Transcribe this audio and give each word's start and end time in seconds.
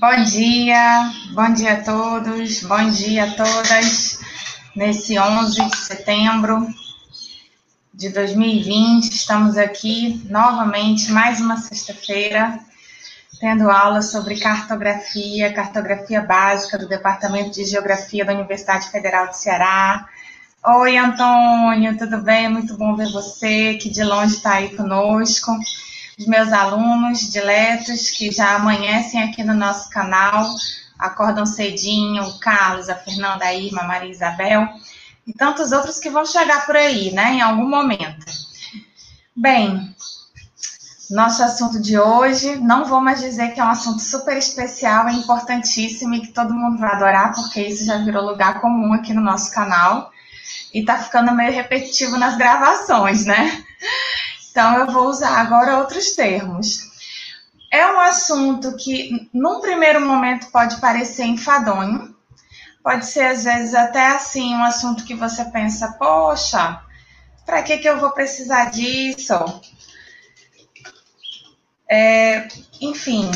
Bom 0.00 0.24
dia, 0.24 1.12
bom 1.34 1.52
dia 1.52 1.74
a 1.74 1.84
todos, 1.84 2.62
bom 2.62 2.88
dia 2.88 3.24
a 3.24 3.30
todas. 3.32 4.18
Nesse 4.74 5.18
11 5.18 5.62
de 5.62 5.76
setembro 5.76 6.66
de 7.92 8.08
2020, 8.08 9.10
estamos 9.10 9.58
aqui 9.58 10.26
novamente, 10.30 11.12
mais 11.12 11.38
uma 11.38 11.58
sexta-feira, 11.58 12.58
tendo 13.38 13.70
aula 13.70 14.00
sobre 14.00 14.40
cartografia, 14.40 15.52
cartografia 15.52 16.22
básica 16.22 16.78
do 16.78 16.88
Departamento 16.88 17.50
de 17.50 17.66
Geografia 17.66 18.24
da 18.24 18.32
Universidade 18.32 18.90
Federal 18.90 19.26
do 19.26 19.34
Ceará. 19.34 20.08
Oi, 20.66 20.96
Antônio, 20.96 21.98
tudo 21.98 22.22
bem? 22.22 22.48
Muito 22.48 22.74
bom 22.74 22.96
ver 22.96 23.12
você 23.12 23.74
que 23.74 23.90
de 23.90 24.02
longe 24.02 24.36
está 24.36 24.54
aí 24.54 24.74
conosco 24.74 25.54
os 26.20 26.26
meus 26.26 26.52
alunos 26.52 27.30
diletos 27.32 28.10
que 28.10 28.30
já 28.30 28.56
amanhecem 28.56 29.22
aqui 29.22 29.42
no 29.42 29.54
nosso 29.54 29.88
canal, 29.88 30.54
acordam 30.98 31.46
cedinho, 31.46 32.22
o 32.24 32.38
Carlos, 32.38 32.90
a 32.90 32.94
Fernanda, 32.94 33.46
a 33.46 33.54
Irma, 33.54 33.80
a 33.80 33.86
Maria 33.86 34.10
Isabel 34.10 34.68
e 35.26 35.32
tantos 35.32 35.72
outros 35.72 35.98
que 35.98 36.10
vão 36.10 36.26
chegar 36.26 36.66
por 36.66 36.76
aí, 36.76 37.10
né, 37.10 37.32
em 37.32 37.40
algum 37.40 37.66
momento. 37.66 38.26
Bem, 39.34 39.94
nosso 41.08 41.42
assunto 41.42 41.80
de 41.80 41.98
hoje, 41.98 42.56
não 42.56 42.84
vou 42.84 43.00
mais 43.00 43.20
dizer 43.20 43.54
que 43.54 43.60
é 43.60 43.64
um 43.64 43.70
assunto 43.70 44.02
super 44.02 44.36
especial, 44.36 45.08
é 45.08 45.14
importantíssimo 45.14 46.12
e 46.12 46.20
que 46.20 46.34
todo 46.34 46.52
mundo 46.52 46.76
vai 46.76 46.92
adorar, 46.92 47.34
porque 47.34 47.62
isso 47.62 47.86
já 47.86 47.96
virou 47.96 48.26
lugar 48.26 48.60
comum 48.60 48.92
aqui 48.92 49.14
no 49.14 49.22
nosso 49.22 49.50
canal 49.54 50.12
e 50.74 50.84
tá 50.84 50.98
ficando 50.98 51.32
meio 51.32 51.50
repetitivo 51.50 52.18
nas 52.18 52.36
gravações, 52.36 53.24
né? 53.24 53.64
Então, 54.50 54.78
eu 54.78 54.86
vou 54.86 55.08
usar 55.08 55.40
agora 55.40 55.78
outros 55.78 56.12
termos. 56.12 56.90
É 57.70 57.86
um 57.86 58.00
assunto 58.00 58.76
que, 58.76 59.28
num 59.32 59.60
primeiro 59.60 60.04
momento, 60.04 60.50
pode 60.50 60.80
parecer 60.80 61.24
enfadonho, 61.24 62.14
pode 62.82 63.06
ser, 63.06 63.26
às 63.26 63.44
vezes, 63.44 63.74
até 63.74 64.08
assim, 64.08 64.54
um 64.54 64.64
assunto 64.64 65.04
que 65.04 65.14
você 65.14 65.44
pensa, 65.44 65.92
poxa, 65.92 66.82
para 67.46 67.62
que, 67.62 67.78
que 67.78 67.88
eu 67.88 68.00
vou 68.00 68.10
precisar 68.10 68.70
disso? 68.70 69.34
É, 71.88 72.48
enfim, 72.80 73.30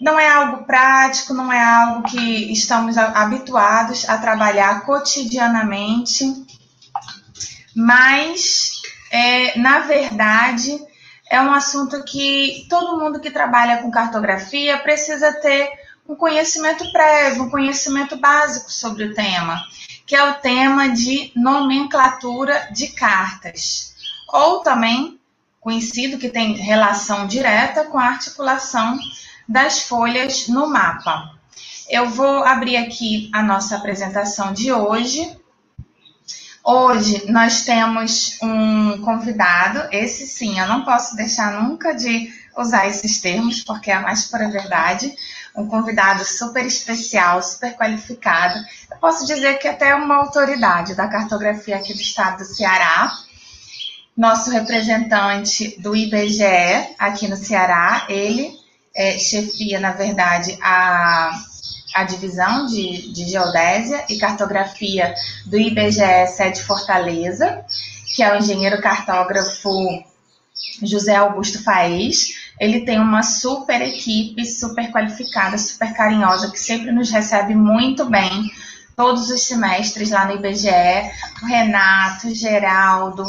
não 0.00 0.18
é 0.18 0.28
algo 0.30 0.64
prático, 0.64 1.34
não 1.34 1.52
é 1.52 1.62
algo 1.62 2.08
que 2.08 2.52
estamos 2.52 2.96
habituados 2.96 4.08
a 4.08 4.18
trabalhar 4.18 4.84
cotidianamente, 4.84 6.24
mas 7.74 8.77
é, 9.10 9.58
na 9.58 9.80
verdade, 9.80 10.78
é 11.30 11.40
um 11.40 11.52
assunto 11.52 12.02
que 12.04 12.66
todo 12.68 12.98
mundo 12.98 13.20
que 13.20 13.30
trabalha 13.30 13.82
com 13.82 13.90
cartografia 13.90 14.78
precisa 14.78 15.32
ter 15.40 15.70
um 16.08 16.14
conhecimento 16.14 16.90
prévio, 16.90 17.44
um 17.44 17.50
conhecimento 17.50 18.16
básico 18.16 18.72
sobre 18.72 19.04
o 19.04 19.14
tema, 19.14 19.62
que 20.06 20.16
é 20.16 20.24
o 20.24 20.34
tema 20.34 20.88
de 20.88 21.30
nomenclatura 21.36 22.68
de 22.72 22.88
cartas, 22.88 23.94
ou 24.32 24.60
também 24.60 25.20
conhecido 25.60 26.16
que 26.16 26.30
tem 26.30 26.54
relação 26.54 27.26
direta 27.26 27.84
com 27.84 27.98
a 27.98 28.06
articulação 28.06 28.98
das 29.46 29.82
folhas 29.82 30.48
no 30.48 30.68
mapa. 30.68 31.34
Eu 31.90 32.08
vou 32.08 32.44
abrir 32.44 32.76
aqui 32.76 33.30
a 33.34 33.42
nossa 33.42 33.76
apresentação 33.76 34.52
de 34.52 34.72
hoje 34.72 35.36
Hoje 36.70 37.24
nós 37.32 37.62
temos 37.62 38.36
um 38.42 39.00
convidado, 39.00 39.88
esse 39.90 40.26
sim, 40.26 40.60
eu 40.60 40.66
não 40.66 40.84
posso 40.84 41.16
deixar 41.16 41.62
nunca 41.62 41.94
de 41.94 42.30
usar 42.54 42.86
esses 42.86 43.22
termos, 43.22 43.62
porque 43.62 43.90
é 43.90 43.94
a 43.94 44.02
mais 44.02 44.26
pura 44.26 44.50
verdade. 44.50 45.10
Um 45.56 45.66
convidado 45.66 46.26
super 46.26 46.66
especial, 46.66 47.42
super 47.42 47.74
qualificado. 47.74 48.62
Eu 48.90 48.98
posso 48.98 49.24
dizer 49.24 49.58
que 49.58 49.66
até 49.66 49.94
uma 49.94 50.16
autoridade 50.16 50.94
da 50.94 51.08
cartografia 51.08 51.76
aqui 51.76 51.94
do 51.94 52.02
estado 52.02 52.36
do 52.36 52.44
Ceará. 52.44 53.14
Nosso 54.14 54.50
representante 54.50 55.74
do 55.80 55.96
IBGE 55.96 56.94
aqui 56.98 57.28
no 57.28 57.36
Ceará, 57.36 58.04
ele 58.10 58.52
é, 58.94 59.18
chefia, 59.18 59.80
na 59.80 59.92
verdade, 59.92 60.58
a 60.60 61.30
a 61.94 62.04
divisão 62.04 62.66
de, 62.66 63.12
de 63.12 63.24
geodésia 63.24 64.04
e 64.08 64.18
cartografia 64.18 65.14
do 65.46 65.58
IBGE 65.58 66.26
Sede 66.28 66.62
Fortaleza, 66.62 67.64
que 68.14 68.22
é 68.22 68.32
o 68.32 68.38
engenheiro 68.38 68.80
cartógrafo 68.80 69.70
José 70.82 71.16
Augusto 71.16 71.62
Faez. 71.62 72.50
Ele 72.58 72.80
tem 72.80 72.98
uma 72.98 73.22
super 73.22 73.80
equipe, 73.80 74.44
super 74.44 74.90
qualificada, 74.90 75.56
super 75.56 75.92
carinhosa, 75.94 76.50
que 76.50 76.58
sempre 76.58 76.92
nos 76.92 77.10
recebe 77.10 77.54
muito 77.54 78.04
bem 78.04 78.50
todos 78.96 79.30
os 79.30 79.42
semestres 79.42 80.10
lá 80.10 80.26
no 80.26 80.34
IBGE. 80.34 80.68
O 81.42 81.46
Renato, 81.46 82.34
Geraldo, 82.34 83.24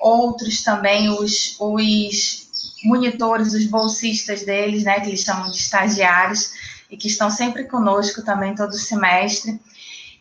outros 0.00 0.62
também, 0.62 1.08
os, 1.08 1.56
os 1.58 2.44
monitores, 2.84 3.54
os 3.54 3.64
bolsistas 3.64 4.42
deles, 4.42 4.84
né, 4.84 5.00
que 5.00 5.08
eles 5.08 5.20
chamam 5.20 5.50
de 5.50 5.56
estagiários 5.56 6.52
e 6.94 6.96
que 6.96 7.08
estão 7.08 7.28
sempre 7.28 7.64
conosco 7.64 8.24
também 8.24 8.54
todo 8.54 8.72
semestre. 8.74 9.60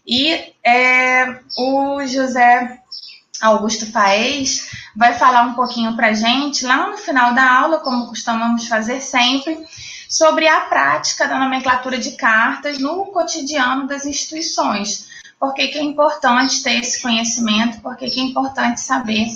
E 0.06 0.54
é, 0.66 1.40
o 1.56 2.06
José 2.06 2.80
Augusto 3.40 3.92
Paes 3.92 4.72
vai 4.96 5.14
falar 5.14 5.44
um 5.44 5.54
pouquinho 5.54 5.96
para 5.96 6.14
gente, 6.14 6.66
lá 6.66 6.90
no 6.90 6.98
final 6.98 7.34
da 7.36 7.60
aula, 7.60 7.80
como 7.80 8.08
costumamos 8.08 8.68
fazer 8.68 9.02
sempre, 9.02 9.64
sobre 10.10 10.48
a 10.48 10.62
prática 10.62 11.28
da 11.28 11.38
nomenclatura 11.38 12.00
de 12.00 12.12
cartas 12.14 12.80
no 12.80 13.06
cotidiano 13.06 13.88
das 13.88 14.06
instituições. 14.06 15.08
Por 15.40 15.54
que, 15.54 15.62
é 15.62 15.84
importante 15.84 16.64
ter 16.64 16.80
esse 16.80 17.02
conhecimento, 17.02 17.82
por 17.82 17.96
que, 17.96 18.10
que 18.10 18.20
é 18.20 18.24
importante 18.24 18.82
saber 18.82 19.28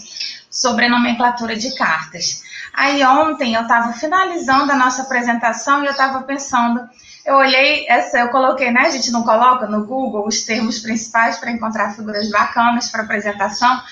sobre 0.49 0.85
a 0.85 0.89
nomenclatura 0.89 1.55
de 1.55 1.75
cartas. 1.75 2.41
Aí 2.73 3.03
ontem 3.03 3.53
eu 3.53 3.61
estava 3.61 3.93
finalizando 3.93 4.71
a 4.71 4.75
nossa 4.75 5.03
apresentação 5.03 5.83
e 5.83 5.85
eu 5.85 5.91
estava 5.91 6.23
pensando 6.23 6.87
eu 7.27 7.35
olhei, 7.35 7.85
essa 7.89 8.19
eu 8.19 8.29
coloquei, 8.29 8.71
né? 8.71 8.83
A 8.83 8.89
gente 8.89 9.11
não 9.11 9.21
coloca 9.21 9.67
no 9.67 9.85
Google 9.85 10.25
os 10.25 10.43
termos 10.43 10.79
principais 10.79 11.37
para 11.37 11.51
encontrar 11.51 11.93
figuras 11.93 12.31
bacanas 12.31 12.89
para 12.89 13.03
apresentação. 13.03 13.83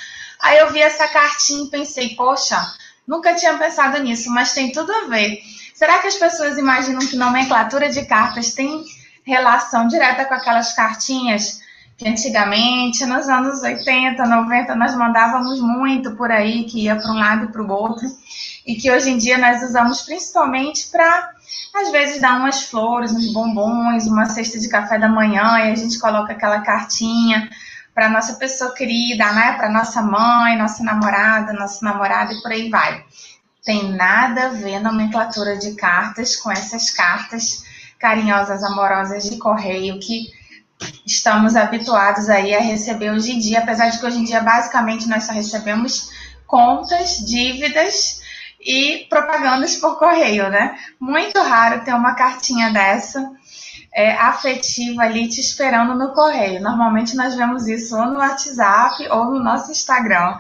Aí 0.42 0.58
eu 0.58 0.72
vi 0.72 0.82
essa 0.82 1.06
cartinha 1.10 1.66
e 1.66 1.70
pensei, 1.70 2.16
poxa, 2.16 2.58
nunca 3.06 3.36
tinha 3.36 3.54
pensado 3.58 4.02
nisso, 4.02 4.32
mas 4.32 4.54
tem 4.54 4.72
tudo 4.72 4.90
a 4.90 5.08
ver. 5.10 5.40
Será 5.74 6.00
que 6.00 6.08
as 6.08 6.16
pessoas 6.16 6.58
imaginam 6.58 7.00
que 7.00 7.18
nomenclatura 7.18 7.90
de 7.90 8.06
cartas 8.06 8.54
tem 8.54 8.86
relação 9.26 9.86
direta 9.90 10.24
com 10.24 10.34
aquelas 10.34 10.72
cartinhas 10.72 11.60
que 11.98 12.08
antigamente, 12.08 13.06
nos 13.06 13.28
anos 13.28 13.62
80, 13.62 14.26
90, 14.26 14.76
nós 14.76 14.96
mandávamos 14.96 15.60
muito 15.60 16.16
por 16.16 16.32
aí, 16.32 16.64
que 16.64 16.84
ia 16.84 16.96
para 16.96 17.12
um 17.12 17.18
lado 17.18 17.46
e 17.46 17.52
para 17.52 17.62
o 17.62 17.70
outro, 17.70 18.06
e 18.66 18.76
que 18.76 18.90
hoje 18.92 19.10
em 19.10 19.18
dia 19.18 19.38
nós 19.38 19.62
usamos 19.62 20.02
principalmente 20.02 20.88
para 20.88 21.32
às 21.76 21.92
vezes 21.92 22.22
dá 22.22 22.36
umas 22.36 22.64
flores, 22.64 23.12
uns 23.12 23.34
bombons, 23.34 24.08
uma 24.08 24.26
cesta 24.26 24.58
de 24.58 24.70
café 24.70 24.98
da 24.98 25.10
manhã 25.10 25.60
e 25.60 25.72
a 25.72 25.76
gente 25.76 26.00
coloca 26.00 26.32
aquela 26.32 26.62
cartinha 26.62 27.50
para 27.94 28.10
nossa 28.10 28.34
pessoa 28.36 28.74
querida, 28.74 29.32
né? 29.34 29.54
Para 29.54 29.70
nossa 29.70 30.02
mãe, 30.02 30.58
nossa 30.58 30.84
namorada, 30.84 31.54
nosso 31.54 31.84
namorado 31.84 32.34
e 32.34 32.42
por 32.42 32.52
aí 32.52 32.70
vai. 32.70 33.04
Tem 33.64 33.92
nada 33.92 34.48
a 34.48 34.50
ver 34.50 34.80
nomenclatura 34.80 35.58
de 35.58 35.76
cartas 35.76 36.36
com 36.36 36.52
essas 36.52 36.90
cartas 36.92 37.64
carinhosas, 38.00 38.64
amorosas 38.64 39.30
de 39.30 39.38
correio 39.38 40.00
que 40.00 40.28
estamos 41.06 41.56
habituados 41.56 42.30
aí 42.30 42.54
a 42.54 42.60
receber 42.60 43.12
hoje 43.12 43.32
em 43.32 43.40
dia, 43.40 43.60
apesar 43.60 43.90
de 43.90 44.00
que 44.00 44.06
hoje 44.06 44.20
em 44.20 44.24
dia 44.24 44.42
basicamente 44.42 45.08
nós 45.08 45.24
só 45.24 45.34
recebemos 45.34 46.10
contas, 46.46 47.18
dívidas 47.26 48.24
e 48.66 49.06
propagandas 49.10 49.76
por 49.76 50.00
correio, 50.00 50.50
né? 50.50 50.78
Muito 51.00 51.40
raro 51.40 51.86
ter 51.86 51.94
uma 51.94 52.16
cartinha 52.16 52.72
dessa 52.72 53.32
é, 53.94 54.12
afetiva 54.14 55.04
ali 55.04 55.30
te 55.30 55.40
esperando 55.40 55.94
no 55.94 56.14
correio. 56.14 56.62
Normalmente 56.62 57.16
nós 57.16 57.36
vemos 57.36 57.68
isso 57.68 57.96
ou 57.96 58.08
no 58.08 58.18
WhatsApp 58.18 59.08
ou 59.10 59.26
no 59.26 59.44
nosso 59.44 59.72
Instagram, 59.72 60.38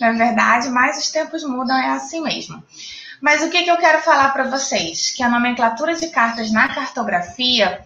não 0.00 0.08
é 0.08 0.12
verdade? 0.12 0.68
Mas 0.68 0.98
os 0.98 1.10
tempos 1.10 1.42
mudam, 1.44 1.76
é 1.76 1.90
assim 1.90 2.22
mesmo. 2.22 2.62
Mas 3.20 3.42
o 3.42 3.48
que, 3.48 3.62
que 3.62 3.70
eu 3.70 3.76
quero 3.76 4.02
falar 4.02 4.30
para 4.30 4.50
vocês? 4.50 5.12
Que 5.12 5.22
a 5.22 5.28
nomenclatura 5.28 5.94
de 5.94 6.08
cartas 6.08 6.50
na 6.50 6.68
cartografia, 6.68 7.80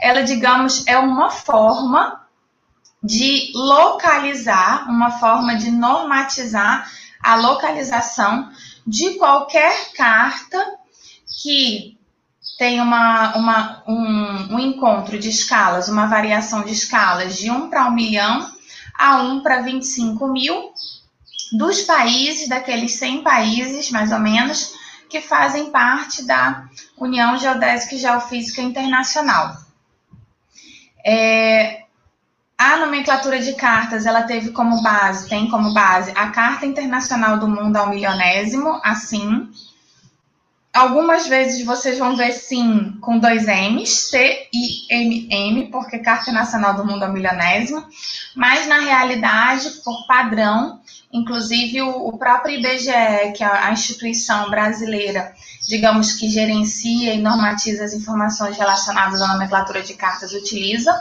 ela, 0.00 0.22
digamos, 0.22 0.86
é 0.86 0.98
uma 0.98 1.30
forma 1.30 2.20
de 3.02 3.50
localizar, 3.54 4.88
uma 4.88 5.18
forma 5.18 5.56
de 5.56 5.70
normatizar 5.70 6.88
a 7.22 7.36
localização 7.36 8.50
de 8.86 9.14
qualquer 9.14 9.92
carta 9.92 10.78
que 11.42 11.98
tem 12.58 12.80
uma, 12.80 13.36
uma, 13.36 13.82
um, 13.88 14.54
um 14.54 14.58
encontro 14.58 15.18
de 15.18 15.28
escalas, 15.28 15.88
uma 15.88 16.06
variação 16.06 16.62
de 16.64 16.72
escalas 16.72 17.36
de 17.36 17.50
1 17.50 17.70
para 17.70 17.88
1 17.88 17.92
milhão 17.92 18.52
a 18.98 19.22
1 19.22 19.42
para 19.42 19.62
25 19.62 20.28
mil, 20.28 20.72
dos 21.52 21.82
países, 21.82 22.48
daqueles 22.48 22.92
100 22.92 23.22
países, 23.22 23.90
mais 23.90 24.12
ou 24.12 24.18
menos, 24.18 24.74
que 25.08 25.20
fazem 25.20 25.70
parte 25.70 26.24
da 26.24 26.66
União 26.96 27.36
Geodésica 27.36 27.94
e 27.94 27.98
Geofísica 27.98 28.62
Internacional. 28.62 29.56
É, 31.04 31.81
a 32.62 32.76
nomenclatura 32.78 33.40
de 33.40 33.54
cartas, 33.54 34.06
ela 34.06 34.22
teve 34.22 34.50
como 34.50 34.82
base, 34.82 35.28
tem 35.28 35.48
como 35.48 35.74
base 35.74 36.12
a 36.14 36.28
Carta 36.28 36.64
Internacional 36.64 37.38
do 37.38 37.48
Mundo 37.48 37.76
ao 37.76 37.88
Milionésimo, 37.88 38.80
assim. 38.84 39.50
Algumas 40.72 41.26
vezes 41.26 41.66
vocês 41.66 41.98
vão 41.98 42.16
ver 42.16 42.32
sim 42.32 42.96
com 43.00 43.18
dois 43.18 43.46
M's, 43.46 44.10
C-I-M-M, 44.10 45.70
porque 45.70 45.98
Carta 45.98 46.32
Nacional 46.32 46.74
do 46.74 46.86
Mundo 46.86 47.02
ao 47.02 47.12
Milionésimo, 47.12 47.84
mas 48.34 48.66
na 48.66 48.78
realidade, 48.78 49.68
por 49.84 50.06
padrão, 50.06 50.80
Inclusive, 51.12 51.82
o, 51.82 52.16
próprio 52.16 52.58
IBGE, 52.58 53.32
que 53.36 53.44
é 53.44 53.46
a 53.46 53.70
instituição 53.70 54.48
brasileira, 54.48 55.34
digamos 55.68 56.14
que 56.14 56.30
gerencia 56.30 57.12
e 57.12 57.20
normatiza 57.20 57.84
as 57.84 57.92
informações 57.92 58.56
relacionadas 58.56 59.20
à 59.20 59.28
nomenclatura 59.28 59.82
de 59.82 59.92
cartas, 59.92 60.32
utiliza 60.32 60.98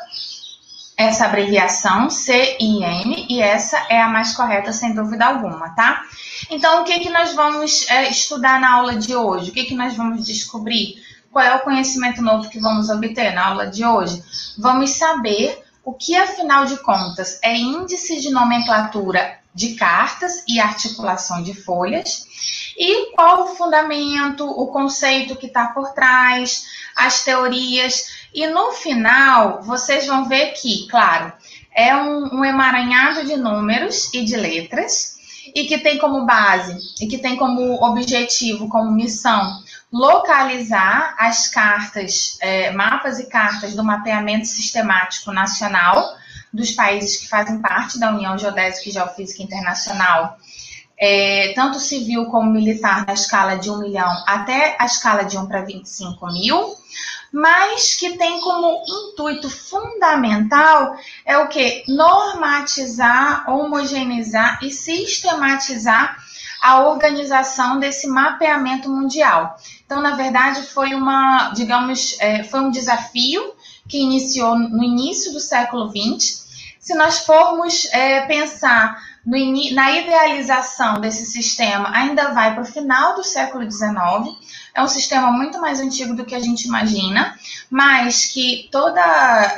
essa 1.01 1.25
abreviação 1.25 2.09
CIM 2.09 3.25
e 3.30 3.42
essa 3.42 3.77
é 3.89 4.01
a 4.01 4.09
mais 4.09 4.36
correta, 4.36 4.71
sem 4.71 4.94
dúvida 4.94 5.25
alguma, 5.25 5.69
tá? 5.69 6.03
Então, 6.50 6.81
o 6.81 6.86
que, 6.86 7.00
que 7.00 7.09
nós 7.09 7.33
vamos 7.33 7.88
é, 7.89 8.09
estudar 8.09 8.59
na 8.59 8.74
aula 8.74 8.95
de 8.95 9.15
hoje? 9.15 9.50
O 9.50 9.53
que, 9.53 9.65
que 9.65 9.75
nós 9.75 9.95
vamos 9.95 10.25
descobrir? 10.25 10.95
Qual 11.31 11.44
é 11.44 11.56
o 11.56 11.62
conhecimento 11.62 12.21
novo 12.21 12.50
que 12.50 12.59
vamos 12.59 12.89
obter 12.89 13.33
na 13.33 13.48
aula 13.48 13.68
de 13.68 13.86
hoje? 13.86 14.21
Vamos 14.57 14.92
saber 14.92 15.63
o 15.83 15.94
que, 15.94 16.15
afinal 16.15 16.65
de 16.65 16.77
contas, 16.77 17.39
é 17.42 17.56
índice 17.56 18.19
de 18.21 18.30
nomenclatura 18.30 19.39
de 19.54 19.75
cartas 19.75 20.44
e 20.47 20.59
articulação 20.59 21.42
de 21.44 21.54
folhas, 21.54 22.25
e 22.77 23.13
qual 23.15 23.44
o 23.44 23.56
fundamento, 23.56 24.45
o 24.45 24.68
conceito 24.68 25.36
que 25.36 25.47
está 25.47 25.68
por 25.68 25.94
trás, 25.94 26.65
as 26.95 27.24
teorias, 27.24 28.20
e 28.33 28.48
no 28.48 28.72
final 28.72 29.62
vocês 29.63 30.07
vão 30.07 30.28
ver 30.28 30.54
que, 30.54 30.88
claro, 30.88 31.33
é 31.75 31.95
um, 31.95 32.39
um 32.39 32.45
emaranhado 32.45 33.25
de 33.25 33.36
números 33.36 34.13
e 34.13 34.24
de 34.24 34.36
letras, 34.36 35.16
e 35.56 35.66
que 35.66 35.80
tem 35.80 35.98
como 35.98 36.25
base, 36.25 36.78
e 37.01 37.07
que 37.07 37.18
tem 37.18 37.36
como 37.36 37.83
objetivo, 37.83 38.69
como 38.69 38.92
missão, 38.92 39.62
localizar 39.92 41.16
as 41.18 41.50
cartas, 41.50 42.38
é, 42.42 42.72
mapas 42.72 43.19
e 43.19 43.28
cartas 43.28 43.75
do 43.75 43.83
mapeamento 43.83 44.48
sistemático 44.48 45.31
nacional 45.31 46.16
dos 46.54 46.72
países 46.72 47.18
que 47.18 47.28
fazem 47.28 47.62
parte 47.62 48.00
da 48.00 48.13
União 48.13 48.38
Geodésica 48.38 48.89
e 48.89 48.94
Geofísica 48.94 49.44
Internacional, 49.44 50.38
é, 50.98 51.54
tanto 51.56 51.80
civil 51.80 52.25
como 52.25 52.51
militar, 52.51 53.06
na 53.07 53.13
escala 53.13 53.56
de 53.56 53.69
1 53.69 53.80
milhão 53.80 54.24
até 54.28 54.75
a 54.80 54.86
escala 54.86 55.24
de 55.24 55.38
1 55.38 55.48
para 55.48 55.62
25 55.62 56.25
mil, 56.28 56.75
mas 57.31 57.95
que 57.95 58.18
tem 58.18 58.42
como 58.42 58.83
intuito 58.88 59.50
fundamental 59.50 60.95
é 61.25 61.38
o 61.38 61.48
que? 61.48 61.83
Normatizar, 61.88 63.50
homogeneizar 63.50 64.60
e 64.62 64.69
sistematizar 64.69 66.18
a 66.62 66.81
organização 66.81 67.80
desse 67.80 68.07
mapeamento 68.07 68.89
mundial. 68.89 69.57
Então, 69.86 70.01
na 70.01 70.16
verdade, 70.16 70.62
foi 70.63 70.94
uma, 70.94 71.51
digamos, 71.51 72.18
é, 72.19 72.44
foi 72.44 72.60
um 72.60 72.69
desafio 72.69 73.54
que 73.88 73.98
iniciou 73.98 74.57
no 74.57 74.83
início 74.83 75.33
do 75.33 75.39
século 75.39 75.89
XX 75.89 76.42
se 76.81 76.95
nós 76.95 77.19
formos 77.19 77.86
é, 77.94 78.22
pensar 78.22 79.00
na 79.24 79.92
idealização 79.92 81.00
desse 81.00 81.28
sistema, 81.28 81.95
ainda 81.95 82.33
vai 82.33 82.56
para 82.56 82.63
o 82.63 82.66
final 82.66 83.16
do 83.16 83.24
século 83.24 83.69
XIX. 83.69 84.36
É 84.73 84.81
um 84.81 84.88
sistema 84.88 85.31
muito 85.31 85.59
mais 85.59 85.79
antigo 85.79 86.15
do 86.15 86.25
que 86.25 86.35
a 86.35 86.39
gente 86.39 86.65
imagina, 86.65 87.38
mas 87.69 88.25
que 88.25 88.69
toda, 88.71 89.01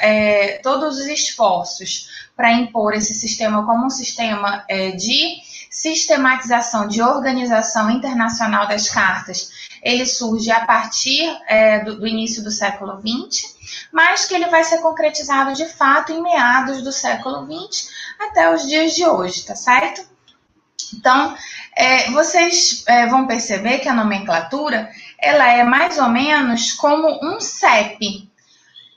é, 0.02 0.60
todos 0.64 0.98
os 0.98 1.06
esforços 1.06 2.10
para 2.36 2.52
impor 2.52 2.94
esse 2.94 3.14
sistema 3.14 3.66
como 3.66 3.86
um 3.86 3.90
sistema 3.90 4.64
é, 4.68 4.92
de 4.92 5.38
sistematização, 5.70 6.88
de 6.88 7.02
organização 7.02 7.90
internacional 7.90 8.68
das 8.68 8.90
cartas, 8.90 9.52
ele 9.82 10.06
surge 10.06 10.52
a 10.52 10.66
partir 10.66 11.24
é, 11.48 11.80
do, 11.80 12.00
do 12.00 12.08
início 12.08 12.44
do 12.44 12.52
século 12.52 13.00
XX 13.00 13.54
mas 13.92 14.26
que 14.26 14.34
ele 14.34 14.48
vai 14.48 14.64
ser 14.64 14.80
concretizado 14.80 15.54
de 15.54 15.66
fato 15.66 16.12
em 16.12 16.22
meados 16.22 16.82
do 16.82 16.92
século 16.92 17.46
XX 17.46 17.90
até 18.20 18.54
os 18.54 18.68
dias 18.68 18.94
de 18.96 19.06
hoje, 19.06 19.46
tá 19.46 19.56
certo? 19.56 20.04
Então, 20.96 21.36
é, 21.76 22.10
vocês 22.12 22.84
é, 22.88 23.08
vão 23.08 23.28
perceber 23.28 23.80
que 23.80 23.90
a 23.90 23.94
nomenclatura 23.94 24.90
ela 25.24 25.48
é 25.48 25.64
mais 25.64 25.98
ou 25.98 26.10
menos 26.10 26.74
como 26.74 27.18
um 27.24 27.40
CEP. 27.40 28.30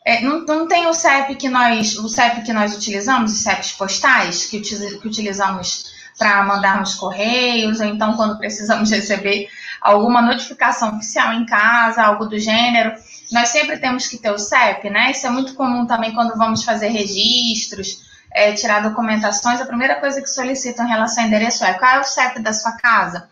É, 0.05 0.20
não, 0.20 0.44
não, 0.44 0.67
tem 0.67 0.87
o 0.87 0.93
CEP 0.93 1.37
que 1.37 1.49
nós, 1.49 1.96
o 1.99 2.08
CEP 2.08 2.43
que 2.43 2.52
nós 2.52 2.76
utilizamos, 2.76 3.32
os 3.32 3.43
CEPs 3.43 3.73
postais 3.73 4.44
que, 4.46 4.61
que 4.61 5.06
utilizamos 5.06 5.87
para 6.19 6.43
mandarmos 6.43 6.94
correios, 6.94 7.81
ou 7.81 7.87
então 7.87 8.17
quando 8.17 8.38
precisamos 8.38 8.90
receber 8.93 9.49
alguma 9.81 10.20
notificação 10.20 10.96
oficial 10.96 11.32
em 11.32 11.46
casa, 11.46 12.02
algo 12.02 12.26
do 12.26 12.38
gênero. 12.38 12.93
Nós 13.31 13.49
sempre 13.50 13.78
temos 13.78 14.08
que 14.08 14.19
ter 14.19 14.31
o 14.31 14.38
CEP, 14.38 14.90
né? 14.90 15.12
Isso 15.12 15.26
é 15.26 15.31
muito 15.31 15.55
comum 15.55 15.87
também 15.87 16.12
quando 16.12 16.37
vamos 16.37 16.64
fazer 16.64 16.88
registros, 16.88 18.05
é, 18.32 18.52
tirar 18.52 18.81
documentações. 18.81 19.61
A 19.61 19.67
primeira 19.67 20.00
coisa 20.00 20.20
que 20.20 20.28
solicitam 20.28 20.87
em 20.87 20.90
relação 20.90 21.23
ao 21.23 21.28
endereço 21.28 21.64
é 21.64 21.75
qual 21.75 21.96
é 21.96 22.00
o 22.00 22.05
CEP 22.05 22.40
da 22.40 22.52
sua 22.52 22.73
casa? 22.73 23.28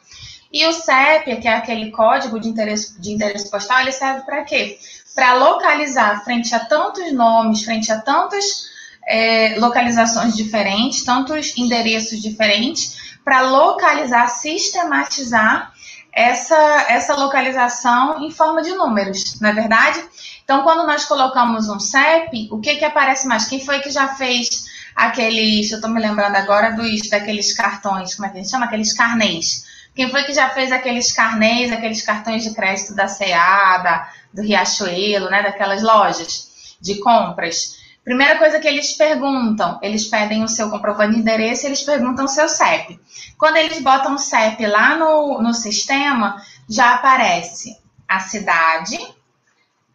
E 0.54 0.64
o 0.68 0.72
CEP, 0.72 1.40
que 1.40 1.48
é 1.48 1.54
aquele 1.54 1.90
código 1.90 2.38
de 2.38 2.48
endereço, 2.48 2.94
de 3.00 3.10
endereço 3.10 3.50
postal, 3.50 3.80
ele 3.80 3.90
serve 3.90 4.20
para 4.20 4.44
quê? 4.44 4.78
Para 5.12 5.34
localizar 5.34 6.22
frente 6.22 6.54
a 6.54 6.60
tantos 6.60 7.12
nomes, 7.12 7.64
frente 7.64 7.90
a 7.90 8.00
tantas 8.00 8.68
é, 9.04 9.56
localizações 9.58 10.36
diferentes, 10.36 11.04
tantos 11.04 11.58
endereços 11.58 12.22
diferentes, 12.22 13.16
para 13.24 13.40
localizar, 13.40 14.28
sistematizar 14.28 15.72
essa, 16.12 16.86
essa 16.88 17.16
localização 17.16 18.22
em 18.22 18.30
forma 18.30 18.62
de 18.62 18.70
números, 18.74 19.40
não 19.40 19.48
é 19.48 19.52
verdade? 19.52 20.00
Então, 20.44 20.62
quando 20.62 20.86
nós 20.86 21.04
colocamos 21.04 21.68
um 21.68 21.80
CEP, 21.80 22.48
o 22.52 22.60
que, 22.60 22.76
que 22.76 22.84
aparece 22.84 23.26
mais? 23.26 23.46
Quem 23.46 23.58
foi 23.58 23.80
que 23.80 23.90
já 23.90 24.06
fez 24.14 24.66
aqueles, 24.94 25.72
eu 25.72 25.78
estou 25.78 25.90
me 25.90 26.00
lembrando 26.00 26.36
agora 26.36 26.70
dos, 26.70 27.10
daqueles 27.10 27.52
cartões, 27.52 28.14
como 28.14 28.26
é 28.26 28.30
que 28.30 28.38
a 28.38 28.40
gente 28.40 28.50
chama? 28.52 28.66
Aqueles 28.66 28.92
carnês. 28.92 29.73
Quem 29.94 30.10
foi 30.10 30.24
que 30.24 30.32
já 30.32 30.50
fez 30.50 30.72
aqueles 30.72 31.12
carnês, 31.12 31.70
aqueles 31.72 32.02
cartões 32.02 32.42
de 32.42 32.54
crédito 32.54 32.94
da 32.94 33.06
CA, 33.06 33.78
da, 33.78 34.10
do 34.32 34.42
Riachuelo, 34.42 35.30
né, 35.30 35.42
daquelas 35.42 35.82
lojas 35.82 36.76
de 36.80 36.96
compras? 36.96 37.78
Primeira 38.04 38.36
coisa 38.38 38.58
que 38.58 38.68
eles 38.68 38.92
perguntam, 38.92 39.78
eles 39.80 40.06
pedem 40.06 40.42
o 40.42 40.48
seu 40.48 40.68
comprovante 40.68 41.14
de 41.14 41.20
endereço 41.20 41.64
e 41.64 41.68
eles 41.68 41.82
perguntam 41.82 42.24
o 42.24 42.28
seu 42.28 42.48
CEP. 42.48 43.00
Quando 43.38 43.56
eles 43.56 43.80
botam 43.80 44.14
o 44.14 44.18
CEP 44.18 44.66
lá 44.66 44.96
no, 44.96 45.40
no 45.40 45.54
sistema, 45.54 46.42
já 46.68 46.94
aparece 46.94 47.78
a 48.06 48.20
cidade, 48.20 48.98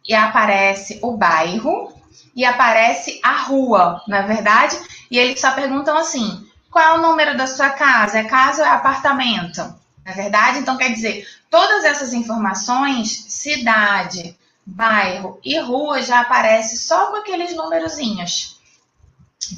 e 0.08 0.14
aparece 0.14 0.98
o 1.02 1.16
bairro, 1.16 1.92
e 2.34 2.44
aparece 2.44 3.20
a 3.22 3.42
rua, 3.42 4.02
não 4.08 4.18
é 4.18 4.22
verdade? 4.22 4.76
E 5.10 5.18
eles 5.18 5.40
só 5.40 5.52
perguntam 5.52 5.96
assim: 5.96 6.46
qual 6.70 6.84
é 6.84 6.98
o 6.98 7.02
número 7.02 7.36
da 7.36 7.46
sua 7.46 7.70
casa? 7.70 8.18
É 8.18 8.24
casa 8.24 8.62
ou 8.62 8.68
é 8.68 8.72
apartamento? 8.72 9.79
É 10.10 10.14
verdade? 10.14 10.58
Então, 10.58 10.76
quer 10.76 10.92
dizer, 10.92 11.26
todas 11.48 11.84
essas 11.84 12.12
informações, 12.12 13.26
cidade, 13.28 14.36
bairro 14.64 15.38
e 15.44 15.58
rua 15.58 16.02
já 16.02 16.20
aparece 16.20 16.76
só 16.76 17.06
com 17.06 17.16
aqueles 17.16 17.54
númerozinhos 17.54 18.58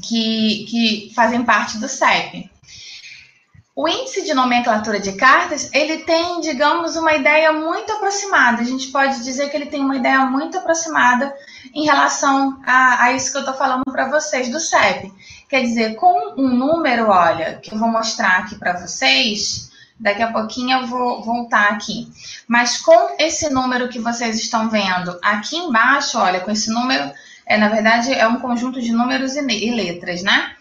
que, 0.03 0.67
que 0.69 1.13
fazem 1.15 1.43
parte 1.45 1.79
do 1.79 1.89
CEP. 1.89 2.51
O 3.75 3.89
índice 3.89 4.23
de 4.23 4.35
nomenclatura 4.35 5.01
de 5.01 5.13
cartas, 5.13 5.71
ele 5.73 5.99
tem, 6.05 6.41
digamos, 6.41 6.95
uma 6.95 7.15
ideia 7.15 7.55
muito 7.55 7.91
aproximada. 7.91 8.61
A 8.61 8.65
gente 8.65 8.89
pode 8.89 9.25
dizer 9.25 9.49
que 9.49 9.57
ele 9.57 9.67
tem 9.67 9.81
uma 9.81 9.97
ideia 9.97 10.27
muito 10.27 10.59
aproximada 10.59 11.35
em 11.75 11.87
relação 11.87 12.61
a, 12.67 13.05
a 13.05 13.13
isso 13.15 13.33
que 13.33 13.39
eu 13.39 13.43
estou 13.43 13.55
falando 13.55 13.85
para 13.91 14.11
vocês 14.11 14.51
do 14.51 14.61
CEP. 14.61 15.11
Quer 15.49 15.63
dizer, 15.63 15.95
com 15.95 16.35
um 16.37 16.49
número, 16.49 17.09
olha, 17.09 17.59
que 17.63 17.75
eu 17.75 17.79
vou 17.79 17.89
mostrar 17.89 18.41
aqui 18.41 18.57
para 18.57 18.79
vocês, 18.79 19.72
Daqui 20.03 20.21
a 20.21 20.33
pouquinho 20.33 20.81
eu 20.81 20.87
vou 20.89 21.23
voltar 21.23 21.69
aqui. 21.69 22.09
Mas 22.49 22.77
com 22.79 23.15
esse 23.21 23.49
número 23.49 23.89
que 23.89 24.01
vocês 24.01 24.35
estão 24.37 24.69
vendo 24.69 25.17
aqui 25.23 25.57
embaixo, 25.57 26.19
olha, 26.19 26.41
com 26.41 26.51
esse 26.51 26.71
número, 26.71 27.13
é, 27.47 27.57
na 27.57 27.69
verdade 27.69 28.13
é 28.13 28.27
um 28.27 28.41
conjunto 28.41 28.83
de 28.83 28.91
números 28.91 29.37
e 29.37 29.71
letras, 29.71 30.25
né? 30.25 30.57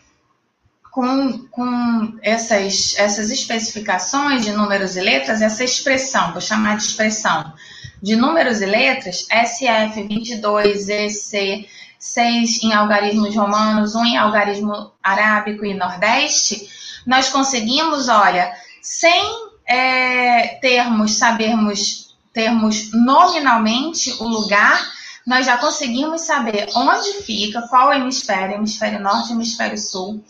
Com, 0.91 1.39
com 1.47 2.19
essas, 2.21 2.93
essas 2.99 3.31
especificações 3.31 4.45
de 4.45 4.51
números 4.51 4.95
e 4.95 5.01
letras, 5.01 5.41
essa 5.41 5.63
expressão, 5.63 6.33
vou 6.33 6.41
chamar 6.41 6.77
de 6.77 6.83
expressão, 6.83 7.51
de 7.99 8.15
números 8.15 8.61
e 8.61 8.65
letras, 8.67 9.25
SF22, 9.27 10.87
EC, 10.87 11.67
6 11.97 12.63
em 12.63 12.73
algarismos 12.73 13.35
romanos, 13.35 13.95
1 13.95 14.05
em 14.05 14.17
algarismo 14.17 14.91
arábico 15.01 15.65
e 15.65 15.73
nordeste, 15.73 16.69
nós 17.07 17.29
conseguimos, 17.29 18.07
olha, 18.07 18.53
sem 18.81 19.23
é, 19.65 20.59
termos, 20.61 21.17
sabermos, 21.17 22.15
termos 22.33 22.91
nominalmente 22.91 24.11
o 24.19 24.27
lugar, 24.27 24.91
nós 25.25 25.45
já 25.45 25.57
conseguimos 25.57 26.21
saber 26.21 26.67
onde 26.75 27.13
fica, 27.23 27.61
qual 27.63 27.93
hemisfério, 27.93 28.55
hemisfério 28.55 28.99
norte, 28.99 29.33
hemisfério 29.33 29.77
sul 29.77 30.23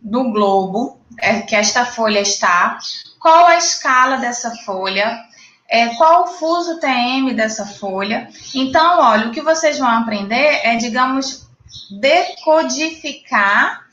do 0.00 0.30
globo, 0.30 1.00
é, 1.18 1.40
que 1.40 1.56
esta 1.56 1.84
folha 1.84 2.20
está, 2.20 2.78
qual 3.18 3.46
a 3.46 3.56
escala 3.56 4.18
dessa 4.18 4.54
folha, 4.64 5.18
é, 5.68 5.88
qual 5.96 6.24
o 6.24 6.26
fuso 6.28 6.78
TM 6.78 7.34
dessa 7.34 7.66
folha. 7.66 8.28
Então, 8.54 9.00
olha, 9.00 9.28
o 9.28 9.32
que 9.32 9.42
vocês 9.42 9.78
vão 9.78 9.88
aprender 9.88 10.60
é, 10.62 10.76
digamos, 10.76 11.46
decodificar 12.00 13.87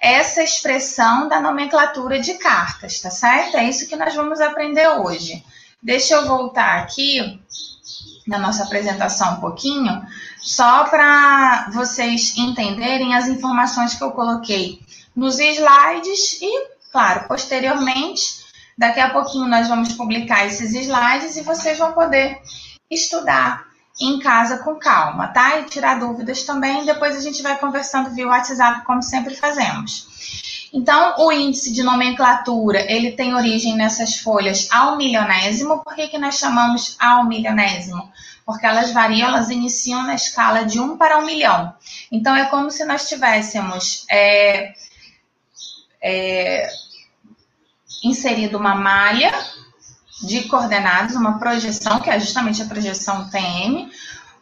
essa 0.00 0.42
expressão 0.42 1.28
da 1.28 1.40
nomenclatura 1.40 2.20
de 2.20 2.34
cartas, 2.34 3.00
tá 3.00 3.10
certo? 3.10 3.56
É 3.56 3.68
isso 3.68 3.88
que 3.88 3.96
nós 3.96 4.14
vamos 4.14 4.40
aprender 4.40 4.88
hoje. 4.88 5.44
Deixa 5.82 6.14
eu 6.14 6.26
voltar 6.26 6.78
aqui 6.80 7.40
na 8.26 8.38
nossa 8.38 8.64
apresentação 8.64 9.34
um 9.34 9.40
pouquinho, 9.40 10.02
só 10.40 10.84
para 10.84 11.70
vocês 11.72 12.36
entenderem 12.36 13.14
as 13.14 13.26
informações 13.26 13.94
que 13.94 14.04
eu 14.04 14.10
coloquei 14.10 14.80
nos 15.16 15.38
slides 15.38 16.40
e, 16.42 16.68
claro, 16.92 17.26
posteriormente, 17.26 18.44
daqui 18.76 19.00
a 19.00 19.10
pouquinho 19.10 19.48
nós 19.48 19.66
vamos 19.66 19.94
publicar 19.94 20.46
esses 20.46 20.74
slides 20.74 21.36
e 21.36 21.42
vocês 21.42 21.78
vão 21.78 21.92
poder 21.92 22.38
estudar 22.90 23.67
em 24.00 24.18
casa 24.18 24.58
com 24.58 24.76
calma, 24.76 25.28
tá? 25.28 25.58
E 25.58 25.64
tirar 25.64 25.98
dúvidas 25.98 26.44
também. 26.44 26.84
Depois 26.84 27.16
a 27.16 27.20
gente 27.20 27.42
vai 27.42 27.58
conversando 27.58 28.10
via 28.10 28.28
WhatsApp, 28.28 28.84
como 28.84 29.02
sempre 29.02 29.34
fazemos. 29.34 30.06
Então, 30.72 31.14
o 31.18 31.32
índice 31.32 31.72
de 31.72 31.82
nomenclatura, 31.82 32.80
ele 32.92 33.12
tem 33.12 33.34
origem 33.34 33.74
nessas 33.74 34.16
folhas 34.16 34.68
ao 34.70 34.96
milionésimo. 34.96 35.82
Por 35.82 35.94
que, 35.94 36.08
que 36.08 36.18
nós 36.18 36.36
chamamos 36.36 36.96
ao 37.00 37.24
milionésimo? 37.24 38.10
Porque 38.44 38.66
elas 38.66 38.92
variam, 38.92 39.28
elas 39.28 39.50
iniciam 39.50 40.02
na 40.02 40.14
escala 40.14 40.64
de 40.64 40.78
1 40.78 40.96
para 40.96 41.18
1 41.18 41.26
milhão. 41.26 41.74
Então, 42.12 42.36
é 42.36 42.44
como 42.46 42.70
se 42.70 42.84
nós 42.84 43.08
tivéssemos 43.08 44.06
é, 44.10 44.74
é, 46.02 46.68
inserido 48.04 48.58
uma 48.58 48.74
malha 48.74 49.32
de 50.22 50.42
coordenadas, 50.44 51.14
uma 51.14 51.38
projeção, 51.38 52.00
que 52.00 52.10
é 52.10 52.18
justamente 52.18 52.62
a 52.62 52.66
projeção 52.66 53.28
TM. 53.30 53.90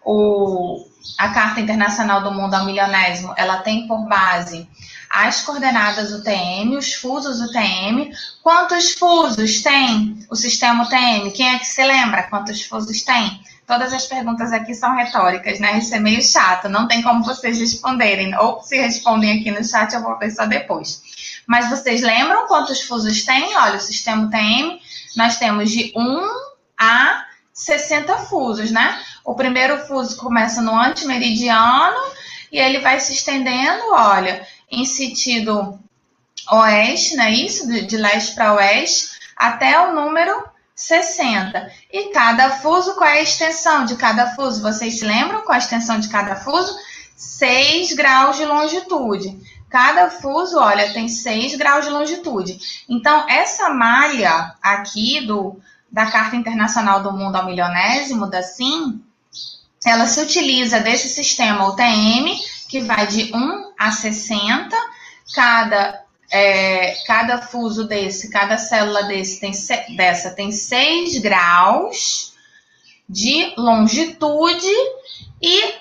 O, 0.05 0.87
a 1.19 1.29
Carta 1.31 1.61
Internacional 1.61 2.23
do 2.23 2.33
Mundo 2.33 2.55
ao 2.55 2.65
Milionésimo, 2.65 3.35
ela 3.37 3.59
tem 3.59 3.87
por 3.87 4.07
base 4.07 4.69
as 5.11 5.43
coordenadas 5.43 6.13
UTM, 6.13 6.77
os 6.77 6.95
fusos 6.95 7.41
UTM. 7.41 8.11
Quantos 8.43 8.93
fusos 8.93 9.63
tem 9.63 10.27
o 10.31 10.37
sistema 10.37 10.85
UTM? 10.85 11.31
Quem 11.31 11.55
é 11.55 11.59
que 11.59 11.67
se 11.67 11.83
lembra 11.85 12.25
quantos 12.25 12.63
fusos 12.63 13.03
tem? 13.03 13.41
Todas 13.67 13.93
as 13.93 14.07
perguntas 14.07 14.53
aqui 14.53 14.75
são 14.75 14.95
retóricas, 14.95 15.59
né? 15.59 15.79
Isso 15.79 15.95
é 15.95 15.99
meio 15.99 16.23
chato, 16.23 16.69
não 16.69 16.87
tem 16.87 17.03
como 17.03 17.25
vocês 17.25 17.59
responderem. 17.59 18.37
Ou 18.39 18.63
se 18.63 18.77
respondem 18.77 19.41
aqui 19.41 19.51
no 19.51 19.65
chat, 19.65 19.93
eu 19.93 20.03
vou 20.03 20.17
ver 20.19 20.31
só 20.31 20.47
depois. 20.47 21.03
Mas 21.47 21.69
vocês 21.69 22.01
lembram 22.01 22.47
quantos 22.47 22.83
fusos 22.83 23.25
tem? 23.25 23.57
Olha, 23.57 23.77
o 23.77 23.81
sistema 23.81 24.27
UTM 24.27 24.79
nós 25.17 25.37
temos 25.39 25.71
de 25.71 25.93
1 25.97 26.21
a 26.79 27.25
60 27.53 28.19
fusos, 28.19 28.71
né? 28.71 29.01
O 29.25 29.35
primeiro 29.35 29.79
fuso 29.87 30.17
começa 30.19 30.61
no 30.61 30.79
antimeridiano 30.79 31.97
e 32.53 32.59
ele 32.59 32.81
vai 32.81 33.01
se 33.01 33.15
estendendo, 33.15 33.93
olha, 33.93 34.47
em 34.71 34.85
sentido 34.85 35.79
oeste, 36.51 37.17
né? 37.17 37.31
Isso, 37.33 37.67
de, 37.67 37.97
leste 37.97 38.35
para 38.35 38.55
oeste, 38.55 39.19
até 39.35 39.81
o 39.81 39.95
número 39.95 40.45
60. 40.75 41.73
E 41.91 42.11
cada 42.13 42.51
fuso, 42.51 42.95
qual 42.95 43.09
é 43.09 43.19
a 43.19 43.23
extensão 43.23 43.85
de 43.85 43.97
cada 43.97 44.35
fuso? 44.35 44.63
Vocês 44.63 44.99
se 44.99 45.05
lembram 45.05 45.43
qual 45.43 45.55
é 45.55 45.57
a 45.57 45.59
extensão 45.59 45.99
de 45.99 46.09
cada 46.09 46.37
fuso? 46.37 46.77
6 47.17 47.95
graus 47.95 48.37
de 48.37 48.45
longitude. 48.45 49.39
Cada 49.77 50.09
fuso, 50.09 50.59
olha, 50.59 50.95
tem 50.95 51.07
6 51.07 51.55
graus 51.57 51.85
de 51.85 51.91
longitude. 51.91 52.59
Então, 52.89 53.29
essa 53.29 53.69
malha 53.69 54.55
aqui 54.63 55.21
do, 55.27 55.61
da 55.93 56.07
Carta 56.07 56.35
Internacional 56.35 57.03
do 57.03 57.13
Mundo 57.13 57.37
ao 57.37 57.45
Milionésimo, 57.45 58.27
da 58.27 58.43
SIM, 58.43 59.05
ela 59.85 60.07
se 60.07 60.19
utiliza 60.19 60.81
desse 60.81 61.11
sistema 61.11 61.69
UTM, 61.69 62.41
que 62.71 62.81
vai 62.81 63.07
de 63.07 63.31
1 63.37 63.73
a 63.79 63.93
60. 63.93 64.75
Cada, 65.35 66.05
é, 66.33 66.95
cada 67.07 67.43
fuso 67.43 67.87
desse, 67.87 68.31
cada 68.31 68.57
célula 68.57 69.03
desse 69.03 69.41
tem, 69.41 69.53
dessa 69.95 70.31
tem 70.31 70.53
6 70.53 71.19
graus 71.19 72.33
de 73.07 73.53
longitude. 73.59 74.73
E 75.43 75.75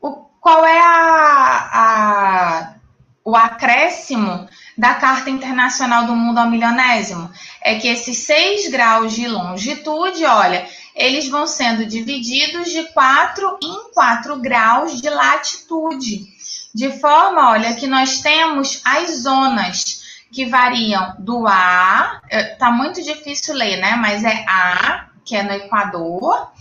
o, 0.00 0.12
qual 0.40 0.64
é 0.64 0.78
a, 0.78 1.70
a 1.72 2.79
o 3.24 3.36
acréscimo 3.36 4.48
da 4.76 4.94
Carta 4.94 5.28
Internacional 5.28 6.06
do 6.06 6.16
Mundo 6.16 6.38
ao 6.38 6.50
Milionésimo 6.50 7.30
é 7.60 7.74
que 7.78 7.86
esses 7.86 8.18
6 8.18 8.70
graus 8.70 9.12
de 9.12 9.28
longitude, 9.28 10.24
olha, 10.24 10.66
eles 10.94 11.28
vão 11.28 11.46
sendo 11.46 11.84
divididos 11.84 12.70
de 12.70 12.84
4 12.92 13.58
em 13.62 13.92
4 13.92 14.38
graus 14.40 15.00
de 15.00 15.08
latitude. 15.08 16.28
De 16.74 16.90
forma, 16.98 17.50
olha, 17.50 17.74
que 17.74 17.86
nós 17.86 18.20
temos 18.20 18.80
as 18.84 19.22
zonas 19.22 20.00
que 20.32 20.46
variam 20.46 21.14
do 21.18 21.46
A, 21.46 22.20
é, 22.30 22.44
tá 22.54 22.70
muito 22.70 23.02
difícil 23.02 23.54
ler, 23.54 23.78
né? 23.78 23.96
Mas 23.96 24.24
é 24.24 24.44
A, 24.48 25.08
que 25.24 25.34
é 25.34 25.42
no 25.42 25.52
Equador, 25.52 26.52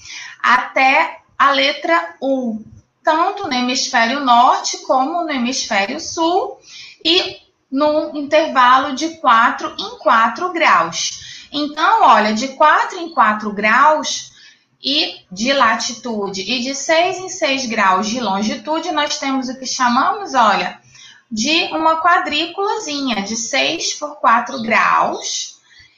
até 0.42 1.20
a 1.38 1.52
letra 1.52 2.16
U, 2.20 2.64
tanto 3.10 3.48
no 3.48 3.54
hemisfério 3.54 4.20
norte 4.20 4.78
como 4.86 5.24
no 5.24 5.32
hemisfério 5.32 6.00
sul 6.00 6.60
e 7.04 7.38
num 7.72 8.16
intervalo 8.16 8.96
de 8.96 9.18
4 9.18 9.76
em 9.80 9.98
4 9.98 10.54
graus. 10.54 11.48
Então, 11.52 12.04
olha, 12.04 12.36
de 12.36 12.50
4 12.50 13.00
em 13.00 13.10
4 13.10 13.52
graus 13.52 14.32
e 14.80 15.26
de 15.32 15.52
latitude 15.54 16.42
e 16.42 16.62
de 16.62 16.76
6 16.76 17.18
em 17.18 17.30
6 17.30 17.66
graus 17.66 18.08
de 18.08 18.20
longitude, 18.20 18.92
nós 18.92 19.18
temos 19.18 19.50
o 19.50 19.58
que 19.58 19.66
chamamos, 19.66 20.36
olha, 20.36 20.80
de 21.32 21.64
uma 21.72 22.00
quadrículazinha 22.04 23.24
de 23.24 23.36
6 23.36 23.96
por 23.96 24.18
4 24.18 24.62
graus. 24.62 25.58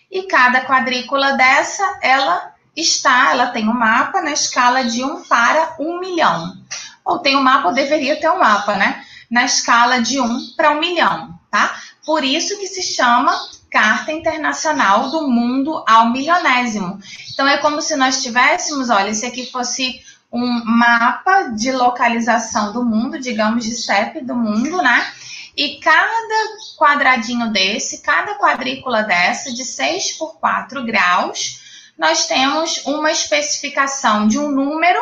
E 0.09 0.23
cada 0.23 0.65
quadrícula 0.65 1.33
dessa, 1.33 1.99
ela 2.01 2.53
está, 2.73 3.31
ela 3.31 3.47
tem 3.47 3.67
um 3.67 3.73
mapa 3.73 4.21
na 4.21 4.31
escala 4.31 4.85
de 4.85 5.03
1 5.03 5.23
para 5.23 5.75
1 5.77 5.99
milhão 5.99 6.61
ou 7.05 7.19
tem 7.19 7.35
um 7.35 7.41
mapa, 7.41 7.69
ou 7.69 7.73
deveria 7.73 8.19
ter 8.19 8.29
um 8.29 8.39
mapa, 8.39 8.75
né? 8.75 9.03
Na 9.29 9.45
escala 9.45 10.01
de 10.01 10.19
1 10.19 10.55
para 10.55 10.71
1 10.71 10.79
milhão, 10.79 11.39
tá? 11.49 11.75
Por 12.05 12.23
isso 12.23 12.57
que 12.59 12.67
se 12.67 12.81
chama 12.81 13.33
Carta 13.69 14.11
Internacional 14.11 15.09
do 15.09 15.27
Mundo 15.27 15.83
ao 15.87 16.11
Milionésimo. 16.11 16.99
Então, 17.33 17.47
é 17.47 17.57
como 17.57 17.81
se 17.81 17.95
nós 17.95 18.21
tivéssemos, 18.21 18.89
olha, 18.89 19.09
esse 19.09 19.25
aqui 19.25 19.49
fosse 19.49 20.01
um 20.31 20.63
mapa 20.65 21.49
de 21.55 21.71
localização 21.71 22.71
do 22.73 22.83
mundo, 22.83 23.19
digamos, 23.19 23.65
de 23.65 23.75
CEP 23.75 24.21
do 24.21 24.35
mundo, 24.35 24.81
né? 24.81 25.11
E 25.55 25.79
cada 25.79 26.57
quadradinho 26.77 27.51
desse, 27.51 28.01
cada 28.01 28.35
quadrícula 28.35 29.03
dessa, 29.03 29.53
de 29.53 29.65
6 29.65 30.13
por 30.13 30.39
4 30.39 30.85
graus, 30.85 31.61
nós 31.97 32.25
temos 32.25 32.85
uma 32.85 33.11
especificação 33.11 34.27
de 34.27 34.39
um 34.39 34.49
número 34.49 34.99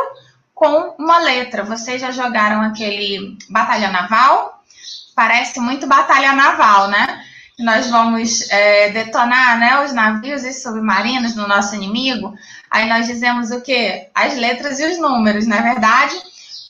com 0.60 0.94
uma 1.00 1.20
letra. 1.20 1.64
Vocês 1.64 2.02
já 2.02 2.12
jogaram 2.12 2.62
aquele 2.62 3.38
Batalha 3.50 3.90
Naval? 3.90 4.62
Parece 5.16 5.58
muito 5.62 5.88
Batalha 5.88 6.34
Naval, 6.34 6.90
né? 6.90 7.24
Nós 7.58 7.90
vamos 7.90 8.50
é, 8.50 8.90
detonar 8.90 9.58
né, 9.58 9.84
os 9.84 9.94
navios 9.94 10.44
e 10.44 10.54
submarinos 10.54 11.34
no 11.34 11.48
nosso 11.48 11.76
inimigo. 11.76 12.34
Aí 12.70 12.88
nós 12.90 13.08
dizemos 13.08 13.52
o 13.52 13.62
quê? 13.62 14.10
As 14.14 14.36
letras 14.36 14.80
e 14.80 14.86
os 14.86 15.00
números, 15.00 15.48
não 15.48 15.58
é 15.58 15.62
verdade? 15.62 16.16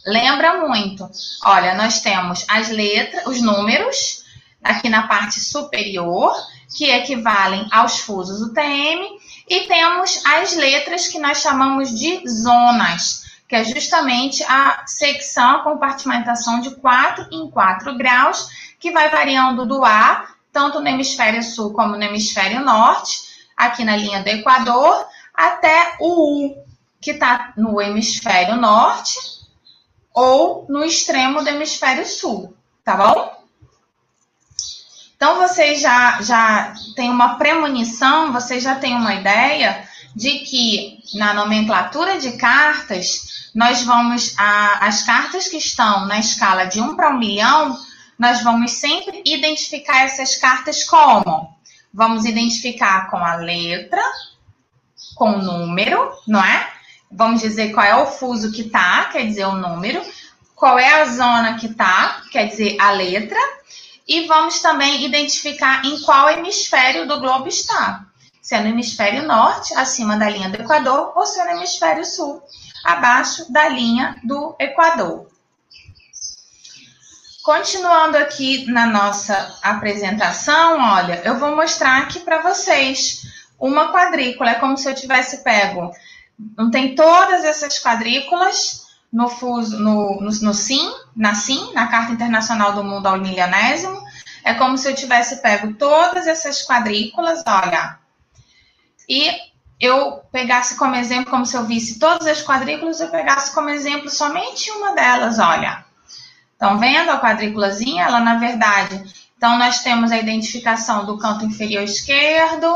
Lembra 0.06 0.68
muito. 0.68 1.10
Olha, 1.44 1.74
nós 1.74 2.02
temos 2.02 2.46
as 2.48 2.70
letras, 2.70 3.26
os 3.26 3.42
números, 3.42 4.24
aqui 4.64 4.88
na 4.88 5.08
parte 5.08 5.40
superior, 5.40 6.34
que 6.76 6.90
equivalem 6.92 7.68
aos 7.72 8.00
fusos 8.00 8.42
UTM, 8.42 9.02
e 9.48 9.62
temos 9.62 10.24
as 10.26 10.56
letras 10.56 11.08
que 11.08 11.20
nós 11.20 11.40
chamamos 11.40 11.90
de 11.98 12.22
zonas 12.28 13.29
que 13.50 13.56
é 13.56 13.64
justamente 13.64 14.44
a 14.44 14.84
secção, 14.86 15.56
a 15.56 15.64
compartimentação 15.64 16.62
de 16.62 16.76
4 16.76 17.30
em 17.32 17.50
4 17.50 17.98
graus, 17.98 18.48
que 18.80 18.92
vai 18.92 19.10
variando 19.10 19.66
do 19.66 19.84
A, 19.84 20.28
tanto 20.54 20.80
no 20.80 20.88
hemisfério 20.88 21.42
sul 21.42 21.74
como 21.74 21.98
no 21.98 22.04
hemisfério 22.04 22.64
norte, 22.64 23.18
aqui 23.58 23.84
na 23.84 23.98
linha 23.98 24.22
do 24.22 24.28
Equador, 24.30 25.04
até 25.34 25.96
o 26.00 26.46
U, 26.48 26.64
que 27.02 27.12
está 27.12 27.52
no 27.58 27.82
hemisfério 27.82 28.56
norte 28.56 29.18
ou 30.14 30.68
no 30.70 30.84
extremo 30.84 31.42
do 31.42 31.50
hemisfério 31.50 32.06
sul, 32.06 32.56
tá 32.84 32.96
bom? 32.96 33.36
Então, 35.16 35.40
vocês 35.40 35.82
já, 35.82 36.22
já 36.22 36.74
têm 36.96 37.10
uma 37.10 37.36
premonição, 37.36 38.32
vocês 38.32 38.62
já 38.64 38.76
têm 38.76 38.96
uma 38.96 39.16
ideia 39.16 39.90
de 40.16 40.40
que 40.40 40.99
na 41.14 41.34
nomenclatura 41.34 42.20
de 42.20 42.34
cartas, 42.34 43.50
nós 43.54 43.84
vamos, 43.84 44.36
a, 44.38 44.88
as 44.88 45.04
cartas 45.04 45.48
que 45.48 45.58
estão 45.58 46.06
na 46.06 46.20
escala 46.20 46.66
de 46.66 46.80
1 46.80 46.96
para 46.96 47.10
1 47.10 47.18
milhão, 47.18 47.78
nós 48.18 48.42
vamos 48.42 48.72
sempre 48.72 49.22
identificar 49.26 50.02
essas 50.02 50.36
cartas 50.36 50.84
como? 50.84 51.56
Vamos 51.94 52.26
identificar 52.26 53.10
com 53.10 53.18
a 53.18 53.36
letra, 53.36 54.02
com 55.16 55.32
o 55.32 55.42
número, 55.42 56.12
não 56.28 56.44
é? 56.44 56.70
Vamos 57.12 57.42
dizer 57.42 57.74
qual 57.74 57.86
é 57.86 57.96
o 57.96 58.06
fuso 58.06 58.52
que 58.52 58.66
tá, 58.66 59.06
quer 59.06 59.26
dizer 59.26 59.46
o 59.46 59.56
número, 59.56 60.02
qual 60.56 60.78
é 60.78 61.02
a 61.02 61.06
zona 61.06 61.56
que 61.58 61.70
tá, 61.70 62.22
quer 62.32 62.48
dizer 62.48 62.78
a 62.80 62.92
letra, 62.92 63.40
e 64.08 64.28
vamos 64.28 64.60
também 64.60 65.06
identificar 65.06 65.84
em 65.86 66.00
qual 66.02 66.30
hemisfério 66.30 67.08
do 67.08 67.20
globo 67.20 67.48
está. 67.48 68.09
Se 68.50 68.56
é 68.56 68.62
no 68.62 68.70
hemisfério 68.70 69.28
norte, 69.28 69.76
acima 69.76 70.18
da 70.18 70.28
linha 70.28 70.50
do 70.50 70.60
Equador, 70.60 71.14
ou 71.16 71.24
se 71.24 71.40
é 71.40 71.46
no 71.46 71.60
hemisfério 71.60 72.04
sul, 72.04 72.42
abaixo 72.84 73.46
da 73.54 73.70
linha 73.70 74.20
do 74.24 74.56
Equador. 74.58 75.30
Continuando 77.44 78.18
aqui 78.18 78.66
na 78.72 78.88
nossa 78.88 79.56
apresentação, 79.62 80.80
olha, 80.80 81.22
eu 81.24 81.38
vou 81.38 81.56
mostrar 81.56 82.00
aqui 82.00 82.22
para 82.22 82.42
vocês 82.42 83.22
uma 83.60 83.94
quadrícula. 83.94 84.50
É 84.50 84.56
como 84.56 84.76
se 84.76 84.90
eu 84.90 84.96
tivesse 84.96 85.44
pego, 85.44 85.92
não 86.58 86.72
tem 86.72 86.96
todas 86.96 87.44
essas 87.44 87.80
quadrículas 87.80 88.88
no 89.14 89.30
fuso, 89.30 89.78
no, 89.78 90.20
no, 90.22 90.32
no 90.32 90.54
SIM, 90.56 90.92
na 91.16 91.36
SIM, 91.36 91.72
na 91.76 91.86
Carta 91.86 92.14
Internacional 92.14 92.74
do 92.74 92.84
Mundo 92.84 93.06
ao 93.06 93.20
Milionésimo. 93.20 94.04
É 94.44 94.56
como 94.56 94.76
se 94.76 94.90
eu 94.90 94.96
tivesse 94.96 95.40
pego 95.40 95.72
todas 95.74 96.26
essas 96.26 96.66
quadrículas, 96.66 97.44
olha, 97.46 97.99
e 99.10 99.32
eu 99.80 100.22
pegasse 100.32 100.78
como 100.78 100.96
exemplo, 100.96 101.32
como 101.32 101.46
se 101.46 101.58
eu 101.58 101.66
visse 101.66 101.98
todas 101.98 102.28
as 102.28 102.44
quadrículas, 102.44 103.00
eu 103.00 103.10
pegasse 103.10 103.54
como 103.54 103.70
exemplo 103.70 104.10
somente 104.10 104.70
uma 104.72 104.94
delas, 104.94 105.40
olha. 105.40 105.86
Estão 106.52 106.78
vendo 106.78 107.10
a 107.10 107.20
quadrículazinha? 107.20 108.04
Ela, 108.04 108.20
na 108.20 108.36
verdade, 108.38 109.02
então 109.38 109.58
nós 109.58 109.80
temos 109.80 110.12
a 110.12 110.18
identificação 110.18 111.06
do 111.06 111.18
canto 111.18 111.46
inferior 111.46 111.84
esquerdo, 111.84 112.68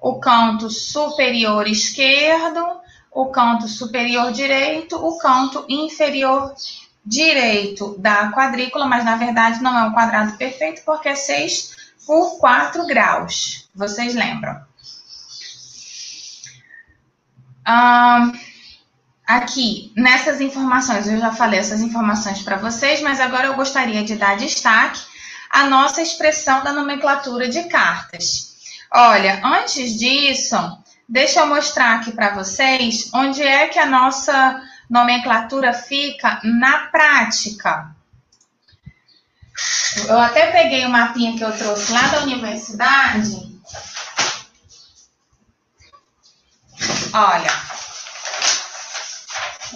o 0.00 0.18
canto 0.18 0.70
superior 0.70 1.68
esquerdo, 1.68 2.64
o 3.12 3.26
canto 3.26 3.68
superior 3.68 4.32
direito, 4.32 4.96
o 4.96 5.18
canto 5.18 5.64
inferior 5.68 6.54
direito 7.04 7.94
da 7.98 8.32
quadrícula, 8.32 8.86
mas 8.86 9.04
na 9.04 9.16
verdade 9.16 9.62
não 9.62 9.78
é 9.78 9.82
um 9.82 9.92
quadrado 9.92 10.36
perfeito 10.38 10.82
porque 10.86 11.10
é 11.10 11.14
6 11.14 11.76
por 12.06 12.38
4 12.38 12.86
graus. 12.86 13.68
Vocês 13.74 14.14
lembram? 14.14 14.71
Um, 17.68 18.32
aqui, 19.26 19.92
nessas 19.96 20.40
informações, 20.40 21.06
eu 21.06 21.18
já 21.18 21.32
falei 21.32 21.60
essas 21.60 21.80
informações 21.80 22.42
para 22.42 22.56
vocês, 22.56 23.00
mas 23.00 23.20
agora 23.20 23.46
eu 23.46 23.54
gostaria 23.54 24.02
de 24.02 24.16
dar 24.16 24.36
destaque 24.36 25.00
à 25.50 25.64
nossa 25.64 26.02
expressão 26.02 26.64
da 26.64 26.72
nomenclatura 26.72 27.48
de 27.48 27.64
cartas. 27.64 28.52
Olha, 28.92 29.40
antes 29.44 29.98
disso, 29.98 30.56
deixa 31.08 31.40
eu 31.40 31.46
mostrar 31.46 31.96
aqui 31.96 32.12
para 32.12 32.34
vocês 32.34 33.10
onde 33.14 33.42
é 33.42 33.68
que 33.68 33.78
a 33.78 33.86
nossa 33.86 34.60
nomenclatura 34.90 35.72
fica 35.72 36.40
na 36.42 36.88
prática. 36.88 37.94
Eu 40.08 40.18
até 40.18 40.50
peguei 40.50 40.84
o 40.84 40.90
mapinha 40.90 41.36
que 41.36 41.44
eu 41.44 41.56
trouxe 41.56 41.92
lá 41.92 42.02
da 42.08 42.22
universidade 42.22 43.51
Olha, 47.14 47.50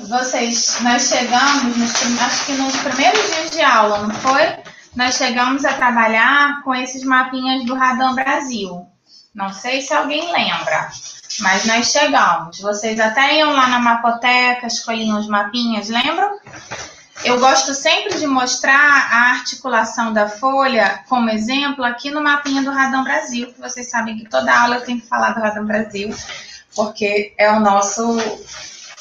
vocês, 0.09 0.79
nós 0.81 1.09
chegamos, 1.09 1.77
nos, 1.77 2.21
acho 2.23 2.47
que 2.47 2.53
nos 2.53 2.75
primeiros 2.77 3.27
dias 3.27 3.51
de 3.51 3.61
aula, 3.61 3.99
não 3.99 4.15
foi? 4.15 4.57
Nós 4.95 5.17
chegamos 5.17 5.63
a 5.67 5.75
trabalhar 5.75 6.63
com 6.63 6.75
esses 6.75 7.05
mapinhas 7.05 7.67
do 7.67 7.75
Radam 7.75 8.15
Brasil. 8.15 8.87
Não 9.35 9.53
sei 9.53 9.83
se 9.83 9.93
alguém 9.93 10.33
lembra, 10.33 10.91
mas 11.41 11.67
nós 11.67 11.91
chegamos. 11.91 12.59
Vocês 12.59 12.99
até 12.99 13.39
iam 13.39 13.53
lá 13.53 13.67
na 13.67 13.81
mapoteca, 13.81 14.67
escolhiam 14.67 15.21
os 15.21 15.29
mapinhas, 15.29 15.91
lembram? 15.91 16.39
Eu 17.23 17.39
gosto 17.39 17.75
sempre 17.75 18.19
de 18.19 18.27
mostrar 18.27 19.09
a 19.13 19.31
articulação 19.33 20.11
da 20.11 20.27
folha 20.27 21.03
como 21.07 21.29
exemplo 21.29 21.85
aqui 21.85 22.11
no 22.11 22.23
mapinha 22.23 22.63
do 22.63 22.71
Radam 22.71 23.05
Brasil, 23.05 23.53
que 23.53 23.61
vocês 23.61 23.91
sabem 23.91 24.17
que 24.17 24.29
toda 24.29 24.59
aula 24.59 24.77
eu 24.77 24.85
tenho 24.85 25.03
que 25.03 25.07
falar 25.07 25.33
do 25.33 25.41
Radam 25.41 25.67
Brasil 25.67 26.15
porque 26.77 27.35
é 27.39 27.51
o 27.51 27.59
nosso 27.59 28.19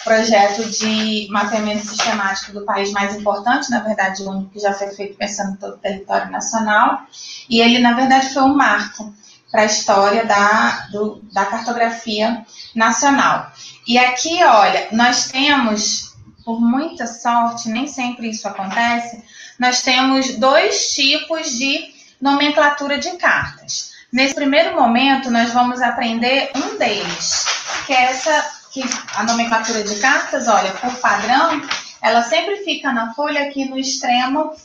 projeto 0.06 0.64
de 0.70 1.28
mapeamento 1.32 1.88
sistemático 1.88 2.54
do 2.54 2.64
país 2.64 2.92
mais 2.92 3.16
importante, 3.16 3.72
na 3.72 3.80
verdade, 3.80 4.22
o 4.22 4.30
único 4.30 4.52
que 4.52 4.60
já 4.60 4.72
foi 4.72 4.90
feito 4.92 5.18
pensando 5.18 5.54
em 5.54 5.56
todo 5.58 5.74
o 5.74 5.80
território 5.80 6.32
nacional, 6.32 7.08
e 7.50 7.60
ele, 7.60 7.80
na 7.80 7.94
verdade, 7.94 8.34
foi 8.34 8.44
um 8.44 8.56
marco 8.56 9.14
para 9.52 9.64
a 9.64 9.66
história 9.66 10.26
da, 10.26 10.88
do, 10.92 11.22
da 11.34 11.46
cartografia 11.46 12.46
nacional. 12.76 13.52
E 13.88 13.98
aqui, 13.98 14.44
olha, 14.44 14.88
nós 14.92 15.26
temos, 15.30 16.14
por 16.44 16.62
muita 16.62 17.08
sorte, 17.08 17.70
nem 17.70 17.88
sempre 17.88 18.30
isso 18.30 18.48
acontece, 18.48 19.24
nós 19.58 19.82
temos 19.82 20.36
dois 20.36 20.94
tipos 20.94 21.50
de 21.52 21.94
nomenclatura 22.22 23.00
de 23.00 23.12
cartas. 23.18 23.95
Nesse 24.16 24.34
primeiro 24.34 24.74
momento, 24.74 25.30
nós 25.30 25.52
vamos 25.52 25.82
aprender 25.82 26.50
um 26.56 26.78
deles, 26.78 27.46
que 27.86 27.92
é 27.92 28.04
essa, 28.04 28.50
que 28.72 28.82
a 29.14 29.24
nomenclatura 29.24 29.84
de 29.84 29.94
cartas, 29.98 30.48
olha, 30.48 30.72
por 30.72 30.96
padrão, 31.02 31.62
ela 32.02 32.24
sempre 32.24 32.64
fica 32.64 32.94
na 32.94 33.14
folha 33.14 33.42
aqui 33.42 33.66
no 33.66 33.78
extremo, 33.78 34.56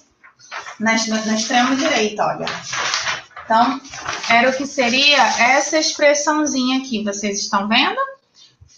no, 0.78 1.26
no 1.26 1.34
extremo 1.34 1.74
direito, 1.74 2.22
olha. 2.22 2.46
Então, 3.44 3.80
era 4.28 4.50
o 4.50 4.56
que 4.56 4.68
seria 4.68 5.20
essa 5.42 5.76
expressãozinha 5.78 6.78
aqui, 6.78 7.02
vocês 7.02 7.40
estão 7.40 7.66
vendo? 7.66 7.98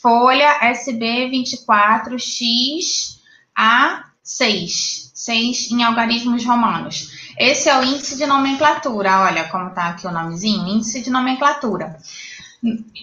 Folha 0.01 0.57
SB 0.63 1.29
24X 1.33 3.19
A6, 3.55 5.11
6 5.13 5.71
em 5.71 5.83
algarismos 5.85 6.47
romanos. 6.47 7.22
Esse 7.39 7.69
é 7.69 7.79
o 7.79 7.83
índice 7.83 8.17
de 8.17 8.27
nomenclatura, 8.27 9.21
olha 9.21 9.49
como 9.49 9.69
está 9.69 9.89
aqui 9.89 10.07
o 10.07 10.13
nomezinho, 10.13 10.69
índice 10.69 11.01
de 11.03 11.11
nomenclatura. 11.11 11.99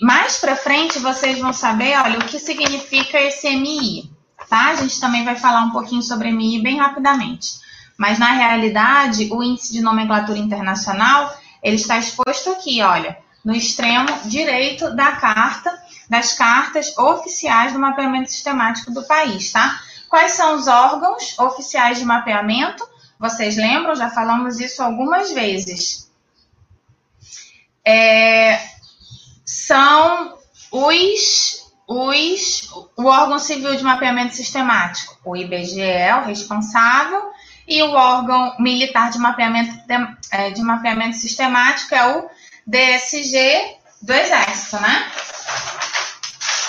Mais 0.01 0.37
para 0.37 0.55
frente 0.55 0.99
vocês 0.99 1.39
vão 1.39 1.51
saber, 1.51 1.97
olha, 1.99 2.19
o 2.19 2.25
que 2.25 2.39
significa 2.39 3.19
esse 3.19 3.49
MI, 3.55 4.09
tá? 4.49 4.69
A 4.69 4.75
gente 4.75 4.99
também 4.99 5.25
vai 5.25 5.35
falar 5.35 5.63
um 5.63 5.71
pouquinho 5.71 6.01
sobre 6.01 6.31
MI 6.31 6.61
bem 6.61 6.77
rapidamente. 6.77 7.59
Mas 7.97 8.17
na 8.17 8.31
realidade, 8.31 9.27
o 9.31 9.43
índice 9.43 9.73
de 9.73 9.81
nomenclatura 9.81 10.39
internacional, 10.39 11.37
ele 11.61 11.75
está 11.75 11.97
exposto 11.97 12.51
aqui, 12.51 12.81
olha, 12.81 13.17
no 13.43 13.53
extremo 13.53 14.07
direito 14.25 14.95
da 14.95 15.11
carta, 15.13 15.77
das 16.09 16.33
cartas 16.33 16.97
oficiais 16.97 17.73
do 17.73 17.79
mapeamento 17.79 18.31
sistemático 18.31 18.91
do 18.91 19.03
país, 19.03 19.51
tá? 19.51 19.81
Quais 20.07 20.31
são 20.31 20.55
os 20.55 20.67
órgãos 20.67 21.37
oficiais 21.37 21.99
de 21.99 22.05
mapeamento? 22.05 22.87
Vocês 23.19 23.57
lembram? 23.57 23.95
Já 23.95 24.09
falamos 24.09 24.59
isso 24.59 24.81
algumas 24.81 25.31
vezes. 25.31 26.09
É, 27.85 28.57
são 29.43 30.37
os, 30.71 31.73
os, 31.85 32.69
o 32.95 33.05
órgão 33.05 33.37
civil 33.37 33.75
de 33.75 33.83
mapeamento 33.83 34.35
sistemático, 34.35 35.17
o 35.25 35.35
IBGE, 35.35 36.13
o 36.21 36.27
responsável, 36.27 37.31
e 37.67 37.83
o 37.83 37.91
órgão 37.91 38.55
militar 38.57 39.11
de 39.11 39.19
mapeamento, 39.19 39.75
de, 39.85 40.17
é, 40.31 40.49
de 40.51 40.61
mapeamento 40.61 41.17
sistemático 41.17 41.93
é 41.93 42.17
o 42.17 42.29
DSG 42.65 43.77
do 44.01 44.13
Exército, 44.13 44.79
né? 44.79 45.11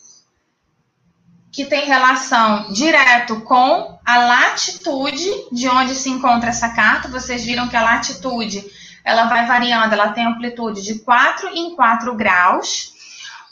que 1.51 1.65
tem 1.65 1.85
relação 1.85 2.71
direto 2.71 3.41
com 3.41 3.99
a 4.05 4.17
latitude 4.17 5.29
de 5.51 5.67
onde 5.67 5.93
se 5.93 6.09
encontra 6.09 6.49
essa 6.49 6.69
carta. 6.69 7.07
Vocês 7.09 7.45
viram 7.45 7.67
que 7.67 7.75
a 7.75 7.83
latitude 7.83 8.65
ela 9.03 9.25
vai 9.25 9.45
variando, 9.45 9.93
ela 9.93 10.13
tem 10.13 10.25
amplitude 10.25 10.81
de 10.81 10.99
4 10.99 11.49
em 11.49 11.75
4 11.75 12.15
graus. 12.15 12.93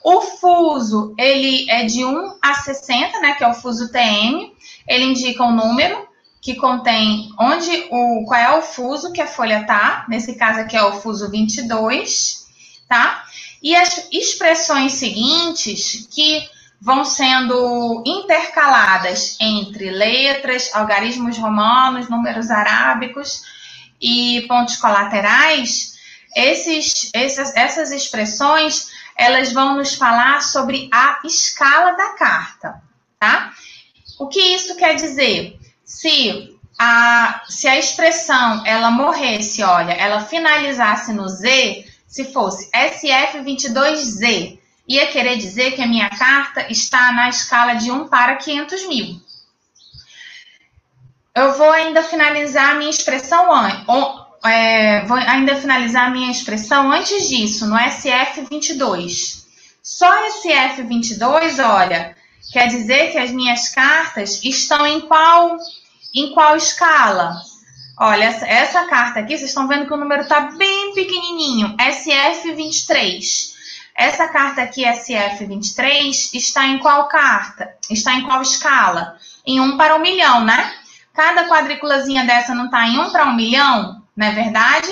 O 0.04 0.22
fuso, 0.22 1.14
ele 1.18 1.70
é 1.70 1.86
de 1.86 2.06
1 2.06 2.38
a 2.42 2.54
60, 2.54 3.20
né, 3.20 3.34
que 3.34 3.44
é 3.44 3.48
o 3.48 3.54
fuso 3.54 3.92
TM. 3.92 4.54
Ele 4.88 5.06
indica 5.06 5.44
um 5.44 5.56
número 5.56 6.08
que 6.42 6.56
contém 6.56 7.30
onde 7.40 7.88
o 7.92 8.24
qual 8.26 8.40
é 8.40 8.58
o 8.58 8.62
fuso 8.62 9.12
que 9.12 9.22
a 9.22 9.28
folha 9.28 9.66
tá, 9.66 10.06
nesse 10.08 10.36
caso 10.36 10.62
aqui 10.62 10.78
é 10.78 10.84
o 10.84 11.02
fuso 11.02 11.30
22, 11.30 12.48
tá? 12.88 13.26
E 13.62 13.76
as 13.76 14.08
expressões 14.12 14.94
seguintes 14.94 16.08
que 16.10 16.48
vão 16.80 17.04
sendo 17.04 18.04
intercaladas 18.06 19.36
entre 19.42 19.90
letras, 19.90 20.74
algarismos 20.74 21.38
romanos, 21.38 22.08
números 22.08 22.52
arábicos 22.52 23.42
e 24.00 24.46
pontos 24.48 24.78
colaterais, 24.78 25.98
esses, 26.36 27.10
essas, 27.14 27.56
essas 27.56 27.92
expressões 27.92 28.90
elas 29.18 29.52
vão 29.52 29.76
nos 29.76 29.96
falar 29.96 30.42
sobre 30.42 30.90
a 30.94 31.20
escala 31.24 31.94
da 31.94 32.10
carta, 32.10 32.82
tá? 33.20 33.52
O 34.20 34.28
que 34.28 34.40
isso 34.40 34.76
quer 34.76 34.96
dizer? 34.96 35.60
Se 35.84 36.58
a, 36.78 37.44
se 37.48 37.68
a 37.68 37.78
expressão 37.78 38.64
ela 38.66 38.92
morresse, 38.92 39.64
olha, 39.64 39.94
ela 39.94 40.22
finalizasse 40.22 41.12
no 41.14 41.28
Z, 41.28 41.86
se 42.08 42.32
fosse 42.32 42.70
SF22Z, 42.72 44.60
ia 44.88 45.08
querer 45.08 45.38
dizer 45.38 45.72
que 45.72 45.82
a 45.82 45.88
minha 45.88 46.10
carta 46.10 46.72
está 46.72 47.12
na 47.12 47.30
escala 47.30 47.74
de 47.74 47.92
1 47.92 48.08
para 48.08 48.36
500 48.36 48.88
mil. 48.88 49.22
Eu 51.36 51.54
vou 51.54 51.70
ainda 51.70 52.02
finalizar 52.02 52.72
a 52.72 52.76
minha 52.76 52.90
expressão 52.90 53.52
é, 54.44 55.06
vou 55.06 55.18
ainda 55.18 55.56
finalizar 55.56 56.08
a 56.08 56.12
minha 56.12 56.32
expressão 56.32 56.92
antes 56.92 57.28
disso, 57.28 57.68
no 57.68 57.76
SF22. 57.76 59.46
Só 59.82 60.12
SF22, 60.28 61.64
olha, 61.66 62.16
quer 62.52 62.68
dizer 62.68 63.12
que 63.12 63.18
as 63.18 63.32
minhas 63.32 63.70
cartas 63.70 64.44
estão 64.44 64.86
em 64.86 65.02
qual, 65.02 65.58
em 66.14 66.34
qual 66.34 66.56
escala? 66.56 67.36
Olha, 68.00 68.26
essa, 68.26 68.46
essa 68.46 68.86
carta 68.86 69.20
aqui, 69.20 69.38
vocês 69.38 69.50
estão 69.50 69.68
vendo 69.68 69.88
que 69.88 69.94
o 69.94 69.98
número 69.98 70.22
está 70.22 70.42
bem 70.52 70.94
pequenininho, 70.94 71.76
SF23. 71.78 73.56
Essa 73.96 74.28
carta 74.28 74.62
aqui, 74.62 74.84
SF23, 74.84 76.36
está 76.36 76.68
em 76.68 76.78
qual 76.78 77.08
carta? 77.08 77.74
Está 77.90 78.14
em 78.14 78.22
qual 78.22 78.42
escala? 78.44 79.18
Em 79.44 79.60
1 79.60 79.78
para 79.78 79.96
1 79.96 80.00
milhão, 80.00 80.46
né? 80.46 80.76
Cada 81.16 81.48
quadrículazinha 81.48 82.24
dessa 82.24 82.54
não 82.54 82.66
está 82.66 82.88
em 82.88 83.00
1 83.00 83.10
para 83.10 83.26
1 83.26 83.36
milhão? 83.36 83.97
Não 84.18 84.26
é 84.26 84.32
verdade? 84.32 84.90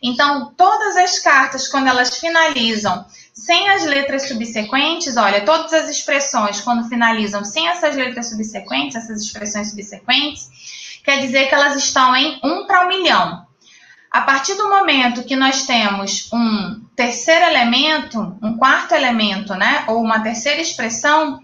Então, 0.00 0.54
todas 0.56 0.96
as 0.96 1.18
cartas, 1.18 1.66
quando 1.66 1.88
elas 1.88 2.16
finalizam 2.18 3.04
sem 3.34 3.68
as 3.68 3.84
letras 3.84 4.28
subsequentes, 4.28 5.16
olha, 5.16 5.44
todas 5.44 5.72
as 5.72 5.88
expressões, 5.88 6.60
quando 6.60 6.88
finalizam 6.88 7.44
sem 7.44 7.68
essas 7.68 7.96
letras 7.96 8.30
subsequentes, 8.30 8.96
essas 8.96 9.22
expressões 9.22 9.70
subsequentes, 9.70 10.48
quer 11.04 11.20
dizer 11.20 11.48
que 11.48 11.54
elas 11.54 11.76
estão 11.76 12.14
em 12.14 12.40
1 12.44 12.66
para 12.66 12.86
1 12.86 12.88
milhão. 12.88 13.46
A 14.10 14.22
partir 14.22 14.54
do 14.54 14.68
momento 14.68 15.24
que 15.24 15.36
nós 15.36 15.66
temos 15.66 16.32
um 16.32 16.80
terceiro 16.96 17.44
elemento, 17.44 18.38
um 18.42 18.56
quarto 18.56 18.94
elemento, 18.94 19.54
né, 19.54 19.84
ou 19.88 20.00
uma 20.00 20.20
terceira 20.20 20.60
expressão, 20.60 21.40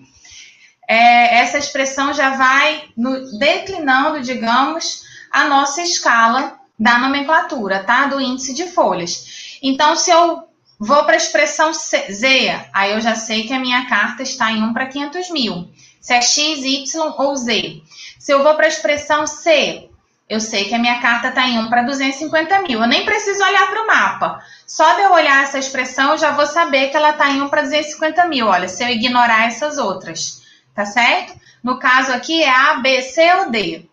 é, 0.89 1.41
essa 1.41 1.59
expressão 1.59 2.13
já 2.15 2.31
vai 2.37 2.85
no, 2.97 3.39
declinando, 3.39 4.21
digamos, 4.21 5.03
a 5.31 5.45
nossa 5.45 5.83
escala 5.83 6.59
da 6.79 6.99
nomenclatura, 6.99 7.83
tá? 7.85 8.07
Do 8.07 8.21
índice 8.21 8.55
de 8.55 8.67
folhas. 8.69 9.59
Então, 9.63 9.97
se 9.97 10.11
eu 10.11 10.45
vou 10.79 11.05
para 11.05 11.15
a 11.15 11.17
expressão 11.17 11.73
Z, 11.73 12.69
aí 12.73 12.93
eu 12.93 13.01
já 13.01 13.15
sei 13.15 13.47
que 13.47 13.53
a 13.53 13.59
minha 13.59 13.87
carta 13.87 14.23
está 14.23 14.51
em 14.51 14.63
1 14.63 14.73
para 14.73 14.87
500 14.87 15.31
mil. 15.31 15.71
Se 16.01 16.13
é 16.13 16.21
X, 16.21 16.65
Y 16.65 17.13
ou 17.17 17.37
Z. 17.37 17.83
Se 18.19 18.33
eu 18.33 18.43
vou 18.43 18.55
para 18.55 18.67
a 18.67 18.69
expressão 18.69 19.27
C, 19.27 19.89
eu 20.29 20.41
sei 20.41 20.65
que 20.65 20.75
a 20.75 20.79
minha 20.79 21.01
carta 21.01 21.29
está 21.29 21.47
em 21.47 21.59
1 21.59 21.69
para 21.69 21.83
250 21.83 22.63
mil. 22.63 22.81
Eu 22.81 22.89
nem 22.89 23.05
preciso 23.05 23.43
olhar 23.43 23.67
para 23.69 23.83
o 23.83 23.87
mapa. 23.87 24.43
Só 24.67 24.95
de 24.95 25.03
eu 25.03 25.13
olhar 25.13 25.45
essa 25.45 25.59
expressão, 25.59 26.13
eu 26.13 26.19
já 26.19 26.33
vou 26.33 26.47
saber 26.47 26.89
que 26.89 26.97
ela 26.97 27.11
está 27.11 27.31
em 27.31 27.43
1 27.43 27.49
para 27.49 27.63
250 27.63 28.27
mil. 28.27 28.47
Olha, 28.47 28.69
se 28.69 28.83
eu 28.83 28.89
ignorar 28.89 29.47
essas 29.47 29.79
outras, 29.79 30.43
tá 30.75 30.85
certo? 30.85 31.39
No 31.63 31.79
caso 31.79 32.13
aqui 32.13 32.43
é 32.43 32.51
A, 32.51 32.75
B, 32.75 33.03
C 33.03 33.35
ou 33.35 33.51
D. 33.51 33.89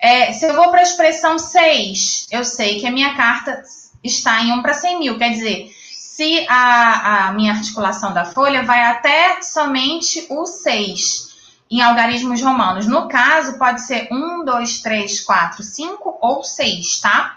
É, 0.00 0.32
se 0.32 0.46
eu 0.46 0.54
vou 0.54 0.70
para 0.70 0.80
a 0.80 0.84
expressão 0.84 1.38
6, 1.38 2.28
eu 2.30 2.44
sei 2.44 2.78
que 2.78 2.86
a 2.86 2.90
minha 2.90 3.14
carta 3.14 3.62
está 4.02 4.40
em 4.40 4.52
1 4.52 4.62
para 4.62 4.74
100 4.74 4.98
mil. 4.98 5.18
Quer 5.18 5.30
dizer, 5.30 5.70
se 5.92 6.46
a, 6.48 7.28
a 7.28 7.32
minha 7.32 7.52
articulação 7.52 8.12
da 8.12 8.24
folha 8.24 8.64
vai 8.64 8.84
até 8.84 9.42
somente 9.42 10.26
o 10.30 10.46
6 10.46 11.28
em 11.70 11.82
algarismos 11.82 12.40
romanos. 12.40 12.86
No 12.86 13.08
caso, 13.08 13.58
pode 13.58 13.82
ser 13.82 14.08
1, 14.10 14.44
2, 14.44 14.80
3, 14.80 15.20
4, 15.20 15.62
5 15.62 16.18
ou 16.20 16.42
6, 16.42 17.00
tá? 17.00 17.36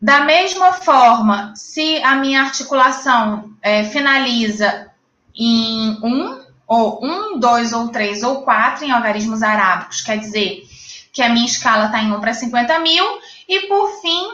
Da 0.00 0.22
mesma 0.22 0.72
forma, 0.72 1.54
se 1.54 2.02
a 2.02 2.16
minha 2.16 2.42
articulação 2.42 3.52
é, 3.62 3.84
finaliza 3.84 4.90
em 5.34 5.96
1, 6.02 6.44
ou 6.66 7.04
1, 7.04 7.38
2 7.38 7.72
ou 7.72 7.88
3 7.88 8.22
ou 8.24 8.42
4 8.42 8.84
em 8.84 8.90
algarismos 8.90 9.42
arábicos, 9.42 10.00
quer 10.00 10.18
dizer 10.18 10.66
que 11.12 11.22
a 11.22 11.28
minha 11.28 11.46
escala 11.46 11.86
está 11.86 12.02
em 12.02 12.12
1 12.12 12.20
para 12.20 12.32
50 12.32 12.78
mil. 12.78 13.04
E, 13.48 13.68
por 13.68 14.00
fim, 14.00 14.28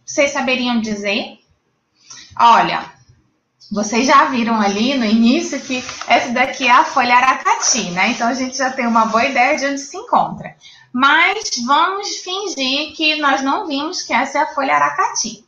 Vocês 0.05 0.31
saberiam 0.31 0.79
dizer? 0.79 1.37
Olha, 2.39 2.89
vocês 3.69 4.07
já 4.07 4.23
viram 4.25 4.61
ali 4.61 4.97
no 4.97 5.03
início 5.03 5.59
que 5.59 5.83
essa 6.07 6.31
daqui 6.31 6.65
é 6.65 6.71
a 6.71 6.85
folha 6.85 7.17
aracati, 7.17 7.89
né? 7.91 8.11
Então 8.11 8.29
a 8.29 8.33
gente 8.33 8.57
já 8.57 8.69
tem 8.69 8.87
uma 8.87 9.05
boa 9.07 9.25
ideia 9.25 9.57
de 9.57 9.65
onde 9.65 9.81
se 9.81 9.97
encontra. 9.97 10.55
Mas 10.93 11.43
vamos 11.65 12.17
fingir 12.19 12.95
que 12.95 13.17
nós 13.17 13.41
não 13.41 13.67
vimos 13.67 14.03
que 14.03 14.13
essa 14.13 14.39
é 14.39 14.41
a 14.43 14.53
folha 14.53 14.75
aracati. 14.75 15.43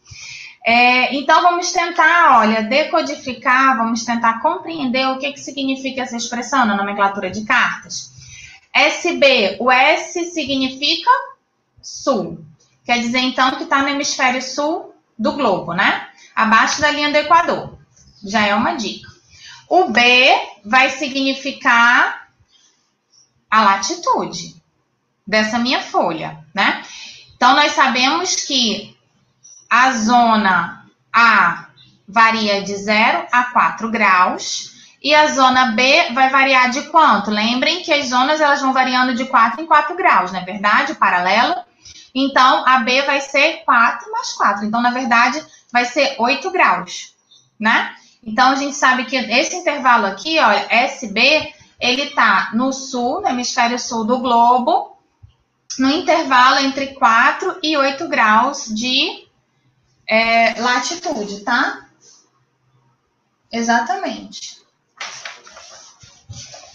É, 0.66 1.16
então 1.16 1.42
vamos 1.42 1.72
tentar, 1.72 2.40
olha, 2.40 2.64
decodificar, 2.64 3.78
vamos 3.78 4.04
tentar 4.04 4.42
compreender 4.42 5.08
o 5.08 5.20
que, 5.20 5.32
que 5.32 5.40
significa 5.40 6.02
essa 6.02 6.18
expressão 6.18 6.66
na 6.66 6.76
nomenclatura 6.76 7.32
de 7.32 7.46
cartas. 7.46 8.13
SB, 8.74 9.58
o 9.60 9.72
S 9.72 10.32
significa 10.32 11.12
sul. 11.82 12.44
Quer 12.84 13.00
dizer, 13.00 13.20
então, 13.20 13.56
que 13.56 13.64
está 13.64 13.82
no 13.82 13.90
hemisfério 13.90 14.42
sul 14.42 14.96
do 15.18 15.34
globo, 15.34 15.74
né? 15.74 16.08
Abaixo 16.36 16.82
da 16.82 16.90
linha 16.90 17.12
do 17.12 17.18
Equador. 17.18 17.78
Já 18.24 18.46
é 18.46 18.56
uma 18.56 18.74
dica. 18.74 19.10
O 19.70 19.90
B 19.90 20.02
vai 20.66 20.90
significar 20.90 22.30
a 23.50 23.62
latitude 23.62 24.56
dessa 25.26 25.60
minha 25.60 25.82
folha, 25.82 26.44
né? 26.54 26.84
Então, 27.36 27.56
nós 27.56 27.74
sabemos 27.74 28.36
que 28.36 28.98
a 29.70 29.92
zona 29.92 30.86
A 31.12 31.70
varia 32.08 32.62
de 32.62 32.76
0 32.76 33.28
a 33.32 33.44
4 33.46 33.90
graus 33.90 34.73
e 35.04 35.14
a 35.14 35.28
zona 35.28 35.72
B 35.72 36.14
vai 36.14 36.30
variar 36.30 36.70
de 36.70 36.84
quanto? 36.84 37.30
Lembrem 37.30 37.84
que 37.84 37.92
as 37.92 38.08
zonas 38.08 38.40
elas 38.40 38.62
vão 38.62 38.72
variando 38.72 39.14
de 39.14 39.26
4 39.26 39.62
em 39.62 39.66
4 39.66 39.98
graus, 39.98 40.32
não 40.32 40.40
é 40.40 40.46
verdade? 40.46 40.96
Paralelo. 40.96 41.56
Então, 42.16 42.66
a 42.66 42.80
B 42.80 43.02
vai 43.02 43.20
ser 43.20 43.64
4 43.66 44.12
mais 44.12 44.32
4. 44.34 44.66
Então, 44.66 44.82
na 44.82 44.92
verdade, 44.92 45.44
vai 45.72 45.84
ser 45.84 46.16
8 46.18 46.50
graus, 46.52 47.14
né? 47.60 47.94
Então, 48.26 48.52
a 48.52 48.56
gente 48.56 48.76
sabe 48.76 49.04
que 49.04 49.18
esse 49.18 49.58
intervalo 49.58 50.06
aqui, 50.06 50.40
olha, 50.40 50.66
SB, 50.70 51.54
ele 51.78 52.12
tá 52.12 52.52
no 52.54 52.72
sul, 52.72 53.20
no 53.20 53.28
hemisfério 53.28 53.78
sul 53.78 54.06
do 54.06 54.20
globo, 54.20 54.96
no 55.78 55.90
intervalo 55.90 56.60
entre 56.60 56.94
4 56.94 57.60
e 57.62 57.76
8 57.76 58.08
graus 58.08 58.68
de 58.68 59.28
é, 60.08 60.62
latitude, 60.62 61.42
tá? 61.42 61.88
Exatamente. 63.52 64.63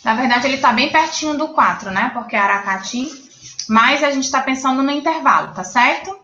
Na 0.04 0.14
verdade, 0.14 0.46
ele 0.46 0.56
está 0.56 0.72
bem 0.72 0.90
pertinho 0.90 1.36
do 1.36 1.48
4, 1.48 1.90
né? 1.90 2.10
Porque 2.14 2.34
é 2.34 2.38
Aracati, 2.38 3.10
mas 3.68 4.02
a 4.02 4.10
gente 4.10 4.24
está 4.24 4.40
pensando 4.40 4.82
no 4.82 4.90
intervalo, 4.90 5.52
tá 5.52 5.64
certo? 5.64 6.18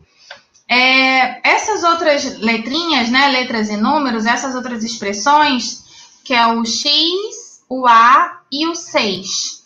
É, 0.68 1.46
essas 1.46 1.84
outras 1.84 2.38
letrinhas, 2.38 3.10
né? 3.10 3.28
Letras 3.28 3.68
e 3.68 3.76
números, 3.76 4.24
essas 4.24 4.54
outras 4.54 4.82
expressões, 4.82 5.84
que 6.24 6.32
é 6.32 6.46
o 6.46 6.64
X, 6.64 7.62
o 7.68 7.86
A 7.86 8.40
e 8.50 8.66
o 8.66 8.74
6. 8.74 9.62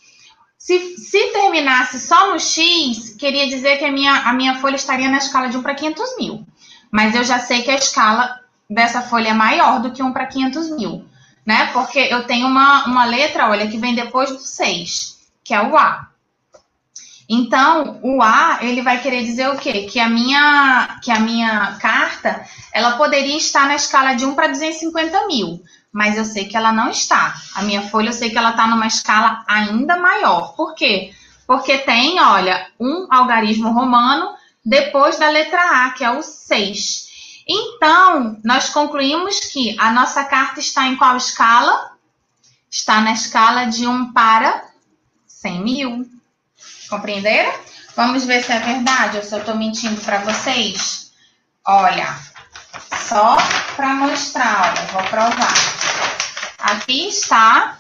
Se, 0.59 0.97
se 0.99 1.29
terminasse 1.29 2.01
só 2.01 2.33
no 2.33 2.39
X, 2.39 3.15
queria 3.19 3.49
dizer 3.49 3.79
que 3.79 3.85
a 3.85 3.93
minha, 3.93 4.13
a 4.13 4.33
minha 4.33 4.57
folha 4.57 4.77
estaria 4.77 5.09
na 5.09 5.19
escala 5.19 5.49
de 5.49 5.57
1 5.57 5.63
para 5.63 5.75
500 5.75 6.19
mil. 6.19 6.47
Mas 6.91 7.15
eu 7.15 7.23
já 7.23 7.39
sei 7.39 7.63
que 7.63 7.71
a 7.71 7.77
escala 7.77 8.41
dessa 8.69 9.01
folha 9.01 9.29
é 9.29 9.35
maior 9.35 9.81
do 9.81 9.93
que 9.93 10.03
1 10.03 10.13
para 10.13 10.27
500 10.27 10.71
mil, 10.77 11.08
né? 11.49 11.71
Porque 11.73 11.99
eu 11.99 12.25
tenho 12.25 12.47
uma, 12.47 12.85
uma 12.85 13.07
letra, 13.07 13.49
olha, 13.49 13.67
que 13.67 13.79
vem 13.79 13.95
depois 13.95 14.29
do 14.29 14.39
6, 14.39 15.17
que 15.43 15.55
é 15.55 15.63
o 15.63 15.79
A. 15.79 16.07
Então, 17.27 17.99
o 18.03 18.23
A, 18.23 18.59
ele 18.61 18.83
vai 18.83 19.01
querer 19.01 19.25
dizer 19.25 19.49
o 19.49 19.57
quê? 19.57 19.87
Que 19.91 19.99
a 19.99 20.11
minha, 20.11 21.01
que 21.03 21.11
a 21.11 21.19
minha 21.19 21.79
carta, 21.81 22.45
ela 22.71 22.99
poderia 22.99 23.39
estar 23.39 23.67
na 23.67 23.77
escala 23.77 24.13
de 24.13 24.27
1 24.27 24.35
para 24.35 24.49
250 24.49 25.27
mil 25.27 25.63
mas 25.91 26.19
eu 26.19 26.25
sei 26.25 26.45
que 26.45 26.57
ela 26.57 26.71
não 26.71 26.91
está. 26.91 27.35
A 27.55 27.63
minha 27.63 27.81
folha 27.89 28.11
eu 28.11 28.13
sei 28.13 28.29
que 28.29 28.37
ela 28.37 28.51
está 28.51 28.67
numa 28.67 28.87
escala 28.87 29.43
ainda 29.49 29.97
maior. 29.97 30.55
Por 30.55 30.75
quê? 30.75 31.13
Porque 31.47 31.79
tem, 31.79 32.21
olha, 32.21 32.69
um 32.79 33.07
algarismo 33.11 33.73
romano 33.73 34.35
depois 34.63 35.19
da 35.19 35.31
letra 35.31 35.87
A, 35.87 35.91
que 35.93 36.05
é 36.05 36.11
o 36.11 36.23
6. 36.23 37.08
Então, 37.49 38.39
nós 38.45 38.69
concluímos 38.69 39.41
que 39.41 39.75
a 39.81 39.91
nossa 39.91 40.23
carta 40.25 40.61
está 40.61 40.87
em 40.87 40.97
qual 40.97 41.17
escala? 41.17 41.93
Está 42.71 43.01
na 43.01 43.13
escala 43.13 43.65
de 43.65 43.87
1 43.87 44.13
para 44.13 44.65
100 45.27 45.65
mil. 45.65 46.11
Compreenderam? 46.91 47.53
Vamos 47.97 48.25
ver 48.25 48.45
se 48.45 48.53
é 48.53 48.59
verdade 48.59 49.17
ou 49.17 49.23
se 49.23 49.35
eu 49.35 49.39
estou 49.39 49.57
mentindo 49.57 49.99
para 50.03 50.19
vocês. 50.19 51.11
Olha, 51.67 52.15
só 53.09 53.39
para 53.75 53.95
mostrar, 53.95 54.71
olha, 54.71 54.87
vou 54.93 55.03
provar. 55.05 55.55
Aqui 56.59 57.09
está 57.09 57.79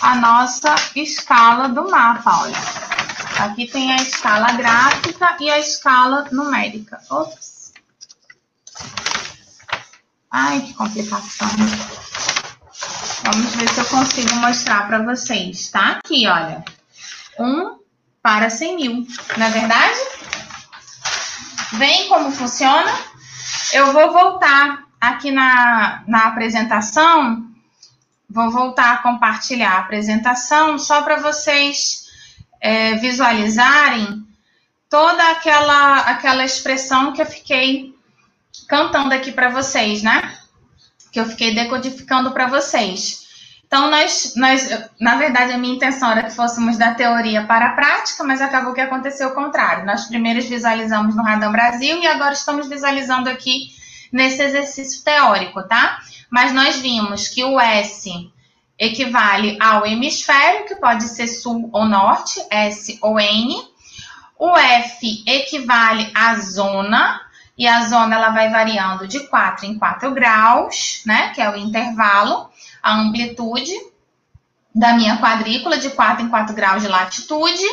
a 0.00 0.14
nossa 0.16 0.74
escala 0.94 1.68
do 1.68 1.90
mapa, 1.90 2.42
olha. 2.42 2.56
Aqui 3.40 3.66
tem 3.66 3.92
a 3.92 3.96
escala 3.96 4.52
gráfica 4.52 5.36
e 5.40 5.50
a 5.50 5.58
escala 5.58 6.28
numérica. 6.30 7.00
Ops. 7.10 7.53
Ai, 10.30 10.60
que 10.60 10.74
complicação. 10.74 11.48
Vamos 13.24 13.54
ver 13.54 13.68
se 13.68 13.80
eu 13.80 13.84
consigo 13.86 14.34
mostrar 14.36 14.86
para 14.86 15.02
vocês. 15.02 15.70
Tá 15.70 15.92
aqui, 15.92 16.26
olha. 16.26 16.64
1 17.38 17.78
para 18.22 18.50
100 18.50 18.76
mil, 18.76 19.06
não 19.36 19.46
é 19.46 19.50
verdade? 19.50 19.98
Vem 21.72 22.08
como 22.08 22.30
funciona? 22.30 22.92
Eu 23.72 23.92
vou 23.92 24.12
voltar 24.12 24.84
aqui 25.00 25.30
na, 25.30 26.02
na 26.06 26.26
apresentação, 26.26 27.46
vou 28.28 28.50
voltar 28.50 28.92
a 28.92 28.98
compartilhar 28.98 29.72
a 29.72 29.78
apresentação 29.80 30.78
só 30.78 31.02
para 31.02 31.16
vocês 31.16 32.06
é, 32.60 32.94
visualizarem 32.94 34.26
toda 34.88 35.30
aquela, 35.30 35.98
aquela 36.00 36.44
expressão 36.44 37.12
que 37.12 37.20
eu 37.20 37.26
fiquei 37.26 37.93
cantando 38.68 39.14
aqui 39.14 39.32
para 39.32 39.48
vocês, 39.48 40.02
né? 40.02 40.36
Que 41.12 41.20
eu 41.20 41.26
fiquei 41.26 41.54
decodificando 41.54 42.32
para 42.32 42.46
vocês. 42.46 43.24
Então, 43.66 43.90
nós, 43.90 44.34
nós, 44.36 44.68
na 45.00 45.16
verdade, 45.16 45.52
a 45.52 45.58
minha 45.58 45.74
intenção 45.74 46.12
era 46.12 46.22
que 46.22 46.30
fôssemos 46.30 46.76
da 46.76 46.94
teoria 46.94 47.44
para 47.44 47.66
a 47.66 47.72
prática, 47.72 48.22
mas 48.22 48.40
acabou 48.40 48.72
que 48.72 48.80
aconteceu 48.80 49.28
o 49.30 49.34
contrário. 49.34 49.84
Nós 49.84 50.04
primeiro 50.04 50.40
visualizamos 50.42 51.16
no 51.16 51.22
Radão 51.22 51.50
Brasil 51.50 51.98
e 51.98 52.06
agora 52.06 52.34
estamos 52.34 52.68
visualizando 52.68 53.28
aqui 53.28 53.70
nesse 54.12 54.40
exercício 54.42 55.02
teórico, 55.02 55.62
tá? 55.66 55.98
Mas 56.30 56.52
nós 56.52 56.76
vimos 56.76 57.26
que 57.26 57.42
o 57.42 57.58
S 57.58 58.30
equivale 58.78 59.58
ao 59.60 59.84
hemisfério, 59.84 60.66
que 60.66 60.76
pode 60.76 61.08
ser 61.08 61.26
sul 61.26 61.68
ou 61.72 61.84
norte, 61.84 62.40
S 62.50 62.96
ou 63.02 63.18
N. 63.18 63.60
O 64.38 64.56
F 64.56 65.24
equivale 65.26 66.12
à 66.14 66.36
zona, 66.36 67.20
e 67.56 67.66
a 67.66 67.82
zona 67.82 68.16
ela 68.16 68.30
vai 68.30 68.50
variando 68.50 69.06
de 69.06 69.20
4 69.28 69.66
em 69.66 69.78
4 69.78 70.12
graus, 70.12 71.02
né? 71.06 71.28
Que 71.30 71.40
é 71.40 71.48
o 71.48 71.56
intervalo 71.56 72.50
a 72.82 72.94
amplitude 72.94 73.72
da 74.74 74.92
minha 74.94 75.18
quadrícula 75.18 75.78
de 75.78 75.90
4 75.90 76.24
em 76.24 76.28
4 76.28 76.54
graus 76.54 76.82
de 76.82 76.88
latitude. 76.88 77.64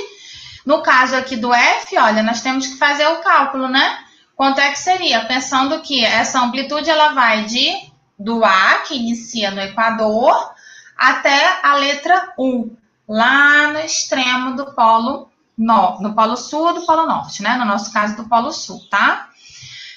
No 0.66 0.84
caso 0.84 1.16
aqui 1.16 1.36
do 1.36 1.54
F, 1.54 1.98
olha, 1.98 2.22
nós 2.22 2.42
temos 2.42 2.68
que 2.68 2.78
fazer 2.78 3.08
o 3.08 3.22
cálculo, 3.22 3.68
né? 3.68 3.98
Quanto 4.36 4.62
é 4.62 4.72
que 4.72 4.80
seria? 4.80 5.26
Pensando 5.26 5.82
que 5.82 6.06
essa 6.06 6.40
amplitude 6.40 6.90
ela 6.90 7.14
vai 7.14 7.46
de 7.46 7.92
do 8.18 8.46
A, 8.46 8.84
que 8.88 8.96
inicia 8.96 9.50
no 9.50 9.60
Equador, 9.62 10.54
até 10.96 11.60
a 11.64 11.74
letra 11.74 12.34
U, 12.38 12.78
lá 13.08 13.70
no 13.70 13.80
extremo 13.80 14.56
do 14.56 14.74
polo 14.74 15.28
no, 15.58 16.00
no 16.00 16.14
polo 16.14 16.38
sul 16.38 16.74
do 16.74 16.86
polo 16.86 17.06
norte, 17.06 17.44
né? 17.44 17.56
No 17.56 17.66
nosso 17.66 17.92
caso, 17.92 18.16
do 18.16 18.28
polo 18.28 18.52
sul, 18.52 18.80
tá? 18.90 19.30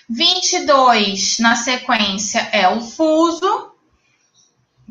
22 0.09 1.39
na 1.39 1.57
sequência 1.57 2.49
é 2.53 2.69
o 2.69 2.81
fuso, 2.81 3.73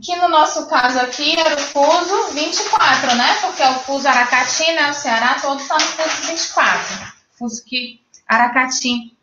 que 0.01 0.15
no 0.15 0.27
nosso 0.27 0.67
caso 0.67 0.99
aqui 0.99 1.37
era 1.39 1.55
o 1.55 1.59
fuso 1.59 2.33
24, 2.33 3.15
né? 3.15 3.37
Porque 3.41 3.61
é 3.61 3.69
o 3.69 3.79
fuso 3.79 4.07
Aracati, 4.07 4.71
né? 4.73 4.89
O 4.89 4.93
Ceará 4.93 5.37
todo 5.41 5.61
está 5.61 5.75
no 5.75 5.81
fuso 5.81 6.27
24. 6.27 7.13
Fuso 7.37 7.63
que 7.65 8.01
Aracati 8.27 9.15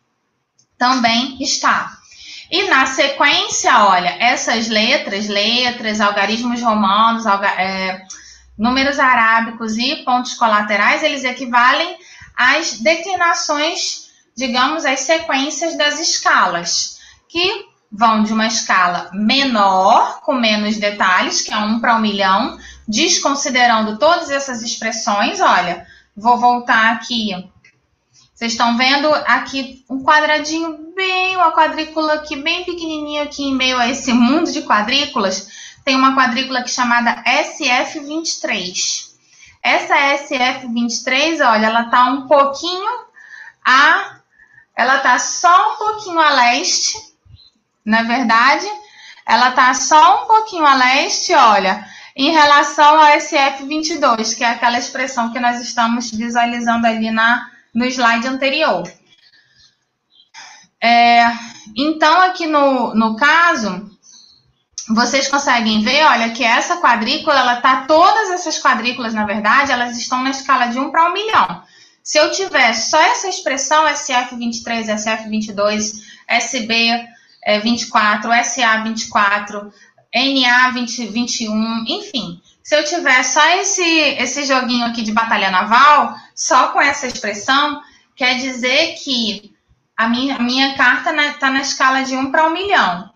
também 0.79 1.37
está. 1.41 1.99
E 2.51 2.65
na 2.65 2.87
sequência, 2.87 3.85
olha, 3.85 4.17
essas 4.19 4.69
letras, 4.69 5.29
letras, 5.29 6.01
algarismos 6.01 6.61
romanos, 6.61 7.27
alga, 7.27 7.49
é, 7.49 8.03
números 8.59 8.99
arábicos 8.99 9.79
e 9.79 10.05
pontos 10.05 10.35
colaterais, 10.35 11.03
eles 11.03 11.23
equivalem 11.23 11.97
às 12.37 12.81
declinações, 12.81 14.10
digamos, 14.41 14.87
às 14.87 15.01
sequências 15.01 15.77
das 15.77 16.01
escalas, 16.01 16.99
que 17.29 17.67
vão 17.93 18.23
de 18.23 18.33
uma 18.33 18.47
escala 18.47 19.11
menor, 19.13 20.23
com 20.23 20.33
menos 20.33 20.79
detalhes, 20.79 21.43
que 21.43 21.53
é 21.53 21.59
1 21.59 21.79
para 21.79 21.97
1 21.97 22.01
milhão, 22.01 22.59
desconsiderando 22.89 23.99
todas 23.99 24.31
essas 24.31 24.63
expressões. 24.63 25.41
Olha, 25.41 25.87
vou 26.17 26.39
voltar 26.39 26.93
aqui. 26.93 27.51
Vocês 28.35 28.53
estão 28.53 28.79
vendo 28.79 29.13
aqui 29.27 29.85
um 29.91 30.03
quadradinho 30.03 30.95
bem, 30.97 31.37
uma 31.37 31.53
quadrícula 31.53 32.15
aqui 32.15 32.37
bem 32.37 32.65
pequenininha 32.65 33.25
aqui 33.25 33.43
em 33.43 33.55
meio 33.55 33.77
a 33.77 33.89
esse 33.89 34.11
mundo 34.15 34.51
de 34.51 34.63
quadrículas. 34.63 35.49
Tem 35.85 35.97
uma 35.97 36.17
quadrícula 36.17 36.61
aqui 36.61 36.71
chamada 36.71 37.23
SF23. 37.25 39.11
Essa 39.63 39.95
SF23, 39.95 41.47
olha, 41.47 41.67
ela 41.67 41.83
está 41.83 42.07
um 42.07 42.27
pouquinho 42.27 43.11
a... 43.63 44.20
Ela 44.81 44.97
está 44.97 45.19
só 45.19 45.75
um 45.75 45.77
pouquinho 45.77 46.19
a 46.19 46.31
leste, 46.31 46.97
na 47.85 47.99
é 47.99 48.05
verdade. 48.05 48.67
Ela 49.27 49.51
está 49.51 49.75
só 49.75 50.25
um 50.25 50.27
pouquinho 50.27 50.65
a 50.65 50.75
leste, 50.75 51.35
olha, 51.35 51.87
em 52.17 52.31
relação 52.31 52.99
ao 52.99 53.19
SF22, 53.19 54.35
que 54.35 54.43
é 54.43 54.49
aquela 54.49 54.79
expressão 54.79 55.35
que 55.35 55.39
nós 55.39 55.61
estamos 55.61 56.11
visualizando 56.11 56.87
ali 56.87 57.11
na, 57.11 57.47
no 57.75 57.85
slide 57.85 58.27
anterior. 58.27 58.91
É, 60.83 61.27
então, 61.77 62.19
aqui 62.23 62.47
no, 62.47 62.95
no 62.95 63.17
caso, 63.17 63.87
vocês 64.89 65.29
conseguem 65.29 65.83
ver, 65.83 66.07
olha, 66.07 66.31
que 66.31 66.43
essa 66.43 66.81
quadrícula, 66.81 67.39
ela 67.39 67.61
tá, 67.61 67.85
todas 67.87 68.31
essas 68.31 68.59
quadrículas, 68.59 69.13
na 69.13 69.27
verdade, 69.27 69.73
elas 69.73 69.99
estão 69.99 70.23
na 70.23 70.31
escala 70.31 70.69
de 70.69 70.79
1 70.79 70.91
para 70.91 71.11
1 71.11 71.13
milhão. 71.13 71.70
Se 72.11 72.19
eu 72.19 72.29
tiver 72.33 72.73
só 72.73 73.01
essa 73.01 73.29
expressão 73.29 73.85
SF23, 73.85 74.87
SF22, 74.89 76.03
SB24, 76.29 77.07
SA24, 78.25 79.73
NA21, 80.13 81.85
enfim, 81.87 82.43
se 82.65 82.75
eu 82.75 82.83
tiver 82.83 83.23
só 83.23 83.49
esse, 83.61 83.85
esse 83.85 84.45
joguinho 84.45 84.87
aqui 84.87 85.03
de 85.03 85.13
batalha 85.13 85.53
naval, 85.53 86.17
só 86.35 86.73
com 86.73 86.81
essa 86.81 87.07
expressão, 87.07 87.81
quer 88.17 88.39
dizer 88.41 88.97
que 88.97 89.55
a 89.97 90.09
minha, 90.09 90.35
a 90.35 90.43
minha 90.43 90.75
carta 90.75 91.11
está 91.11 91.13
na, 91.13 91.33
tá 91.35 91.49
na 91.49 91.61
escala 91.61 92.03
de 92.03 92.17
1 92.17 92.33
para 92.33 92.49
1 92.49 92.53
milhão. 92.53 93.09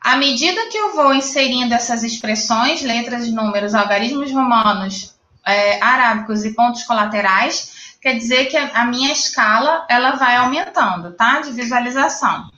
À 0.00 0.16
medida 0.16 0.66
que 0.68 0.76
eu 0.76 0.96
vou 0.96 1.14
inserindo 1.14 1.72
essas 1.72 2.02
expressões, 2.02 2.82
letras, 2.82 3.30
números, 3.30 3.72
algarismos 3.72 4.32
romanos, 4.32 5.14
é, 5.46 5.80
arábicos 5.80 6.44
e 6.44 6.52
pontos 6.54 6.82
colaterais, 6.82 7.75
quer 8.00 8.14
dizer 8.14 8.46
que 8.46 8.56
a 8.56 8.84
minha 8.84 9.12
escala 9.12 9.86
ela 9.88 10.12
vai 10.12 10.36
aumentando, 10.36 11.12
tá? 11.12 11.40
De 11.40 11.52
visualização. 11.52 12.50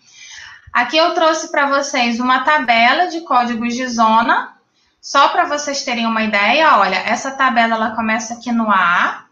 Aqui 0.73 0.97
eu 0.97 1.15
trouxe 1.15 1.51
para 1.51 1.67
vocês 1.67 2.21
uma 2.21 2.41
tabela 2.41 3.07
de 3.09 3.23
códigos 3.23 3.75
de 3.75 3.87
zona, 3.87 4.57
só 5.01 5.29
para 5.29 5.45
vocês 5.45 5.83
terem 5.83 6.07
uma 6.07 6.23
ideia. 6.23 6.77
Olha, 6.79 6.97
essa 6.97 7.31
tabela 7.31 7.75
ela 7.75 7.97
começa 7.97 8.35
aqui 8.35 8.53
no 8.53 8.71
A. 8.71 9.25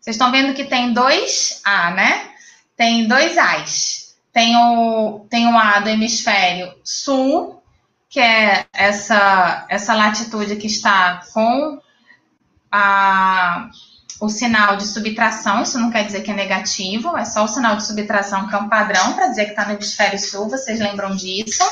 Vocês 0.00 0.14
estão 0.16 0.30
vendo 0.30 0.54
que 0.54 0.64
tem 0.64 0.92
dois 0.92 1.60
A, 1.64 1.90
né? 1.90 2.30
Tem 2.76 3.06
dois 3.06 3.36
A's 3.36 4.00
tem 4.32 4.56
o, 4.56 5.26
tem 5.28 5.46
o 5.48 5.58
A 5.58 5.80
do 5.80 5.88
hemisfério 5.88 6.72
sul, 6.84 7.62
que 8.08 8.20
é 8.20 8.66
essa, 8.72 9.66
essa 9.68 9.94
latitude 9.94 10.56
que 10.56 10.66
está 10.66 11.22
com 11.32 11.80
a, 12.70 13.68
o 14.20 14.28
sinal 14.28 14.76
de 14.76 14.86
subtração, 14.86 15.62
isso 15.62 15.78
não 15.78 15.90
quer 15.90 16.04
dizer 16.04 16.20
que 16.20 16.30
é 16.30 16.34
negativo, 16.34 17.16
é 17.16 17.24
só 17.24 17.44
o 17.44 17.48
sinal 17.48 17.76
de 17.76 17.86
subtração 17.86 18.46
que 18.46 18.54
é 18.54 18.58
um 18.58 18.68
padrão 18.68 19.14
para 19.14 19.28
dizer 19.28 19.46
que 19.46 19.50
está 19.50 19.64
no 19.64 19.72
hemisfério 19.72 20.18
sul, 20.18 20.48
vocês 20.48 20.78
lembram 20.78 21.16
disso. 21.16 21.64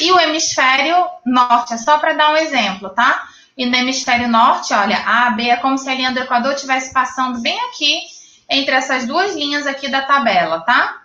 E 0.00 0.10
o 0.10 0.18
hemisfério 0.18 1.06
norte, 1.24 1.74
é 1.74 1.76
só 1.76 1.98
para 1.98 2.14
dar 2.14 2.32
um 2.32 2.36
exemplo, 2.36 2.88
tá? 2.88 3.28
E 3.56 3.66
no 3.66 3.76
hemisfério 3.76 4.26
norte, 4.28 4.72
olha, 4.72 4.98
A, 5.06 5.30
B 5.30 5.48
é 5.48 5.56
como 5.56 5.76
se 5.76 5.88
a 5.88 5.94
linha 5.94 6.10
do 6.10 6.20
Equador 6.20 6.54
estivesse 6.54 6.92
passando 6.92 7.40
bem 7.40 7.60
aqui, 7.68 8.00
entre 8.48 8.74
essas 8.74 9.06
duas 9.06 9.34
linhas 9.34 9.66
aqui 9.66 9.88
da 9.88 10.02
tabela, 10.02 10.60
tá? 10.60 11.02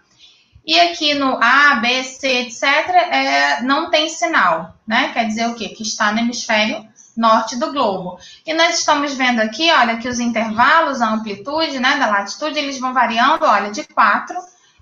E 0.65 0.79
aqui 0.79 1.13
no 1.13 1.37
A, 1.43 1.75
B, 1.75 2.03
C, 2.03 2.27
etc., 2.41 2.63
é, 2.63 3.61
não 3.63 3.89
tem 3.89 4.07
sinal, 4.07 4.75
né? 4.87 5.11
Quer 5.13 5.25
dizer 5.25 5.47
o 5.47 5.55
quê? 5.55 5.69
Que 5.69 5.83
está 5.83 6.11
no 6.11 6.19
hemisfério 6.19 6.87
norte 7.15 7.57
do 7.57 7.71
globo. 7.71 8.19
E 8.45 8.53
nós 8.53 8.79
estamos 8.79 9.13
vendo 9.13 9.39
aqui, 9.39 9.71
olha, 9.71 9.97
que 9.97 10.07
os 10.07 10.19
intervalos, 10.19 11.01
a 11.01 11.09
amplitude, 11.09 11.79
né, 11.79 11.97
da 11.97 12.07
latitude, 12.07 12.57
eles 12.57 12.79
vão 12.79 12.93
variando, 12.93 13.43
olha, 13.43 13.71
de 13.71 13.83
4 13.83 14.35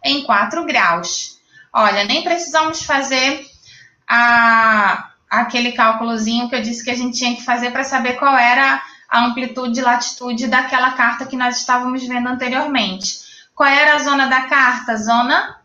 em 0.03 0.23
4 0.23 0.65
graus. 0.65 1.39
Olha, 1.73 2.03
nem 2.05 2.23
precisamos 2.23 2.83
fazer 2.83 3.45
a, 4.07 5.11
aquele 5.29 5.73
cálculozinho 5.73 6.49
que 6.49 6.55
eu 6.55 6.61
disse 6.61 6.83
que 6.83 6.91
a 6.91 6.95
gente 6.95 7.17
tinha 7.17 7.35
que 7.35 7.43
fazer 7.43 7.71
para 7.71 7.83
saber 7.83 8.13
qual 8.13 8.35
era 8.35 8.81
a 9.09 9.25
amplitude 9.25 9.79
e 9.79 9.83
latitude 9.83 10.47
daquela 10.47 10.91
carta 10.91 11.25
que 11.25 11.37
nós 11.37 11.59
estávamos 11.59 12.05
vendo 12.07 12.27
anteriormente. 12.27 13.19
Qual 13.55 13.69
era 13.69 13.95
a 13.95 13.99
zona 13.99 14.27
da 14.27 14.41
carta? 14.41 14.95
Zona 14.97 15.57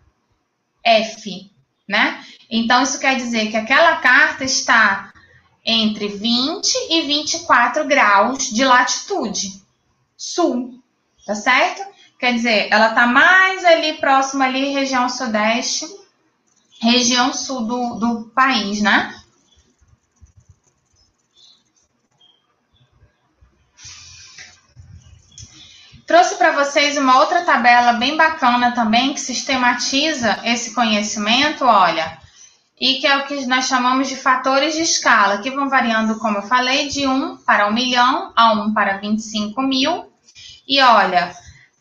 F, 0.84 1.50
né? 1.88 2.18
Então, 2.50 2.82
isso 2.82 2.98
quer 2.98 3.16
dizer 3.16 3.50
que 3.50 3.56
aquela 3.56 3.96
carta 3.96 4.44
está 4.44 5.11
entre 5.64 6.08
20 6.08 6.74
e 6.90 7.02
24 7.02 7.86
graus 7.86 8.50
de 8.50 8.64
latitude 8.64 9.62
sul, 10.16 10.82
tá 11.24 11.34
certo? 11.34 11.82
Quer 12.18 12.34
dizer, 12.34 12.68
ela 12.70 12.88
está 12.88 13.06
mais 13.06 13.64
ali 13.64 13.94
próxima 13.94 14.44
ali, 14.44 14.72
região 14.72 15.08
sudeste, 15.08 15.86
região 16.80 17.32
sul 17.32 17.62
do, 17.62 17.94
do 17.94 18.30
país, 18.34 18.80
né? 18.80 19.14
Trouxe 26.06 26.34
para 26.34 26.52
vocês 26.52 26.98
uma 26.98 27.18
outra 27.20 27.42
tabela 27.42 27.94
bem 27.94 28.16
bacana 28.16 28.72
também, 28.72 29.14
que 29.14 29.20
sistematiza 29.20 30.40
esse 30.44 30.74
conhecimento, 30.74 31.64
olha, 31.64 32.21
e 32.80 32.94
que 32.94 33.06
é 33.06 33.16
o 33.18 33.26
que 33.26 33.46
nós 33.46 33.66
chamamos 33.66 34.08
de 34.08 34.16
fatores 34.16 34.74
de 34.74 34.82
escala, 34.82 35.38
que 35.38 35.50
vão 35.50 35.68
variando, 35.68 36.18
como 36.18 36.38
eu 36.38 36.42
falei, 36.42 36.88
de 36.88 37.06
1 37.06 37.36
para 37.38 37.68
1 37.68 37.72
milhão 37.72 38.32
a 38.34 38.52
1 38.52 38.74
para 38.74 38.98
25 38.98 39.62
mil. 39.62 40.12
E 40.66 40.80
olha, 40.80 41.32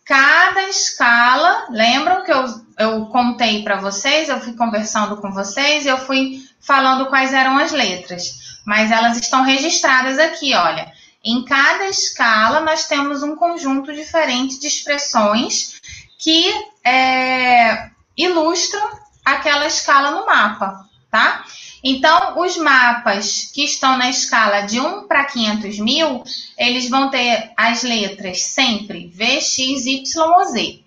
cada 0.06 0.64
escala, 0.70 1.68
lembram 1.70 2.24
que 2.24 2.32
eu, 2.32 2.46
eu 2.78 3.06
contei 3.08 3.64
para 3.64 3.78
vocês, 3.78 4.30
eu 4.30 4.40
fui 4.42 4.54
conversando 4.54 5.18
com 5.18 5.32
vocês, 5.32 5.86
eu 5.86 5.98
fui 5.98 6.44
falando 6.60 7.08
quais 7.08 7.34
eram 7.34 7.58
as 7.58 7.72
letras, 7.72 8.60
mas 8.66 8.92
elas 8.92 9.18
estão 9.18 9.44
registradas 9.44 10.20
aqui, 10.20 10.54
olha. 10.54 10.92
Em 11.24 11.46
cada 11.46 11.88
escala, 11.88 12.62
nós 12.62 12.88
temos 12.88 13.22
um 13.22 13.36
conjunto 13.36 13.94
diferente 13.94 14.60
de 14.60 14.68
expressões 14.68 15.80
que 16.18 16.52
é, 16.84 17.90
ilustram 18.18 19.01
aquela 19.24 19.66
escala 19.66 20.12
no 20.12 20.26
mapa, 20.26 20.86
tá? 21.10 21.46
Então, 21.84 22.40
os 22.40 22.58
mapas 22.58 23.50
que 23.54 23.64
estão 23.64 23.98
na 23.98 24.10
escala 24.10 24.62
de 24.62 24.80
1 24.80 25.08
para 25.08 25.26
500 25.26 25.80
mil, 25.80 26.24
eles 26.58 26.90
vão 26.90 27.10
ter 27.10 27.52
as 27.58 27.82
letras 27.82 28.44
sempre 28.44 29.08
V, 29.08 29.42
X, 29.42 29.86
Y 29.86 30.22
ou 30.22 30.46
Z, 30.46 30.84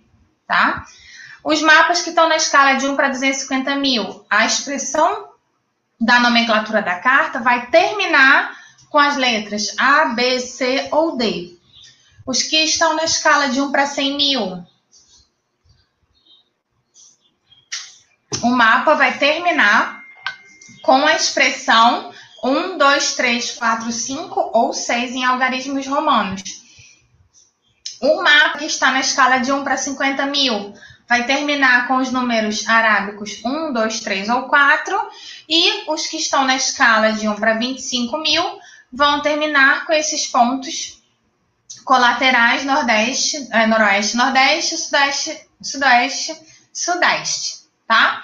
tá? 0.47 0.85
Os 1.42 1.61
mapas 1.61 2.01
que 2.01 2.11
estão 2.11 2.29
na 2.29 2.37
escala 2.37 2.75
de 2.75 2.87
1 2.87 2.97
para 2.97 3.09
250 3.09 3.75
mil, 3.77 4.25
a 4.31 4.47
expressão 4.47 5.29
da 6.01 6.20
nomenclatura 6.20 6.81
da 6.81 6.99
carta 7.01 7.40
vai 7.40 7.66
terminar 7.66 8.57
com 8.88 8.99
as 8.99 9.16
letras 9.16 9.75
A, 9.77 10.07
B, 10.07 10.38
C 10.38 10.88
ou 10.92 11.16
D. 11.16 11.59
Os 12.25 12.42
que 12.42 12.57
estão 12.59 12.94
na 12.94 13.05
escala 13.05 13.49
de 13.49 13.61
1 13.61 13.73
para 13.73 13.87
100 13.87 14.16
mil. 14.16 14.64
O 18.44 18.50
mapa 18.50 18.94
vai 18.94 19.16
terminar 19.16 20.04
com 20.83 21.07
a 21.07 21.14
expressão 21.14 22.12
1, 22.42 22.76
2, 22.76 23.14
3, 23.14 23.52
4, 23.52 23.90
5 23.90 24.50
ou 24.52 24.70
6 24.70 25.12
em 25.12 25.25
algarismos 25.25 25.87
romanos. 25.87 26.42
O 28.02 28.23
mapa 28.23 28.58
que 28.58 28.66
está 28.66 28.90
na 28.90 29.00
escala 29.00 29.38
de 29.38 29.50
1 29.50 29.64
para 29.64 29.79
50 29.79 30.27
mil 30.27 30.75
vai 31.08 31.25
terminar 31.25 31.88
com 31.88 31.96
os 31.96 32.12
números 32.12 32.69
arábicos 32.69 33.42
1, 33.42 33.73
2, 33.73 34.00
3 34.00 34.29
ou 34.29 34.42
4. 34.42 35.10
E 35.48 35.90
os 35.90 36.06
que 36.06 36.19
estão 36.19 36.44
na 36.44 36.56
escala 36.56 37.14
de 37.14 37.27
1 37.27 37.37
para 37.37 37.54
25 37.54 38.19
mil 38.19 38.44
vão 38.92 39.23
terminar 39.23 39.87
com 39.87 39.94
esses 39.94 40.27
pontos 40.27 41.02
colaterais 41.83 42.62
nordeste, 42.62 43.48
é, 43.50 43.66
noroeste, 43.66 44.19
nordeste, 44.19 44.77
sudeste, 44.77 45.48
sudoeste, 45.62 46.37
sudeste, 46.75 47.63
tá? 47.87 48.22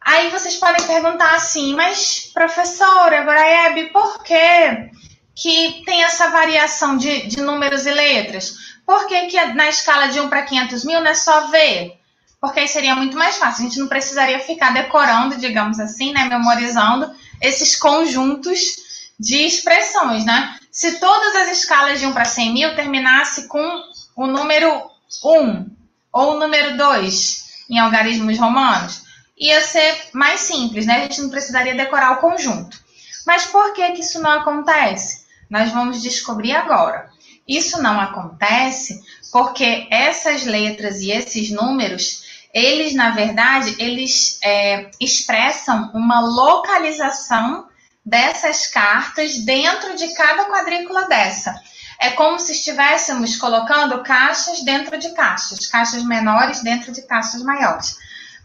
Aí 0.00 0.30
vocês 0.30 0.56
podem 0.56 0.86
perguntar 0.86 1.34
assim, 1.34 1.74
mas 1.74 2.30
professora, 2.32 3.24
Goraeb, 3.24 3.90
por 3.92 4.22
que, 4.22 4.90
que 5.34 5.82
tem 5.84 6.02
essa 6.02 6.30
variação 6.30 6.96
de, 6.96 7.26
de 7.26 7.40
números 7.40 7.86
e 7.86 7.92
letras? 7.92 8.54
Por 8.86 9.06
que, 9.06 9.26
que 9.26 9.44
na 9.54 9.68
escala 9.68 10.08
de 10.08 10.20
1 10.20 10.28
para 10.28 10.42
500 10.42 10.84
mil 10.84 11.00
não 11.00 11.10
é 11.10 11.14
só 11.14 11.48
V? 11.48 11.98
porque 12.40 12.60
aí 12.60 12.68
seria 12.68 12.94
muito 12.94 13.16
mais 13.16 13.36
fácil. 13.36 13.64
A 13.64 13.68
gente 13.68 13.80
não 13.80 13.88
precisaria 13.88 14.38
ficar 14.38 14.72
decorando, 14.72 15.36
digamos 15.36 15.80
assim, 15.80 16.12
né, 16.12 16.24
memorizando 16.24 17.10
esses 17.40 17.76
conjuntos 17.76 19.10
de 19.18 19.44
expressões, 19.44 20.24
né? 20.24 20.56
Se 20.70 21.00
todas 21.00 21.34
as 21.34 21.58
escalas 21.58 21.98
de 21.98 22.06
1 22.06 22.12
para 22.12 22.24
100 22.24 22.52
mil 22.52 22.76
terminasse 22.76 23.48
com 23.48 23.82
o 24.16 24.26
número 24.26 24.88
1 25.24 25.66
ou 26.12 26.34
o 26.34 26.38
número 26.38 26.76
2 26.76 27.47
em 27.68 27.78
algarismos 27.78 28.38
romanos, 28.38 29.02
ia 29.36 29.60
ser 29.60 30.08
mais 30.12 30.40
simples, 30.40 30.86
né? 30.86 30.96
A 30.96 31.00
gente 31.00 31.22
não 31.22 31.30
precisaria 31.30 31.74
decorar 31.74 32.12
o 32.12 32.20
conjunto. 32.20 32.78
Mas 33.26 33.46
por 33.46 33.72
que, 33.72 33.92
que 33.92 34.00
isso 34.00 34.20
não 34.20 34.30
acontece? 34.30 35.26
Nós 35.48 35.70
vamos 35.70 36.02
descobrir 36.02 36.52
agora. 36.52 37.10
Isso 37.46 37.80
não 37.80 38.00
acontece 38.00 39.00
porque 39.32 39.86
essas 39.90 40.44
letras 40.44 41.00
e 41.00 41.10
esses 41.10 41.50
números, 41.50 42.22
eles, 42.52 42.94
na 42.94 43.10
verdade, 43.10 43.74
eles 43.78 44.38
é, 44.42 44.90
expressam 45.00 45.90
uma 45.94 46.20
localização 46.20 47.66
dessas 48.04 48.66
cartas 48.66 49.38
dentro 49.38 49.94
de 49.96 50.14
cada 50.14 50.46
quadrícula 50.46 51.06
dessa. 51.06 51.54
É 52.00 52.10
como 52.10 52.38
se 52.38 52.52
estivéssemos 52.52 53.36
colocando 53.36 54.02
caixas 54.02 54.62
dentro 54.62 54.98
de 54.98 55.10
caixas, 55.10 55.66
caixas 55.66 56.04
menores 56.04 56.62
dentro 56.62 56.92
de 56.92 57.02
caixas 57.02 57.42
maiores. 57.42 57.96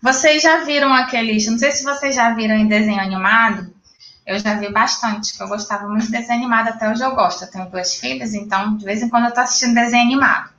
Vocês 0.02 0.42
já 0.42 0.64
viram 0.64 0.94
aqueles, 0.94 1.48
não 1.48 1.58
sei 1.58 1.72
se 1.72 1.84
vocês 1.84 2.16
já 2.16 2.34
viram 2.34 2.56
em 2.56 2.68
desenho 2.68 3.00
animado, 3.00 3.74
eu 4.26 4.40
já 4.40 4.56
vi 4.56 4.72
bastante, 4.72 5.34
eu 5.40 5.48
gostava 5.48 5.88
muito 5.88 6.06
de 6.06 6.12
desenho 6.12 6.40
animado, 6.40 6.70
até 6.70 6.90
hoje 6.90 7.04
eu 7.04 7.14
gosto. 7.14 7.44
Eu 7.44 7.52
tenho 7.52 7.70
duas 7.70 7.96
filhas, 7.96 8.34
então 8.34 8.78
de 8.78 8.86
vez 8.86 9.02
em 9.02 9.10
quando 9.10 9.26
eu 9.26 9.34
tô 9.34 9.42
assistindo 9.42 9.76
desenho 9.76 10.04
animado. 10.04 10.50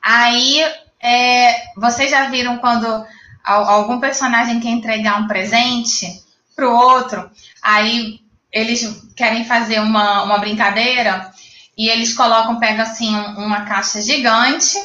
Aí, 0.00 0.64
é, 1.00 1.62
vocês 1.76 2.10
já 2.10 2.28
viram 2.28 2.58
quando 2.58 3.04
algum 3.44 3.98
personagem 3.98 4.60
quer 4.60 4.68
entregar 4.68 5.20
um 5.20 5.26
presente 5.26 6.22
pro 6.54 6.72
outro, 6.72 7.28
aí 7.60 8.20
eles 8.52 9.02
querem 9.16 9.44
fazer 9.44 9.80
uma, 9.80 10.22
uma 10.22 10.38
brincadeira 10.38 11.32
e 11.76 11.88
eles 11.88 12.14
colocam, 12.14 12.58
pegam 12.58 12.82
assim 12.82 13.14
uma 13.36 13.62
caixa 13.62 14.00
gigante, 14.00 14.76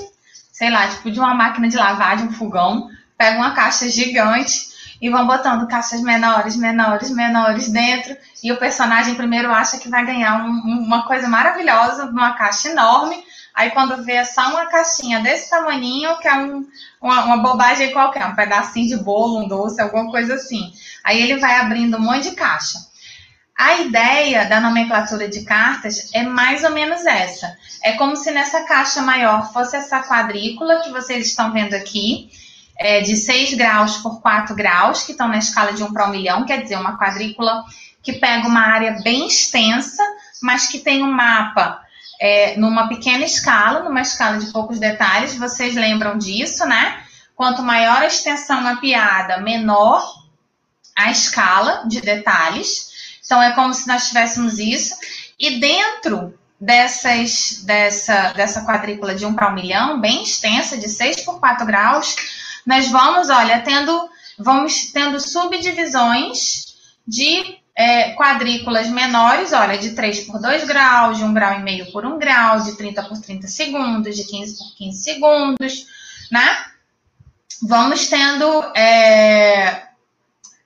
sei 0.52 0.70
lá, 0.70 0.88
tipo 0.88 1.12
de 1.12 1.20
uma 1.20 1.34
máquina 1.34 1.68
de 1.68 1.78
lavar, 1.78 2.18
de 2.18 2.24
um 2.24 2.32
fogão, 2.32 2.90
pegam 3.18 3.42
uma 3.42 3.52
caixa 3.52 3.90
gigante 3.90 4.68
e 5.02 5.10
vão 5.10 5.28
botando 5.28 5.68
caixas 5.68 6.02
menores, 6.02 6.56
menores, 6.56 7.10
menores 7.12 7.70
dentro. 7.70 8.16
E 8.44 8.52
o 8.52 8.58
personagem 8.58 9.16
primeiro 9.16 9.52
acha 9.52 9.78
que 9.78 9.90
vai 9.90 10.06
ganhar 10.06 10.44
um, 10.44 10.50
uma 10.50 11.06
coisa 11.06 11.28
maravilhosa 11.28 12.06
numa 12.06 12.34
caixa 12.34 12.70
enorme. 12.70 13.24
Aí 13.54 13.72
quando 13.72 14.04
vê 14.04 14.24
só 14.24 14.50
uma 14.50 14.68
caixinha 14.68 15.20
desse 15.20 15.50
tamaninho, 15.50 16.18
que 16.20 16.28
é 16.28 16.36
um, 16.36 16.66
uma, 17.02 17.26
uma, 17.26 17.38
bobagem 17.38 17.92
qualquer, 17.92 18.26
um 18.26 18.36
pedacinho 18.36 18.88
de 18.88 19.04
bolo, 19.04 19.44
um 19.44 19.48
doce, 19.48 19.82
alguma 19.82 20.12
coisa 20.12 20.36
assim. 20.36 20.72
Aí 21.04 21.22
ele 21.22 21.40
vai 21.40 21.56
abrindo 21.58 21.98
um 21.98 22.02
monte 22.02 22.30
de 22.30 22.36
caixa. 22.36 22.78
A 23.58 23.78
ideia 23.78 24.46
da 24.46 24.62
nomenclatura 24.62 25.28
de 25.28 25.42
cartas 25.42 26.12
é 26.14 26.22
mais 26.22 26.64
ou 26.64 26.70
menos 26.70 27.04
essa. 27.08 27.58
É 27.82 27.94
como 27.94 28.16
se 28.16 28.30
nessa 28.32 28.64
caixa 28.66 29.02
maior 29.02 29.52
fosse 29.52 29.76
essa 29.76 30.04
quadrícula 30.04 30.82
que 30.82 30.92
vocês 30.92 31.26
estão 31.26 31.52
vendo 31.52 31.74
aqui 31.74 32.30
é, 32.78 33.02
de 33.02 33.16
6 33.16 33.56
graus 33.56 33.98
por 33.98 34.22
4 34.22 34.56
graus, 34.56 35.02
que 35.02 35.12
estão 35.12 35.28
na 35.28 35.40
escala 35.40 35.74
de 35.74 35.84
1 35.84 35.92
para 35.92 36.08
1 36.08 36.12
milhão, 36.12 36.46
quer 36.46 36.62
dizer, 36.62 36.78
uma 36.78 37.00
quadrícula 37.00 37.64
que 38.04 38.14
pega 38.14 38.48
uma 38.48 38.62
área 38.62 39.02
bem 39.04 39.26
extensa, 39.26 40.04
mas 40.42 40.68
que 40.68 40.78
tem 40.78 41.04
um 41.04 41.12
mapa 41.12 41.82
é, 42.22 42.56
numa 42.58 42.88
pequena 42.88 43.26
escala, 43.26 43.84
numa 43.84 44.02
escala 44.02 44.38
de 44.38 44.52
poucos 44.52 44.80
detalhes. 44.80 45.36
Vocês 45.36 45.76
lembram 45.76 46.16
disso, 46.18 46.64
né? 46.66 47.02
Quanto 47.36 47.64
maior 47.64 48.04
a 48.04 48.08
extensão 48.08 48.62
mapeada, 48.62 49.42
menor 49.42 50.04
a 50.96 51.12
escala 51.12 51.84
de 51.88 52.02
detalhes. 52.02 52.87
Então, 53.28 53.44
é 53.44 53.52
como 53.52 53.74
se 53.74 53.86
nós 53.90 54.08
tivéssemos 54.08 54.58
isso. 54.58 54.96
E 55.38 55.60
dentro 55.60 56.34
dessas, 56.60 57.62
dessa, 57.66 58.32
dessa 58.32 58.66
quadrícula 58.66 59.14
de 59.14 59.26
1 59.26 59.34
para 59.36 59.52
1 59.52 59.54
milhão, 59.54 60.00
bem 60.00 60.24
extensa, 60.24 60.78
de 60.78 60.88
6 60.88 61.26
por 61.26 61.38
4 61.38 61.66
graus, 61.66 62.16
nós 62.66 62.88
vamos, 62.88 63.30
olha, 63.30 63.60
tendo, 63.60 64.10
vamos 64.40 64.92
tendo 64.94 65.20
subdivisões 65.20 66.68
de 67.06 67.60
é, 67.76 68.14
quadrículas 68.14 68.88
menores, 68.88 69.52
olha, 69.52 69.78
de 69.78 69.92
3 69.92 70.22
por 70.22 70.42
2 70.42 70.64
graus, 70.64 71.18
de 71.18 71.26
1 71.26 71.34
grau 71.34 71.60
e 71.60 71.64
meio 71.64 71.92
por 71.92 72.06
1 72.06 72.18
grau, 72.18 72.62
de 72.62 72.78
30 72.78 73.04
por 73.04 73.20
30 73.20 73.46
segundos, 73.48 74.16
de 74.16 74.24
15 74.24 74.58
por 74.58 74.76
15 74.78 75.04
segundos, 75.04 75.86
né? 76.32 76.66
Vamos 77.62 78.08
tendo, 78.08 78.64
é, 78.74 79.87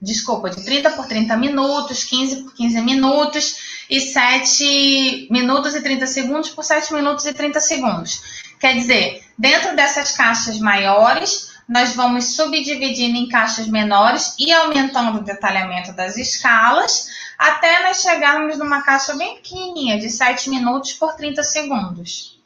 desculpa, 0.02 0.50
de 0.50 0.64
30 0.64 0.92
por 0.92 1.06
30 1.06 1.38
minutos, 1.38 2.04
15 2.04 2.44
por 2.44 2.54
15 2.56 2.82
minutos 2.82 3.56
e 3.90 4.00
7 4.00 5.28
minutos 5.30 5.76
e 5.76 5.82
30 5.82 6.08
segundos 6.08 6.50
por 6.50 6.64
7 6.64 6.94
minutos 6.94 7.26
e 7.26 7.34
30 7.34 7.60
segundos. 7.60 8.42
Quer 8.60 8.74
dizer, 8.74 9.24
dentro 9.38 9.76
dessas 9.76 10.12
caixas 10.14 10.58
maiores, 10.60 11.52
nós 11.70 11.94
vamos 11.94 12.36
subdividindo 12.36 13.18
em 13.18 13.30
caixas 13.30 13.68
menores 13.68 14.36
e 14.40 14.52
aumentando 14.52 15.20
o 15.20 15.24
detalhamento 15.24 15.94
das 15.94 16.18
escalas, 16.18 17.08
até 17.38 17.84
nós 17.84 18.02
chegarmos 18.02 18.58
numa 18.58 18.82
caixa 18.82 19.16
bem 19.16 19.36
pequenininha, 19.36 20.00
de 20.00 20.10
7 20.10 20.50
minutos 20.50 20.94
por 20.94 21.16
30 21.16 21.44
segundos. 21.44 22.40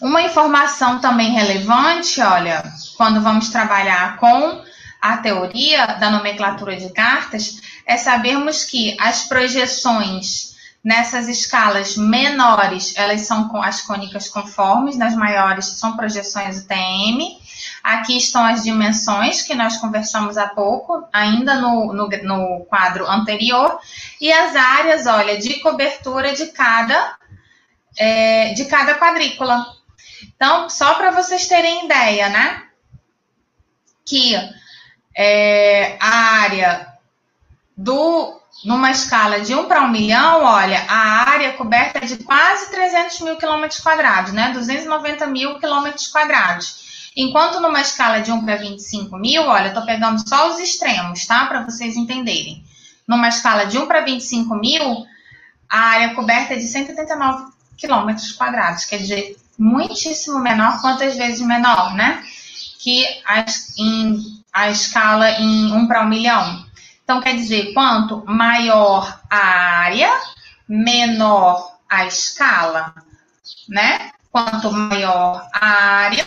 Uma 0.00 0.22
informação 0.22 0.98
também 0.98 1.30
relevante, 1.32 2.22
olha, 2.22 2.64
quando 3.00 3.22
vamos 3.22 3.48
trabalhar 3.48 4.18
com 4.18 4.62
a 5.00 5.16
teoria 5.16 5.86
da 5.86 6.10
nomenclatura 6.10 6.76
de 6.76 6.92
cartas, 6.92 7.58
é 7.86 7.96
sabermos 7.96 8.64
que 8.64 8.94
as 9.00 9.24
projeções 9.24 10.50
Nessas 10.82 11.28
escalas 11.28 11.94
menores, 11.94 12.94
elas 12.96 13.20
são 13.20 13.62
as 13.62 13.82
cônicas 13.82 14.30
conformes, 14.30 14.96
nas 14.96 15.14
maiores 15.14 15.66
são 15.66 15.94
projeções 15.94 16.62
UTM. 16.62 17.38
Aqui 17.84 18.16
estão 18.16 18.42
as 18.42 18.62
dimensões 18.62 19.42
que 19.42 19.54
nós 19.54 19.76
conversamos 19.76 20.38
há 20.38 20.48
pouco, 20.48 21.06
ainda 21.12 21.56
no, 21.56 21.92
no, 21.92 22.08
no 22.08 22.64
quadro 22.64 23.06
anterior, 23.06 23.78
e 24.18 24.32
as 24.32 24.56
áreas, 24.56 25.06
olha, 25.06 25.36
de 25.38 25.60
cobertura 25.60 26.32
de 26.32 26.46
cada, 26.46 27.14
é, 27.98 28.54
de 28.54 28.64
cada 28.64 28.94
quadrícula. 28.94 29.66
Então, 30.34 30.70
só 30.70 30.94
para 30.94 31.10
vocês 31.10 31.46
terem 31.46 31.84
ideia, 31.84 32.30
né? 32.30 32.69
Que 34.04 34.34
é, 35.16 35.96
a 36.00 36.40
área 36.42 36.94
do 37.76 38.40
numa 38.64 38.90
escala 38.90 39.40
de 39.40 39.54
1 39.54 39.64
para 39.66 39.82
1 39.82 39.88
milhão, 39.88 40.44
olha, 40.44 40.84
a 40.88 41.30
área 41.30 41.52
coberta 41.54 42.00
é 42.00 42.06
de 42.06 42.16
quase 42.18 42.70
300 42.70 43.20
mil 43.20 43.36
quilômetros 43.36 43.80
quadrados, 43.80 44.32
né? 44.32 44.50
290 44.52 45.26
mil 45.28 45.58
quilômetros 45.58 46.08
quadrados. 46.08 47.10
Enquanto 47.16 47.60
numa 47.60 47.80
escala 47.80 48.20
de 48.20 48.30
1 48.30 48.44
para 48.44 48.56
25 48.56 49.16
mil, 49.16 49.42
olha, 49.42 49.68
eu 49.68 49.74
tô 49.74 49.84
pegando 49.84 50.26
só 50.28 50.50
os 50.50 50.58
extremos, 50.58 51.26
tá? 51.26 51.46
Para 51.46 51.62
vocês 51.62 51.96
entenderem. 51.96 52.62
Numa 53.06 53.28
escala 53.28 53.64
de 53.64 53.78
1 53.78 53.86
para 53.86 54.02
25 54.02 54.54
mil, 54.54 55.06
a 55.68 55.78
área 55.78 56.14
coberta 56.14 56.54
é 56.54 56.56
de 56.56 56.66
189 56.66 57.52
quilômetros 57.76 58.32
quadrados, 58.32 58.84
quer 58.84 58.98
dizer, 58.98 59.36
muitíssimo 59.58 60.38
menor, 60.38 60.80
quantas 60.80 61.16
vezes 61.16 61.40
menor, 61.40 61.94
né? 61.94 62.22
Que 62.82 63.04
a, 63.26 63.44
em, 63.78 64.42
a 64.52 64.70
escala 64.70 65.30
em 65.32 65.72
1 65.72 65.86
para 65.86 66.02
1 66.02 66.08
milhão. 66.08 66.66
Então, 67.04 67.20
quer 67.20 67.34
dizer, 67.34 67.74
quanto 67.74 68.24
maior 68.26 69.20
a 69.28 69.36
área, 69.36 70.10
menor 70.68 71.76
a 71.88 72.06
escala, 72.06 72.94
né? 73.68 74.12
Quanto 74.30 74.70
maior 74.70 75.44
a 75.52 75.66
área, 75.66 76.24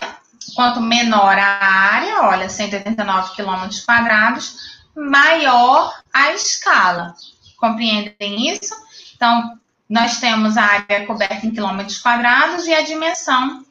quanto 0.54 0.82
menor 0.82 1.38
a 1.40 1.66
área, 1.66 2.24
olha, 2.24 2.50
189 2.50 3.34
quilômetros 3.34 3.80
quadrados, 3.80 4.58
maior 4.96 5.98
a 6.14 6.34
escala. 6.34 7.16
Compreendem 7.58 8.50
isso? 8.50 8.76
Então, 9.16 9.58
nós 9.90 10.20
temos 10.20 10.58
a 10.58 10.64
área 10.64 11.06
coberta 11.06 11.46
em 11.46 11.52
quilômetros 11.52 12.00
quadrados 12.00 12.68
e 12.68 12.74
a 12.74 12.82
dimensão 12.82 13.66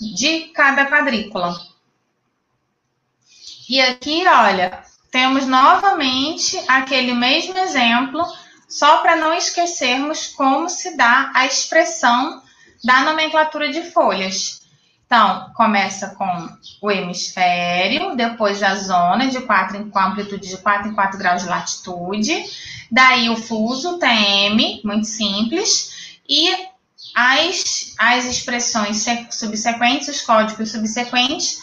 de 0.00 0.48
cada 0.54 0.86
quadrícula. 0.86 1.54
E 3.68 3.80
aqui, 3.80 4.26
olha, 4.26 4.82
temos 5.10 5.46
novamente 5.46 6.60
aquele 6.68 7.14
mesmo 7.14 7.56
exemplo, 7.56 8.22
só 8.68 8.98
para 8.98 9.16
não 9.16 9.32
esquecermos 9.32 10.28
como 10.28 10.68
se 10.68 10.96
dá 10.96 11.30
a 11.34 11.46
expressão 11.46 12.42
da 12.84 13.00
nomenclatura 13.00 13.72
de 13.72 13.90
folhas. 13.90 14.60
Então, 15.06 15.50
começa 15.54 16.08
com 16.16 16.48
o 16.82 16.90
hemisfério, 16.90 18.16
depois 18.16 18.62
a 18.62 18.74
zona 18.74 19.28
de 19.28 19.40
4 19.40 19.76
em, 19.76 19.90
com 19.90 19.98
amplitude 19.98 20.48
de 20.48 20.56
4 20.58 20.90
em 20.90 20.94
4 20.94 21.18
graus 21.18 21.42
de 21.42 21.48
latitude, 21.48 22.44
daí 22.90 23.30
o 23.30 23.36
fuso, 23.36 23.98
TM, 23.98 24.80
muito 24.84 25.06
simples, 25.06 26.18
e 26.28 26.50
as, 27.14 27.94
as 27.98 28.24
expressões 28.24 29.06
subsequentes, 29.30 30.08
os 30.08 30.20
códigos 30.22 30.72
subsequentes, 30.72 31.58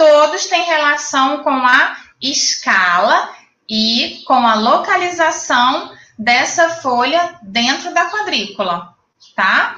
todos 0.00 0.46
têm 0.46 0.64
relação 0.64 1.42
com 1.42 1.50
a 1.50 1.94
escala 2.22 3.34
e 3.68 4.22
com 4.26 4.46
a 4.46 4.54
localização 4.54 5.92
dessa 6.18 6.70
folha 6.70 7.38
dentro 7.42 7.92
da 7.92 8.06
quadrícula, 8.06 8.94
tá? 9.36 9.76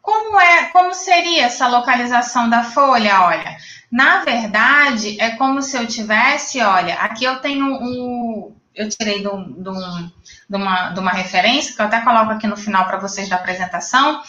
Como 0.00 0.40
é, 0.40 0.64
como 0.70 0.94
seria 0.94 1.44
essa 1.44 1.68
localização 1.68 2.48
da 2.48 2.64
folha? 2.64 3.20
Olha, 3.20 3.58
na 3.92 4.24
verdade, 4.24 5.20
é 5.20 5.32
como 5.32 5.60
se 5.60 5.76
eu 5.76 5.86
tivesse, 5.86 6.62
olha, 6.62 6.94
aqui 6.94 7.24
eu 7.24 7.38
tenho 7.40 7.66
um, 7.66 8.56
eu 8.74 8.88
tirei 8.88 9.20
de, 9.20 9.28
um, 9.28 9.62
de, 9.62 9.68
um, 9.68 10.10
uma, 10.48 10.88
de 10.88 11.00
uma 11.00 11.12
referência, 11.12 11.74
que 11.76 11.82
eu 11.82 11.86
até 11.86 12.00
coloco 12.00 12.32
aqui 12.32 12.46
no 12.46 12.56
final 12.56 12.86
para 12.86 12.96
vocês 12.96 13.28
da 13.28 13.36
apresentação, 13.36 14.22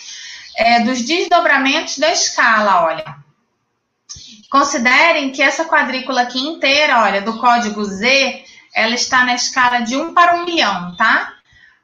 é, 0.58 0.82
dos 0.82 1.02
desdobramentos 1.02 2.00
da 2.00 2.12
escala, 2.12 2.84
olha. 2.84 3.31
Considerem 4.52 5.32
que 5.32 5.42
essa 5.42 5.64
quadrícula 5.64 6.24
aqui 6.24 6.38
inteira, 6.38 7.04
olha, 7.04 7.22
do 7.22 7.40
código 7.40 7.86
Z, 7.86 8.44
ela 8.76 8.94
está 8.94 9.24
na 9.24 9.34
escala 9.34 9.80
de 9.80 9.96
1 9.96 10.14
para 10.14 10.36
1 10.36 10.46
milhão, 10.46 10.94
tá? 10.98 11.34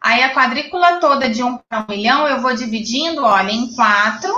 Aí 0.02 0.22
a 0.22 0.34
quadrícula 0.34 1.00
toda 1.00 1.30
de 1.30 1.42
1 1.42 1.60
para 1.60 1.86
1 1.90 1.96
milhão, 1.96 2.28
eu 2.28 2.42
vou 2.42 2.54
dividindo, 2.54 3.24
olha, 3.24 3.54
em 3.54 3.74
quatro 3.74 4.36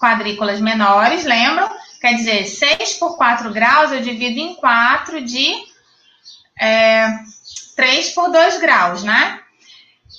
quadrículas 0.00 0.58
menores, 0.58 1.24
lembram? 1.24 1.70
Quer 2.00 2.14
dizer, 2.14 2.46
6 2.46 2.94
por 2.94 3.18
4 3.18 3.52
graus 3.52 3.92
eu 3.92 4.00
divido 4.00 4.40
em 4.40 4.54
4 4.54 5.22
de 5.22 5.52
é, 6.58 7.08
3 7.76 8.08
por 8.14 8.30
2 8.30 8.58
graus, 8.58 9.02
né? 9.02 9.38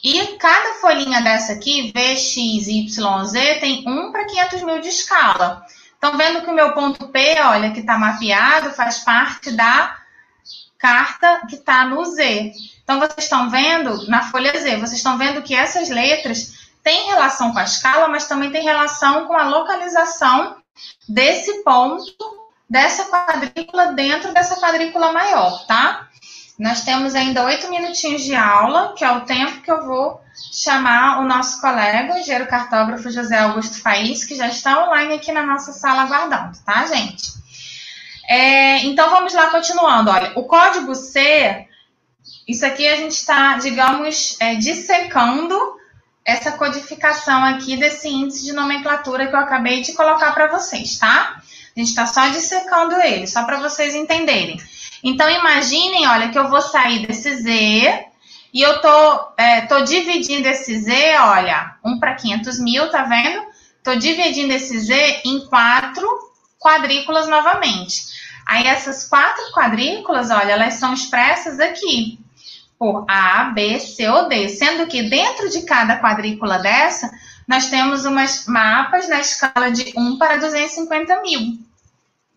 E 0.04 0.38
cada 0.38 0.76
folhinha 0.76 1.24
dessa 1.24 1.54
aqui, 1.54 1.92
V, 1.92 2.16
X, 2.16 2.68
Y, 2.68 3.26
Z, 3.26 3.56
tem 3.56 3.84
1 3.88 4.12
para 4.12 4.26
500 4.26 4.62
mil 4.62 4.80
de 4.80 4.90
escala. 4.90 5.66
Estão 6.04 6.18
vendo 6.18 6.42
que 6.42 6.50
o 6.50 6.54
meu 6.54 6.74
ponto 6.74 7.08
P, 7.08 7.40
olha, 7.40 7.72
que 7.72 7.80
está 7.80 7.98
mapeado, 7.98 8.72
faz 8.72 9.00
parte 9.00 9.52
da 9.52 9.98
carta 10.78 11.44
que 11.48 11.56
está 11.56 11.86
no 11.86 12.04
Z. 12.04 12.52
Então, 12.84 13.00
vocês 13.00 13.24
estão 13.24 13.50
vendo, 13.50 14.06
na 14.10 14.22
folha 14.30 14.52
Z, 14.52 14.76
vocês 14.76 14.98
estão 14.98 15.18
vendo 15.18 15.42
que 15.42 15.56
essas 15.56 15.88
letras 15.88 16.70
têm 16.84 17.08
relação 17.08 17.54
com 17.54 17.60
a 17.60 17.64
escala, 17.64 18.10
mas 18.10 18.28
também 18.28 18.52
têm 18.52 18.64
relação 18.64 19.28
com 19.28 19.34
a 19.34 19.48
localização 19.48 20.58
desse 21.08 21.64
ponto, 21.64 22.14
dessa 22.70 23.06
quadrícula, 23.06 23.94
dentro 23.94 24.34
dessa 24.34 24.60
quadrícula 24.60 25.14
maior, 25.14 25.66
tá? 25.68 26.10
Nós 26.58 26.82
temos 26.84 27.16
ainda 27.16 27.44
oito 27.46 27.70
minutinhos 27.70 28.24
de 28.24 28.36
aula, 28.36 28.94
que 28.96 29.04
é 29.04 29.12
o 29.12 29.22
tempo 29.22 29.62
que 29.62 29.72
eu 29.72 29.86
vou 29.86 30.22
chamar 30.52 31.20
o 31.20 31.28
nosso 31.28 31.60
colega, 31.60 32.14
o 32.14 32.18
engenheiro 32.18 32.48
cartógrafo 32.48 33.10
José 33.10 33.40
Augusto 33.40 33.82
Faiz, 33.82 34.24
que 34.24 34.36
já 34.36 34.48
está 34.48 34.88
online 34.88 35.16
aqui 35.16 35.32
na 35.32 35.44
nossa 35.44 35.72
sala 35.72 36.04
aguardando, 36.04 36.58
tá, 36.64 36.86
gente? 36.86 37.34
É, 38.28 38.80
então, 38.86 39.10
vamos 39.10 39.34
lá, 39.34 39.50
continuando. 39.50 40.12
Olha, 40.12 40.32
o 40.36 40.44
código 40.44 40.94
C, 40.96 41.68
isso 42.48 42.66
aqui 42.66 42.88
a 42.88 42.96
gente 42.96 43.14
está, 43.14 43.58
digamos, 43.58 44.38
é, 44.40 44.56
dissecando 44.56 45.58
essa 46.26 46.54
codificação 46.54 47.44
aqui 47.44 47.76
desse 47.76 48.08
índice 48.08 48.46
de 48.46 48.54
nomenclatura 48.54 49.28
que 49.28 49.36
eu 49.36 49.40
acabei 49.40 49.82
de 49.82 49.94
colocar 49.94 50.32
para 50.32 50.48
vocês, 50.48 50.98
tá? 50.98 51.42
A 51.76 51.80
gente 51.80 51.90
está 51.90 52.06
só 52.06 52.28
dissecando 52.30 52.96
ele, 53.02 53.28
só 53.28 53.44
para 53.44 53.60
vocês 53.60 53.94
entenderem. 53.94 54.62
Então, 55.04 55.30
imaginem, 55.30 56.08
olha, 56.08 56.30
que 56.30 56.40
eu 56.40 56.50
vou 56.50 56.62
sair 56.62 57.06
desse 57.06 57.36
Z 57.36 58.06
e 58.54 58.62
eu 58.62 58.80
tô, 58.80 59.34
é, 59.38 59.62
tô 59.62 59.82
dividindo 59.82 60.48
esse 60.48 60.80
Z, 60.80 61.18
olha, 61.18 61.76
1 61.84 62.00
para 62.00 62.16
500 62.16 62.60
mil, 62.60 62.90
tá 62.90 63.04
vendo? 63.04 63.44
Tô 63.84 63.96
dividindo 63.96 64.54
esse 64.54 64.80
Z 64.80 65.22
em 65.26 65.46
quatro 65.48 66.08
quadrículas 66.58 67.28
novamente. 67.28 68.14
Aí 68.46 68.66
essas 68.68 69.08
quatro 69.08 69.44
quadrículas, 69.54 70.30
olha, 70.30 70.54
elas 70.54 70.76
são 70.76 70.94
expressas 70.94 71.60
aqui 71.60 72.20
por 72.80 73.06
A, 73.10 73.46
B, 73.46 73.80
C 73.80 74.08
ou 74.10 74.28
D, 74.28 74.50
sendo 74.50 74.88
que 74.88 75.04
dentro 75.04 75.50
de 75.50 75.64
cada 75.64 76.00
quadrícula 76.00 76.60
dessa, 76.60 77.12
nós 77.48 77.70
temos 77.70 78.06
umas 78.06 78.46
mapas 78.48 79.08
na 79.10 79.20
escala 79.20 79.72
de 79.72 79.94
1 79.96 80.18
para 80.18 80.38
250 80.38 81.22
mil. 81.22 81.60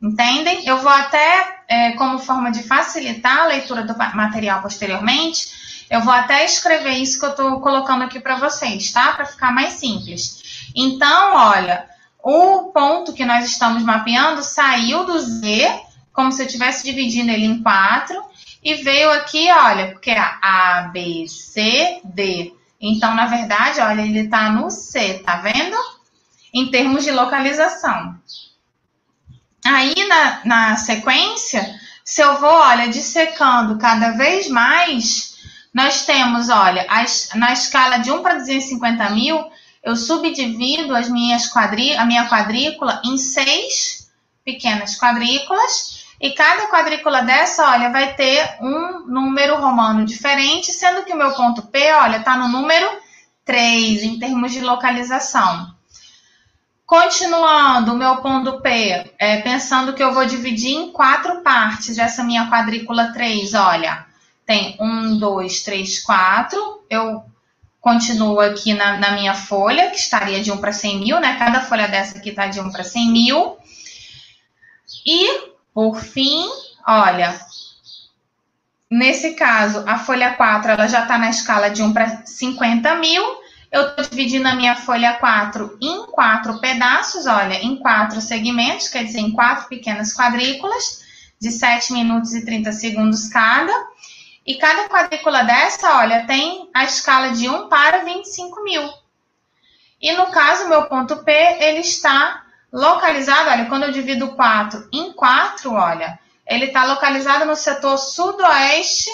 Entendem? 0.00 0.66
Eu 0.66 0.78
vou 0.78 0.90
até, 0.90 1.62
é, 1.68 1.92
como 1.92 2.18
forma 2.18 2.50
de 2.50 2.62
facilitar 2.62 3.40
a 3.40 3.46
leitura 3.46 3.82
do 3.82 3.96
material 3.96 4.60
posteriormente, 4.60 5.86
eu 5.88 6.00
vou 6.02 6.12
até 6.12 6.44
escrever 6.44 6.94
isso 6.94 7.18
que 7.18 7.26
eu 7.26 7.30
estou 7.30 7.60
colocando 7.60 8.02
aqui 8.02 8.20
para 8.20 8.36
vocês, 8.36 8.92
tá? 8.92 9.12
Para 9.12 9.24
ficar 9.24 9.52
mais 9.52 9.74
simples. 9.74 10.70
Então, 10.74 11.34
olha, 11.34 11.86
o 12.22 12.72
ponto 12.72 13.12
que 13.12 13.24
nós 13.24 13.46
estamos 13.46 13.82
mapeando 13.82 14.42
saiu 14.42 15.04
do 15.04 15.18
Z 15.18 15.86
como 16.16 16.32
se 16.32 16.40
eu 16.40 16.46
estivesse 16.46 16.82
dividindo 16.82 17.30
ele 17.30 17.44
em 17.44 17.62
quatro, 17.62 18.24
e 18.64 18.74
veio 18.74 19.12
aqui, 19.12 19.52
olha, 19.52 19.92
porque 19.92 20.10
é 20.10 20.18
A, 20.18 20.88
B, 20.90 21.26
C, 21.28 22.00
D. 22.02 22.54
Então, 22.80 23.14
na 23.14 23.26
verdade, 23.26 23.80
olha, 23.80 24.00
ele 24.00 24.20
está 24.20 24.48
no 24.48 24.70
C, 24.70 25.18
tá 25.18 25.36
vendo? 25.36 25.76
Em 26.54 26.70
termos 26.70 27.04
de 27.04 27.10
localização. 27.10 28.18
Aí, 29.66 29.94
na, 30.08 30.40
na 30.44 30.76
sequência, 30.76 31.78
se 32.04 32.20
eu 32.20 32.38
vou, 32.38 32.50
olha, 32.50 32.88
dissecando 32.88 33.78
cada 33.78 34.10
vez 34.10 34.48
mais, 34.48 35.36
nós 35.74 36.06
temos, 36.06 36.48
olha, 36.48 36.86
as, 36.88 37.30
na 37.34 37.52
escala 37.52 37.98
de 37.98 38.10
1 38.10 38.22
para 38.22 38.34
250 38.36 39.10
mil, 39.10 39.44
eu 39.82 39.94
subdivido 39.94 40.94
as 40.94 41.08
minhas 41.08 41.50
a 41.54 42.04
minha 42.04 42.28
quadrícula 42.28 43.00
em 43.04 43.16
seis 43.16 44.10
pequenas 44.44 44.98
quadrículas 44.98 46.06
e 46.20 46.30
cada 46.30 46.68
quadrícula 46.68 47.22
dessa, 47.22 47.70
olha, 47.70 47.90
vai 47.90 48.14
ter 48.14 48.56
um 48.60 49.06
número 49.06 49.56
romano 49.56 50.04
diferente, 50.04 50.72
sendo 50.72 51.04
que 51.04 51.12
o 51.12 51.16
meu 51.16 51.32
ponto 51.32 51.62
P, 51.62 51.92
olha, 51.92 52.16
está 52.16 52.36
no 52.36 52.48
número 52.48 52.88
3 53.44 54.02
em 54.02 54.18
termos 54.18 54.52
de 54.52 54.60
localização. 54.60 55.75
Continuando, 56.86 57.92
o 57.92 57.96
meu 57.96 58.18
ponto 58.18 58.60
P, 58.60 59.12
é, 59.18 59.38
pensando 59.38 59.92
que 59.92 60.02
eu 60.02 60.14
vou 60.14 60.24
dividir 60.24 60.70
em 60.70 60.92
quatro 60.92 61.42
partes 61.42 61.98
essa 61.98 62.22
minha 62.22 62.48
quadrícula 62.48 63.12
3, 63.12 63.54
olha, 63.54 64.06
tem 64.46 64.76
1, 64.78 65.18
2, 65.18 65.62
3, 65.64 65.98
4. 66.04 66.84
Eu 66.88 67.24
continuo 67.80 68.38
aqui 68.38 68.72
na, 68.72 68.98
na 68.98 69.10
minha 69.10 69.34
folha, 69.34 69.90
que 69.90 69.96
estaria 69.96 70.40
de 70.40 70.52
1 70.52 70.58
para 70.58 70.72
100 70.72 71.00
mil, 71.00 71.18
né? 71.18 71.36
Cada 71.36 71.60
folha 71.60 71.88
dessa 71.88 72.18
aqui 72.18 72.30
está 72.30 72.46
de 72.46 72.60
1 72.60 72.70
para 72.70 72.84
100 72.84 73.10
mil. 73.10 73.56
E 75.04 75.50
por 75.74 76.00
fim, 76.00 76.48
olha, 76.86 77.36
nesse 78.88 79.34
caso, 79.34 79.82
a 79.88 79.98
folha 79.98 80.34
4 80.34 80.70
ela 80.70 80.86
já 80.86 81.02
está 81.02 81.18
na 81.18 81.30
escala 81.30 81.68
de 81.68 81.82
1 81.82 81.92
para 81.92 82.24
50 82.24 82.94
mil. 82.94 83.24
Eu 83.76 83.88
estou 83.88 84.06
dividindo 84.06 84.48
a 84.48 84.54
minha 84.54 84.74
folha 84.74 85.18
4 85.18 85.76
em 85.82 86.06
quatro 86.06 86.58
pedaços, 86.60 87.26
olha, 87.26 87.62
em 87.62 87.76
quatro 87.76 88.22
segmentos, 88.22 88.88
quer 88.88 89.04
dizer, 89.04 89.20
em 89.20 89.32
quatro 89.32 89.68
pequenas 89.68 90.14
quadrículas, 90.16 91.04
de 91.38 91.50
7 91.50 91.92
minutos 91.92 92.32
e 92.32 92.42
30 92.42 92.72
segundos 92.72 93.28
cada. 93.28 93.72
E 94.46 94.54
cada 94.54 94.88
quadrícula 94.88 95.44
dessa, 95.44 95.98
olha, 95.98 96.26
tem 96.26 96.70
a 96.72 96.84
escala 96.84 97.32
de 97.32 97.50
1 97.50 97.68
para 97.68 98.02
25 98.02 98.64
mil. 98.64 98.90
E 100.00 100.10
no 100.12 100.30
caso, 100.30 100.70
meu 100.70 100.84
ponto 100.84 101.22
P, 101.22 101.32
ele 101.60 101.80
está 101.80 102.46
Localizado, 102.72 103.48
olha, 103.50 103.66
quando 103.66 103.84
eu 103.84 103.92
divido 103.92 104.34
4 104.34 104.88
em 104.92 105.12
4, 105.12 105.72
olha, 105.72 106.18
ele 106.46 106.66
está 106.66 106.84
localizado 106.84 107.44
no 107.44 107.54
setor 107.54 107.96
sudoeste 107.96 109.10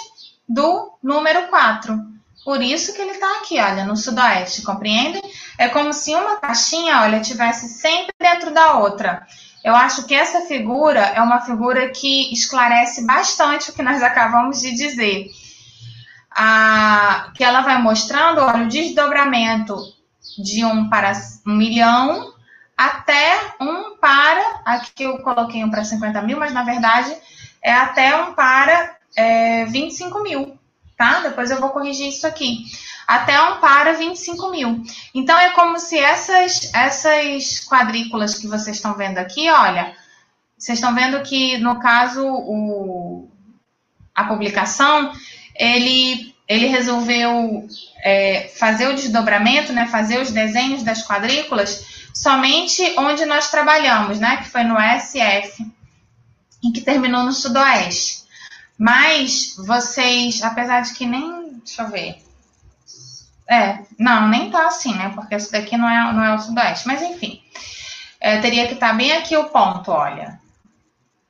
do 0.49 0.97
número 1.01 1.47
4. 1.47 2.12
Por 2.43 2.61
isso 2.61 2.93
que 2.93 3.01
ele 3.01 3.11
está 3.11 3.37
aqui, 3.37 3.59
olha, 3.59 3.85
no 3.85 3.95
sudoeste, 3.95 4.63
compreendem? 4.63 5.21
É 5.57 5.69
como 5.69 5.93
se 5.93 6.13
uma 6.13 6.37
caixinha, 6.37 7.01
olha, 7.01 7.21
tivesse 7.21 7.69
sempre 7.69 8.13
dentro 8.19 8.53
da 8.53 8.73
outra. 8.73 9.25
Eu 9.63 9.75
acho 9.75 10.05
que 10.05 10.13
essa 10.13 10.41
figura 10.41 10.99
é 10.99 11.21
uma 11.21 11.39
figura 11.41 11.89
que 11.89 12.33
esclarece 12.33 13.05
bastante 13.05 13.69
o 13.69 13.73
que 13.73 13.81
nós 13.81 14.01
acabamos 14.03 14.59
de 14.59 14.71
dizer. 14.71 15.29
Que 17.35 17.43
ela 17.43 17.61
vai 17.61 17.81
mostrando, 17.81 18.41
olha, 18.41 18.65
o 18.65 18.67
desdobramento 18.67 19.77
de 20.37 20.65
1 20.65 20.89
para 20.89 21.13
1 21.45 21.51
milhão 21.51 22.33
até 22.75 23.53
um 23.61 23.97
para, 23.97 24.61
aqui 24.65 25.03
eu 25.03 25.19
coloquei 25.19 25.63
um 25.63 25.69
para 25.69 25.85
50 25.85 26.21
mil, 26.23 26.39
mas 26.39 26.51
na 26.51 26.63
verdade 26.63 27.15
é 27.61 27.71
até 27.71 28.15
um 28.15 28.33
para 28.33 28.97
é, 29.15 29.65
25 29.65 30.23
mil, 30.23 30.59
tá? 30.97 31.21
Depois 31.21 31.51
eu 31.51 31.59
vou 31.59 31.69
corrigir 31.69 32.09
isso 32.09 32.25
aqui. 32.25 32.65
Até 33.07 33.39
um 33.41 33.59
para 33.59 33.93
25 33.93 34.49
mil. 34.49 34.81
Então 35.13 35.37
é 35.37 35.51
como 35.51 35.79
se 35.79 35.97
essas, 35.97 36.71
essas 36.73 37.59
quadrículas 37.65 38.35
que 38.35 38.47
vocês 38.47 38.77
estão 38.77 38.93
vendo 38.95 39.17
aqui, 39.17 39.49
olha, 39.49 39.93
vocês 40.57 40.77
estão 40.77 40.95
vendo 40.95 41.21
que 41.21 41.57
no 41.57 41.79
caso 41.79 42.25
o, 42.25 43.29
a 44.15 44.23
publicação 44.23 45.11
ele 45.55 46.33
ele 46.47 46.65
resolveu 46.67 47.67
é, 48.03 48.51
fazer 48.59 48.87
o 48.87 48.93
desdobramento, 48.93 49.71
né, 49.71 49.87
fazer 49.87 50.19
os 50.19 50.29
desenhos 50.29 50.83
das 50.83 51.01
quadrículas 51.01 52.03
somente 52.13 52.81
onde 52.97 53.25
nós 53.25 53.49
trabalhamos, 53.49 54.19
né, 54.19 54.37
que 54.37 54.49
foi 54.49 54.63
no 54.63 54.75
SF, 54.77 55.65
e 56.63 56.71
que 56.71 56.81
terminou 56.81 57.23
no 57.23 57.33
Sudoeste. 57.33 58.22
Mas 58.77 59.55
vocês, 59.57 60.41
apesar 60.41 60.81
de 60.81 60.93
que 60.93 61.05
nem, 61.05 61.59
deixa 61.63 61.83
eu 61.83 61.89
ver, 61.89 62.23
é, 63.47 63.79
não, 63.99 64.27
nem 64.27 64.49
tá 64.49 64.67
assim, 64.67 64.93
né, 64.95 65.11
porque 65.13 65.35
isso 65.35 65.51
daqui 65.51 65.77
não 65.77 65.89
é, 65.89 66.13
não 66.13 66.23
é 66.23 66.33
o 66.33 66.39
Sudoeste, 66.39 66.87
mas 66.87 67.01
enfim, 67.01 67.41
é, 68.19 68.39
teria 68.39 68.67
que 68.67 68.73
estar 68.73 68.89
tá 68.89 68.93
bem 68.93 69.11
aqui 69.11 69.35
o 69.35 69.45
ponto, 69.45 69.91
olha, 69.91 70.39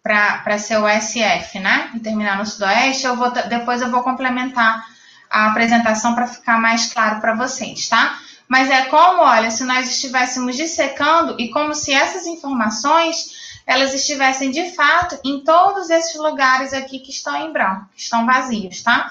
para 0.01 0.57
ser 0.57 0.77
o 0.77 0.87
SF, 0.87 1.59
né, 1.59 1.91
e 1.95 1.99
terminar 1.99 2.37
no 2.37 2.45
Sudoeste, 2.45 3.05
eu 3.05 3.15
vou, 3.15 3.31
depois 3.31 3.81
eu 3.81 3.89
vou 3.89 4.03
complementar 4.03 4.85
a 5.29 5.47
apresentação 5.47 6.13
para 6.13 6.27
ficar 6.27 6.59
mais 6.59 6.93
claro 6.93 7.19
para 7.19 7.33
vocês, 7.33 7.89
tá? 7.89 8.19
Mas 8.47 8.69
é 8.69 8.83
como, 8.83 9.21
olha, 9.23 9.49
se 9.49 9.63
nós 9.63 9.89
estivéssemos 9.89 10.55
dissecando 10.55 11.35
e 11.39 11.49
como 11.49 11.73
se 11.73 11.91
essas 11.91 12.27
informações 12.27 13.42
elas 13.65 13.93
estivessem 13.93 14.51
de 14.51 14.71
fato 14.71 15.19
em 15.23 15.43
todos 15.43 15.89
esses 15.89 16.15
lugares 16.15 16.73
aqui 16.73 16.99
que 16.99 17.11
estão 17.11 17.35
em 17.35 17.51
branco, 17.51 17.89
que 17.95 18.01
estão 18.01 18.25
vazios, 18.25 18.81
tá? 18.83 19.09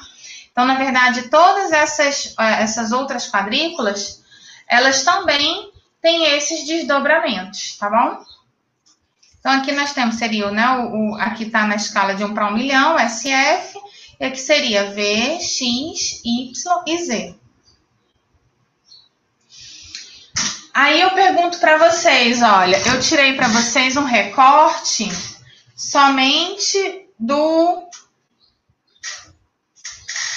Então, 0.50 0.66
na 0.66 0.74
verdade, 0.74 1.28
todas 1.28 1.72
essas, 1.72 2.34
eh, 2.38 2.62
essas 2.62 2.92
outras 2.92 3.30
quadrículas, 3.30 4.22
elas 4.68 5.02
também 5.02 5.72
têm 6.00 6.24
esses 6.36 6.66
desdobramentos, 6.66 7.76
tá 7.78 7.88
bom? 7.88 8.22
Então, 9.40 9.52
aqui 9.52 9.72
nós 9.72 9.92
temos, 9.92 10.16
seria, 10.16 10.50
né, 10.50 10.68
o, 10.78 11.12
o 11.12 11.14
aqui 11.16 11.44
está 11.44 11.66
na 11.66 11.76
escala 11.76 12.14
de 12.14 12.22
1 12.22 12.34
para 12.34 12.48
1 12.48 12.52
milhão, 12.52 12.98
SF, 12.98 13.76
e 14.20 14.24
aqui 14.24 14.38
seria 14.38 14.90
V, 14.92 15.40
X, 15.40 16.22
Y 16.24 16.52
e 16.86 17.04
Z. 17.04 17.41
Aí 20.74 21.00
eu 21.00 21.10
pergunto 21.10 21.58
para 21.58 21.76
vocês, 21.76 22.42
olha, 22.42 22.76
eu 22.86 23.00
tirei 23.00 23.34
para 23.34 23.48
vocês 23.48 23.96
um 23.96 24.04
recorte 24.04 25.10
somente 25.76 27.08
do 27.18 27.82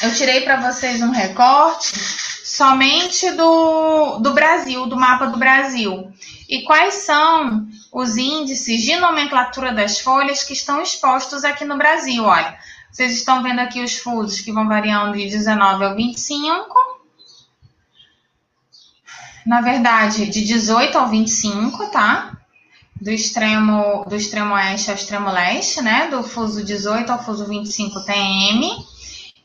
eu 0.02 0.14
tirei 0.14 0.42
para 0.42 0.58
vocês 0.58 1.02
um 1.02 1.10
recorte 1.10 1.98
somente 2.44 3.32
do, 3.32 4.20
do 4.20 4.34
Brasil, 4.34 4.86
do 4.88 4.98
mapa 4.98 5.28
do 5.28 5.38
Brasil. 5.38 6.12
E 6.50 6.64
quais 6.64 6.96
são 6.96 7.68
os 7.92 8.18
índices 8.18 8.82
de 8.82 8.98
nomenclatura 8.98 9.74
das 9.74 10.00
folhas 10.00 10.44
que 10.44 10.54
estão 10.54 10.82
expostos 10.82 11.44
aqui 11.44 11.64
no 11.66 11.78
Brasil? 11.78 12.24
Olha, 12.24 12.58
vocês 12.92 13.14
estão 13.14 13.42
vendo 13.42 13.60
aqui 13.60 13.82
os 13.82 13.98
fusos 13.98 14.42
que 14.42 14.52
vão 14.52 14.68
variando 14.68 15.18
de 15.18 15.28
19 15.28 15.86
ao 15.86 15.96
25. 15.96 16.95
Na 19.46 19.62
verdade, 19.62 20.26
de 20.28 20.44
18 20.44 20.98
ao 20.98 21.08
25, 21.08 21.92
tá? 21.92 22.36
Do 23.00 23.12
extremo, 23.12 24.04
do 24.06 24.16
extremo 24.16 24.56
oeste 24.56 24.90
ao 24.90 24.96
extremo 24.96 25.30
leste, 25.30 25.82
né? 25.82 26.08
Do 26.08 26.24
fuso 26.24 26.64
18 26.64 27.12
ao 27.12 27.24
fuso 27.24 27.46
25 27.46 28.04
TM. 28.06 28.72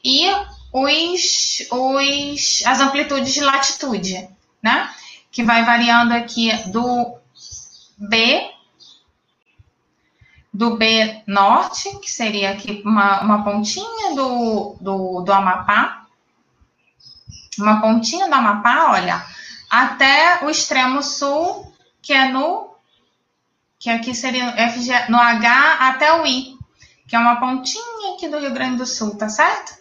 E 0.02 0.26
os, 0.72 1.66
os, 1.70 2.62
as 2.64 2.80
amplitudes 2.80 3.34
de 3.34 3.40
latitude, 3.40 4.28
né? 4.62 4.90
Que 5.30 5.42
vai 5.42 5.64
variando 5.64 6.12
aqui 6.12 6.50
do 6.68 7.18
B 7.98 8.50
do 10.52 10.76
B 10.76 11.22
norte, 11.26 11.88
que 12.00 12.10
seria 12.10 12.50
aqui 12.50 12.82
uma, 12.84 13.20
uma 13.22 13.44
pontinha 13.44 14.14
do, 14.14 14.76
do, 14.80 15.20
do 15.22 15.32
Amapá, 15.32 16.06
uma 17.58 17.80
pontinha 17.80 18.28
do 18.28 18.34
Amapá, 18.34 18.90
olha, 18.90 19.24
até 19.70 20.44
o 20.44 20.50
extremo 20.50 21.02
sul, 21.02 21.72
que 22.02 22.12
é 22.12 22.28
no, 22.28 22.74
que 23.78 23.88
aqui 23.88 24.14
seria 24.14 24.54
no 25.08 25.18
H 25.18 25.76
até 25.80 26.20
o 26.20 26.26
I, 26.26 26.58
que 27.08 27.14
é 27.14 27.18
uma 27.18 27.36
pontinha 27.36 28.14
aqui 28.14 28.28
do 28.28 28.38
Rio 28.38 28.52
Grande 28.52 28.78
do 28.78 28.86
Sul, 28.86 29.16
tá 29.16 29.28
certo? 29.28 29.78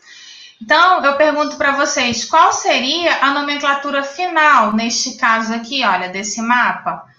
Então, 0.61 1.03
eu 1.03 1.15
pergunto 1.15 1.57
para 1.57 1.71
vocês, 1.71 2.25
qual 2.25 2.51
seria 2.53 3.25
a 3.25 3.31
nomenclatura 3.31 4.03
final, 4.03 4.73
neste 4.73 5.15
caso 5.15 5.53
aqui, 5.53 5.83
olha, 5.83 6.09
desse 6.09 6.41
mapa? 6.41 7.09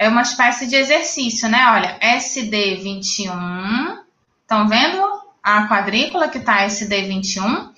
é 0.00 0.08
uma 0.08 0.22
espécie 0.22 0.66
de 0.66 0.74
exercício, 0.76 1.46
né? 1.46 1.62
Olha, 1.72 1.98
SD21, 2.00 3.98
estão 4.40 4.66
vendo 4.66 5.06
a 5.42 5.68
quadrícula 5.68 6.26
que 6.26 6.38
está 6.38 6.66
SD21? 6.66 7.68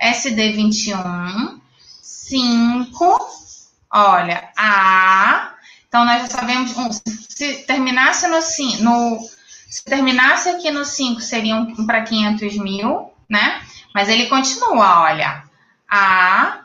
SD21, 0.00 1.60
5, 2.00 3.18
olha, 3.92 4.48
A. 4.56 5.52
Então, 5.86 6.04
nós 6.04 6.22
já 6.22 6.28
sabemos, 6.28 6.76
um, 6.76 6.90
se 6.92 7.64
terminasse 7.66 8.26
no 8.26 8.40
5, 8.40 8.82
no, 8.82 9.18
se 9.68 9.84
terminasse 9.84 10.48
aqui 10.48 10.70
no 10.70 10.84
5, 10.84 11.20
seria 11.20 11.56
um 11.56 11.86
para 11.86 12.02
500 12.02 12.56
mil, 12.58 13.10
né? 13.28 13.60
Mas 13.94 14.08
ele 14.08 14.26
continua, 14.26 15.02
olha, 15.02 15.44
A, 15.90 16.62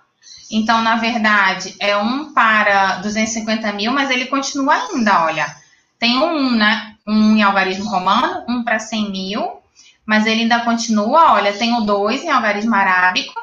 então, 0.49 0.81
na 0.81 0.95
verdade, 0.95 1.75
é 1.79 1.97
um 1.97 2.33
para 2.33 2.97
250 2.97 3.71
mil, 3.73 3.91
mas 3.91 4.09
ele 4.09 4.27
continua 4.27 4.75
ainda, 4.75 5.25
olha. 5.25 5.55
Tem 5.99 6.17
um, 6.17 6.51
né? 6.51 6.95
Um 7.05 7.35
em 7.35 7.43
algarismo 7.43 7.89
romano, 7.89 8.43
um 8.47 8.63
para 8.63 8.79
100 8.79 9.11
mil, 9.11 9.61
mas 10.05 10.25
ele 10.25 10.41
ainda 10.41 10.61
continua, 10.61 11.33
olha, 11.33 11.53
tem 11.53 11.73
o 11.73 11.81
dois 11.81 12.23
em 12.23 12.29
algarismo 12.29 12.73
arábico. 12.75 13.33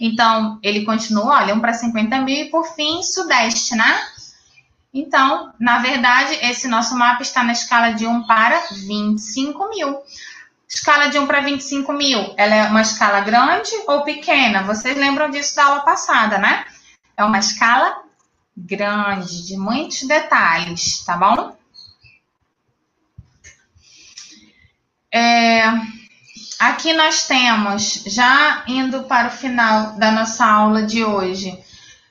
Então, 0.00 0.58
ele 0.62 0.84
continua, 0.84 1.36
olha, 1.36 1.54
um 1.54 1.60
para 1.60 1.72
50 1.72 2.18
mil 2.20 2.46
e, 2.46 2.50
por 2.50 2.64
fim, 2.74 3.02
sudeste, 3.02 3.74
né? 3.74 4.08
Então, 4.92 5.52
na 5.58 5.78
verdade, 5.78 6.34
esse 6.42 6.68
nosso 6.68 6.96
mapa 6.96 7.22
está 7.22 7.42
na 7.42 7.52
escala 7.52 7.92
de 7.92 8.06
1 8.06 8.24
para 8.24 8.60
25 8.86 9.70
mil. 9.70 10.02
Escala 10.68 11.08
de 11.08 11.18
1 11.18 11.26
para 11.26 11.40
25 11.40 11.92
mil, 11.92 12.34
ela 12.36 12.54
é 12.54 12.64
uma 12.64 12.82
escala 12.82 13.20
grande 13.20 13.70
ou 13.86 14.02
pequena? 14.02 14.62
Vocês 14.62 14.96
lembram 14.96 15.30
disso 15.30 15.54
da 15.56 15.64
aula 15.64 15.80
passada, 15.80 16.38
né? 16.38 16.64
É 17.16 17.24
uma 17.24 17.38
escala 17.38 18.02
grande, 18.56 19.46
de 19.46 19.56
muitos 19.56 20.02
detalhes, 20.06 21.04
tá 21.04 21.16
bom? 21.16 21.56
É, 25.12 25.64
aqui 26.68 26.92
nós 26.92 27.26
temos, 27.26 28.04
já 28.06 28.62
indo 28.66 29.04
para 29.04 29.28
o 29.28 29.30
final 29.30 29.92
da 29.92 30.10
nossa 30.10 30.44
aula 30.46 30.82
de 30.82 31.04
hoje, 31.04 31.58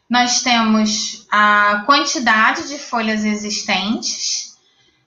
nós 0.10 0.42
temos 0.42 1.26
a 1.32 1.84
quantidade 1.86 2.68
de 2.68 2.78
folhas 2.78 3.24
existentes 3.24 4.58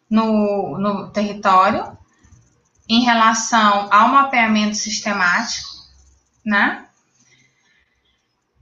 no, 0.09 0.79
no 0.79 1.11
território, 1.11 1.97
em 2.89 3.03
relação 3.03 3.89
ao 3.91 4.09
mapeamento 4.09 4.77
sistemático, 4.77 5.69
né? 6.45 6.87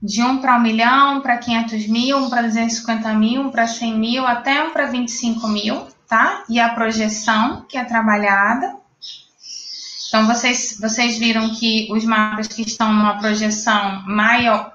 De 0.01 0.21
1 0.21 0.39
para 0.39 0.57
1 0.57 0.59
milhão, 0.59 1.21
para 1.21 1.37
500 1.37 1.87
mil, 1.87 2.17
1 2.17 2.29
para 2.29 2.41
250 2.41 3.13
mil, 3.13 3.41
1 3.43 3.51
para 3.51 3.67
100 3.67 3.97
mil, 3.97 4.27
até 4.27 4.63
1 4.63 4.71
para 4.71 4.87
25 4.87 5.47
mil, 5.47 5.87
tá? 6.07 6.43
E 6.49 6.59
a 6.59 6.69
projeção 6.69 7.65
que 7.69 7.77
é 7.77 7.85
trabalhada. 7.85 8.82
Então, 10.13 10.27
vocês, 10.27 10.77
vocês 10.79 11.17
viram 11.17 11.49
que 11.55 11.87
os 11.91 12.05
mapas 12.05 12.47
que 12.47 12.61
estão 12.61 12.93
numa 12.93 13.17
projeção 13.17 14.03
maior, 14.05 14.71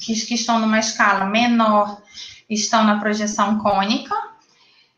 que, 0.00 0.14
que 0.14 0.34
estão 0.34 0.60
numa 0.60 0.78
escala 0.78 1.24
menor, 1.24 2.00
estão 2.48 2.84
na 2.84 3.00
projeção 3.00 3.58
cônica, 3.58 4.14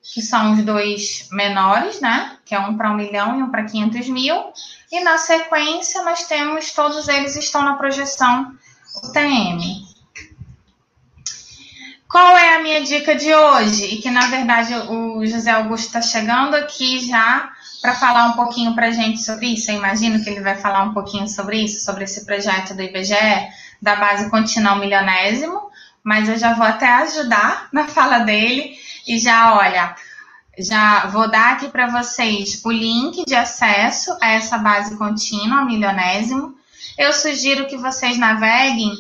que 0.03 0.21
são 0.21 0.53
os 0.53 0.63
dois 0.63 1.27
menores, 1.33 2.03
né? 2.03 2.37
Que 2.45 2.55
é 2.55 2.61
um 2.61 2.77
para 2.77 2.91
um 2.91 2.97
milhão 2.97 3.41
e 3.41 3.43
um 3.43 3.51
para 3.51 3.65
500 3.65 4.07
mil. 4.11 4.53
E 4.93 5.03
na 5.03 5.17
sequência, 5.17 6.03
nós 6.03 6.25
temos, 6.25 6.73
todos 6.73 7.09
eles 7.09 7.35
estão 7.35 7.63
na 7.63 7.77
projeção 7.77 8.55
UTM. 9.05 9.87
Qual 12.07 12.37
é 12.37 12.57
a 12.57 12.63
minha 12.63 12.83
dica 12.83 13.17
de 13.17 13.35
hoje? 13.35 13.87
E 13.87 14.03
que, 14.03 14.11
na 14.11 14.27
verdade, 14.27 14.75
o 14.75 15.25
José 15.25 15.51
Augusto 15.51 15.87
está 15.87 16.03
chegando 16.03 16.57
aqui 16.57 17.09
já 17.09 17.56
para 17.81 17.95
falar 17.95 18.27
um 18.27 18.33
pouquinho 18.33 18.75
para 18.75 18.89
a 18.89 18.91
gente 18.91 19.23
sobre 19.23 19.49
isso. 19.49 19.71
Eu 19.71 19.77
imagino 19.77 20.23
que 20.23 20.31
ele 20.31 20.41
vai 20.41 20.57
falar 20.57 20.83
um 20.83 20.93
pouquinho 20.93 21.29
sobre 21.29 21.63
isso, 21.63 21.85
sobre 21.85 22.05
esse 22.05 22.25
projeto 22.25 22.75
do 22.75 22.83
IBGE, 22.83 23.49
da 23.81 23.97
base 23.97 24.31
continental 24.31 24.79
milionésimo, 24.79 25.71
mas 26.03 26.29
eu 26.29 26.39
já 26.39 26.55
vou 26.55 26.67
até 26.67 26.89
ajudar 26.89 27.69
na 27.73 27.87
fala 27.87 28.21
dele 28.21 28.77
e 29.07 29.19
já, 29.19 29.55
olha, 29.55 29.95
já 30.59 31.07
vou 31.07 31.31
dar 31.31 31.53
aqui 31.53 31.69
para 31.69 31.87
vocês 31.89 32.61
o 32.65 32.71
link 32.71 33.25
de 33.25 33.35
acesso 33.35 34.17
a 34.21 34.31
essa 34.33 34.59
base 34.59 34.97
contínua, 34.97 35.65
milionésimo. 35.65 36.55
Eu 36.97 37.13
sugiro 37.13 37.67
que 37.67 37.77
vocês 37.77 38.17
naveguem 38.17 38.93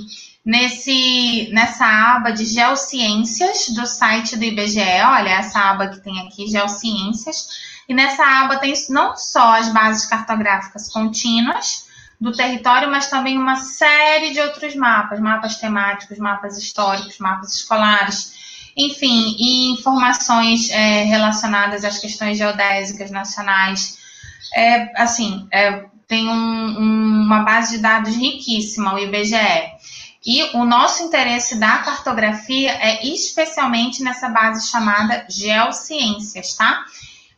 nesse, 0.44 1.48
nessa 1.52 1.86
aba 1.86 2.30
de 2.30 2.44
Geociências 2.44 3.68
do 3.70 3.86
site 3.86 4.36
do 4.36 4.44
IBGE. 4.44 4.80
Olha, 5.04 5.30
essa 5.30 5.58
aba 5.58 5.88
que 5.88 6.00
tem 6.00 6.20
aqui, 6.20 6.46
Geociências. 6.46 7.48
E 7.88 7.94
nessa 7.94 8.24
aba 8.24 8.58
tem 8.58 8.74
não 8.90 9.16
só 9.16 9.58
as 9.58 9.72
bases 9.72 10.06
cartográficas 10.06 10.88
contínuas, 10.88 11.86
do 12.20 12.32
território, 12.32 12.90
mas 12.90 13.08
também 13.08 13.38
uma 13.38 13.56
série 13.56 14.32
de 14.32 14.40
outros 14.40 14.74
mapas, 14.74 15.20
mapas 15.20 15.56
temáticos, 15.56 16.18
mapas 16.18 16.56
históricos, 16.56 17.18
mapas 17.18 17.54
escolares, 17.54 18.34
enfim, 18.76 19.36
e 19.38 19.72
informações 19.72 20.70
é, 20.70 21.04
relacionadas 21.04 21.84
às 21.84 21.98
questões 21.98 22.38
geodésicas 22.38 23.10
nacionais. 23.10 23.98
É, 24.54 25.02
assim, 25.02 25.46
é, 25.52 25.84
tem 26.06 26.28
um, 26.28 26.32
um, 26.32 27.22
uma 27.22 27.42
base 27.42 27.76
de 27.76 27.82
dados 27.82 28.14
riquíssima, 28.14 28.94
o 28.94 28.98
IBGE. 28.98 29.76
E 30.24 30.56
o 30.56 30.64
nosso 30.64 31.02
interesse 31.02 31.58
da 31.58 31.78
cartografia 31.78 32.72
é 32.72 33.06
especialmente 33.06 34.02
nessa 34.02 34.28
base 34.28 34.68
chamada 34.68 35.24
Geociências, 35.28 36.54
tá? 36.54 36.84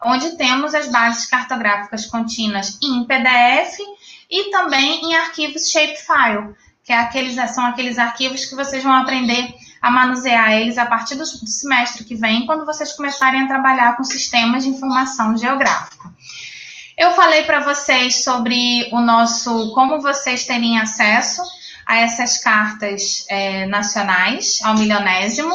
Onde 0.05 0.37
temos 0.37 0.75
as 0.75 0.89
bases 0.89 1.27
cartográficas 1.27 2.07
contínuas 2.07 2.79
em 2.83 3.05
PDF 3.05 3.79
e 4.31 4.51
também 4.51 5.05
em 5.05 5.17
arquivos 5.17 5.71
shapefile, 5.71 6.55
que 6.85 6.93
é 6.93 6.99
aqueles, 6.99 7.35
são 7.51 7.65
aqueles 7.67 7.99
arquivos 7.99 8.45
que 8.45 8.55
vocês 8.55 8.83
vão 8.83 8.93
aprender 8.93 9.55
a 9.81 9.91
manusear 9.91 10.53
eles 10.53 10.79
a 10.79 10.87
partir 10.87 11.17
do 11.17 11.25
semestre 11.25 12.05
que 12.05 12.15
vem, 12.15 12.47
quando 12.47 12.67
vocês 12.67 12.93
começarem 12.93 13.43
a 13.43 13.49
trabalhar 13.49 13.97
com 13.97 14.05
sistemas 14.05 14.65
de 14.65 14.71
informação 14.71 15.37
geográfica. 15.37 16.13
Eu 16.97 17.13
falei 17.13 17.45
para 17.45 17.61
vocês 17.61 18.25
sobre 18.25 18.89
o 18.93 19.01
nosso, 19.01 19.73
como 19.73 20.01
vocês 20.01 20.47
terem 20.47 20.81
acesso 20.81 21.43
a 21.87 21.97
essas 21.97 22.39
cartas 22.39 23.25
é, 23.31 23.67
nacionais, 23.67 24.61
ao 24.63 24.75
milionésimo, 24.75 25.55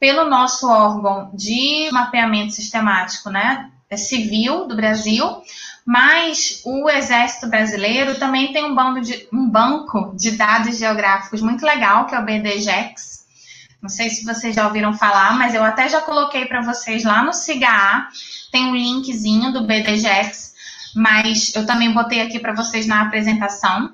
pelo 0.00 0.28
nosso 0.28 0.68
órgão 0.68 1.30
de 1.32 1.88
mapeamento 1.92 2.52
sistemático, 2.52 3.30
né, 3.30 3.70
civil 3.96 4.66
do 4.66 4.76
Brasil, 4.76 5.42
mas 5.84 6.62
o 6.64 6.88
Exército 6.88 7.48
Brasileiro 7.48 8.18
também 8.18 8.52
tem 8.52 8.64
um, 8.64 9.00
de, 9.00 9.28
um 9.32 9.48
banco 9.48 10.14
de 10.16 10.32
dados 10.32 10.78
geográficos 10.78 11.40
muito 11.40 11.64
legal, 11.64 12.06
que 12.06 12.14
é 12.14 12.18
o 12.18 12.24
BDGEX. 12.24 13.22
Não 13.82 13.88
sei 13.88 14.08
se 14.10 14.24
vocês 14.24 14.54
já 14.54 14.66
ouviram 14.66 14.94
falar, 14.94 15.36
mas 15.36 15.54
eu 15.54 15.64
até 15.64 15.88
já 15.88 16.00
coloquei 16.00 16.46
para 16.46 16.62
vocês 16.62 17.02
lá 17.02 17.24
no 17.24 17.32
SIGA, 17.32 18.06
tem 18.52 18.66
um 18.66 18.76
linkzinho 18.76 19.52
do 19.52 19.66
BDGEX, 19.66 20.54
mas 20.94 21.52
eu 21.56 21.66
também 21.66 21.92
botei 21.92 22.20
aqui 22.20 22.38
para 22.38 22.54
vocês 22.54 22.86
na 22.86 23.02
apresentação. 23.02 23.92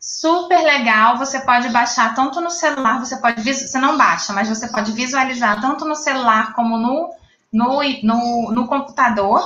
Super 0.00 0.60
legal, 0.64 1.16
você 1.16 1.38
pode 1.40 1.68
baixar 1.68 2.16
tanto 2.16 2.40
no 2.40 2.50
celular, 2.50 2.98
você 2.98 3.16
pode 3.18 3.40
você 3.40 3.78
não 3.78 3.96
baixa, 3.96 4.32
mas 4.32 4.48
você 4.48 4.66
pode 4.66 4.90
visualizar 4.90 5.60
tanto 5.60 5.84
no 5.84 5.94
celular 5.94 6.52
como 6.54 6.76
no, 6.76 7.14
no, 7.52 7.80
no, 8.02 8.52
no 8.52 8.66
computador 8.66 9.40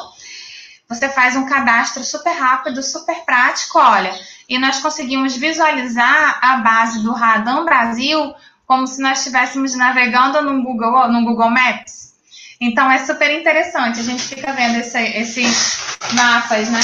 você 0.89 1.09
faz 1.09 1.35
um 1.35 1.47
cadastro 1.47 2.05
super 2.05 2.33
rápido, 2.33 2.83
super 2.83 3.25
prático, 3.25 3.79
olha, 3.79 4.17
e 4.49 4.59
nós 4.59 4.79
conseguimos 4.79 5.37
visualizar 5.37 6.39
a 6.41 6.59
base 6.59 7.03
do 7.03 7.13
Radam 7.13 7.65
Brasil 7.65 8.35
como 8.65 8.87
se 8.87 9.01
nós 9.01 9.19
estivéssemos 9.19 9.75
navegando 9.75 10.43
no 10.43 10.63
Google, 10.63 11.09
no 11.09 11.25
Google 11.25 11.51
Maps. 11.51 12.15
Então 12.61 12.91
é 12.91 13.05
super 13.05 13.31
interessante, 13.31 14.01
a 14.01 14.03
gente 14.03 14.23
fica 14.23 14.53
vendo 14.53 14.79
esse, 14.79 14.99
esses 14.99 15.99
mapas, 16.13 16.69
né, 16.69 16.81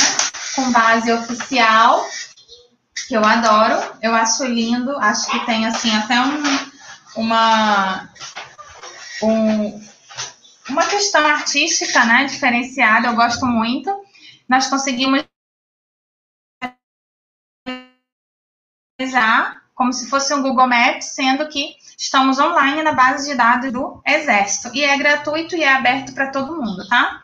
com 0.55 0.70
base 0.70 1.11
oficial, 1.12 2.05
que 3.09 3.14
eu 3.14 3.25
adoro, 3.25 3.81
eu 4.03 4.14
acho 4.14 4.45
lindo, 4.45 4.97
acho 4.99 5.31
que 5.31 5.47
tem 5.47 5.66
assim 5.66 5.95
até 5.97 6.20
um, 6.20 6.43
uma 7.16 8.09
um, 9.23 9.81
uma 10.73 10.87
questão 10.87 11.25
artística, 11.27 12.05
né, 12.05 12.25
diferenciada, 12.25 13.09
eu 13.09 13.14
gosto 13.14 13.47
muito. 13.47 13.91
Nós 14.49 14.66
conseguimos 14.66 15.23
como 19.75 19.93
se 19.93 20.09
fosse 20.09 20.33
um 20.33 20.43
Google 20.43 20.68
Maps, 20.68 21.07
sendo 21.07 21.49
que 21.49 21.75
estamos 21.99 22.39
online 22.39 22.83
na 22.83 22.93
base 22.93 23.29
de 23.29 23.37
dados 23.37 23.73
do 23.73 24.01
Exército. 24.07 24.70
E 24.75 24.85
é 24.85 24.97
gratuito 24.97 25.57
e 25.57 25.62
é 25.62 25.73
aberto 25.73 26.14
para 26.14 26.31
todo 26.31 26.57
mundo, 26.57 26.87
tá? 26.89 27.20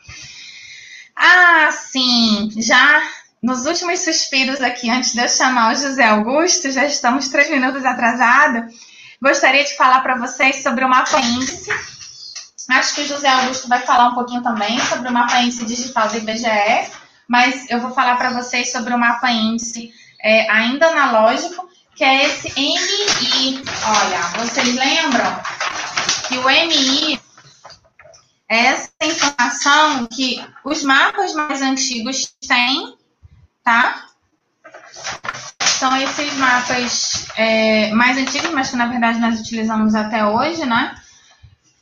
Ah, 1.15 1.71
sim, 1.71 2.51
já 2.57 3.03
nos 3.41 3.65
últimos 3.65 4.01
suspiros 4.01 4.61
aqui, 4.61 4.91
antes 4.91 5.13
de 5.13 5.21
eu 5.21 5.29
chamar 5.29 5.73
o 5.73 5.77
José 5.77 6.05
Augusto, 6.05 6.71
já 6.73 6.85
estamos 6.85 7.29
três 7.29 7.49
minutos 7.49 7.85
atrasados. 7.85 8.75
Gostaria 9.23 9.65
de 9.65 9.77
falar 9.77 10.01
para 10.01 10.19
vocês 10.19 10.63
sobre 10.63 10.85
o 10.85 10.89
mapa 10.89 11.21
índice 11.21 11.71
Acho 12.69 12.95
que 12.95 13.01
o 13.01 13.07
José 13.07 13.29
Augusto 13.29 13.67
vai 13.67 13.81
falar 13.81 14.09
um 14.09 14.15
pouquinho 14.15 14.43
também 14.43 14.79
sobre 14.81 15.09
o 15.09 15.13
mapa 15.13 15.41
índice 15.41 15.65
digital 15.65 16.09
do 16.09 16.19
IBGE, 16.19 16.91
mas 17.27 17.69
eu 17.71 17.81
vou 17.81 17.93
falar 17.93 18.17
para 18.17 18.31
vocês 18.31 18.71
sobre 18.71 18.93
o 18.93 18.99
mapa 18.99 19.31
índice 19.31 19.93
é, 20.23 20.51
ainda 20.51 20.89
analógico, 20.89 21.69
que 21.95 22.05
é 22.05 22.27
esse 22.27 22.53
MI. 22.55 23.65
Olha, 23.87 24.45
vocês 24.45 24.75
lembram 24.75 25.41
que 26.29 26.37
o 26.37 26.45
MI 26.45 27.21
é 28.49 28.67
essa 28.67 28.91
informação 29.03 30.07
que 30.07 30.45
os 30.65 30.83
mapas 30.83 31.33
mais 31.35 31.63
antigos 31.63 32.35
têm, 32.47 32.97
tá? 33.65 34.05
São 35.61 35.97
esses 35.97 36.35
mapas 36.35 37.27
é, 37.37 37.91
mais 37.93 38.19
antigos, 38.19 38.51
mas 38.51 38.71
que 38.71 38.77
na 38.77 38.87
verdade 38.87 39.19
nós 39.19 39.41
utilizamos 39.41 39.95
até 39.95 40.25
hoje, 40.27 40.67
né? 40.67 40.95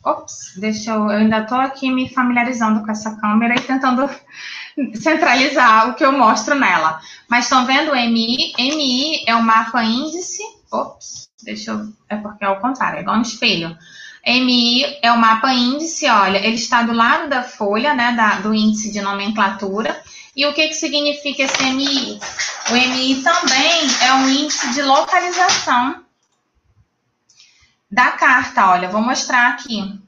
Ops, 0.06 0.52
deixa 0.56 0.92
eu. 0.92 1.10
Eu 1.10 1.18
ainda 1.18 1.40
estou 1.40 1.58
aqui 1.58 1.90
me 1.90 2.08
familiarizando 2.08 2.84
com 2.84 2.90
essa 2.92 3.16
câmera 3.16 3.56
e 3.56 3.60
tentando 3.60 4.08
centralizar 4.94 5.90
o 5.90 5.94
que 5.94 6.04
eu 6.04 6.12
mostro 6.12 6.54
nela. 6.54 7.00
Mas 7.28 7.44
estão 7.44 7.66
vendo 7.66 7.90
o 7.90 7.96
MI? 7.96 8.52
MI 8.56 9.24
é 9.26 9.34
o 9.34 9.42
mapa 9.42 9.82
índice. 9.82 10.42
Ops, 10.70 11.28
deixa 11.42 11.72
eu. 11.72 11.92
É 12.08 12.14
porque 12.16 12.44
é 12.44 12.48
o 12.48 12.60
contrário, 12.60 12.98
é 12.98 13.02
igual 13.02 13.18
um 13.18 13.22
espelho. 13.22 13.76
MI 14.24 14.98
é 15.02 15.10
o 15.10 15.18
mapa 15.18 15.52
índice, 15.52 16.08
olha, 16.08 16.38
ele 16.38 16.56
está 16.56 16.82
do 16.82 16.92
lado 16.92 17.28
da 17.28 17.42
folha, 17.42 17.94
né, 17.94 18.12
da, 18.12 18.40
do 18.40 18.54
índice 18.54 18.92
de 18.92 19.00
nomenclatura. 19.00 20.00
E 20.36 20.46
o 20.46 20.52
que, 20.52 20.68
que 20.68 20.74
significa 20.74 21.44
esse 21.44 21.64
MI? 21.64 22.20
O 22.70 22.74
MI 22.74 23.22
também 23.22 23.86
é 24.02 24.14
um 24.14 24.28
índice 24.28 24.72
de 24.72 24.82
localização 24.82 26.05
da 27.90 28.12
carta. 28.12 28.66
Olha, 28.70 28.88
vou 28.88 29.00
mostrar 29.00 29.48
aqui. 29.48 30.00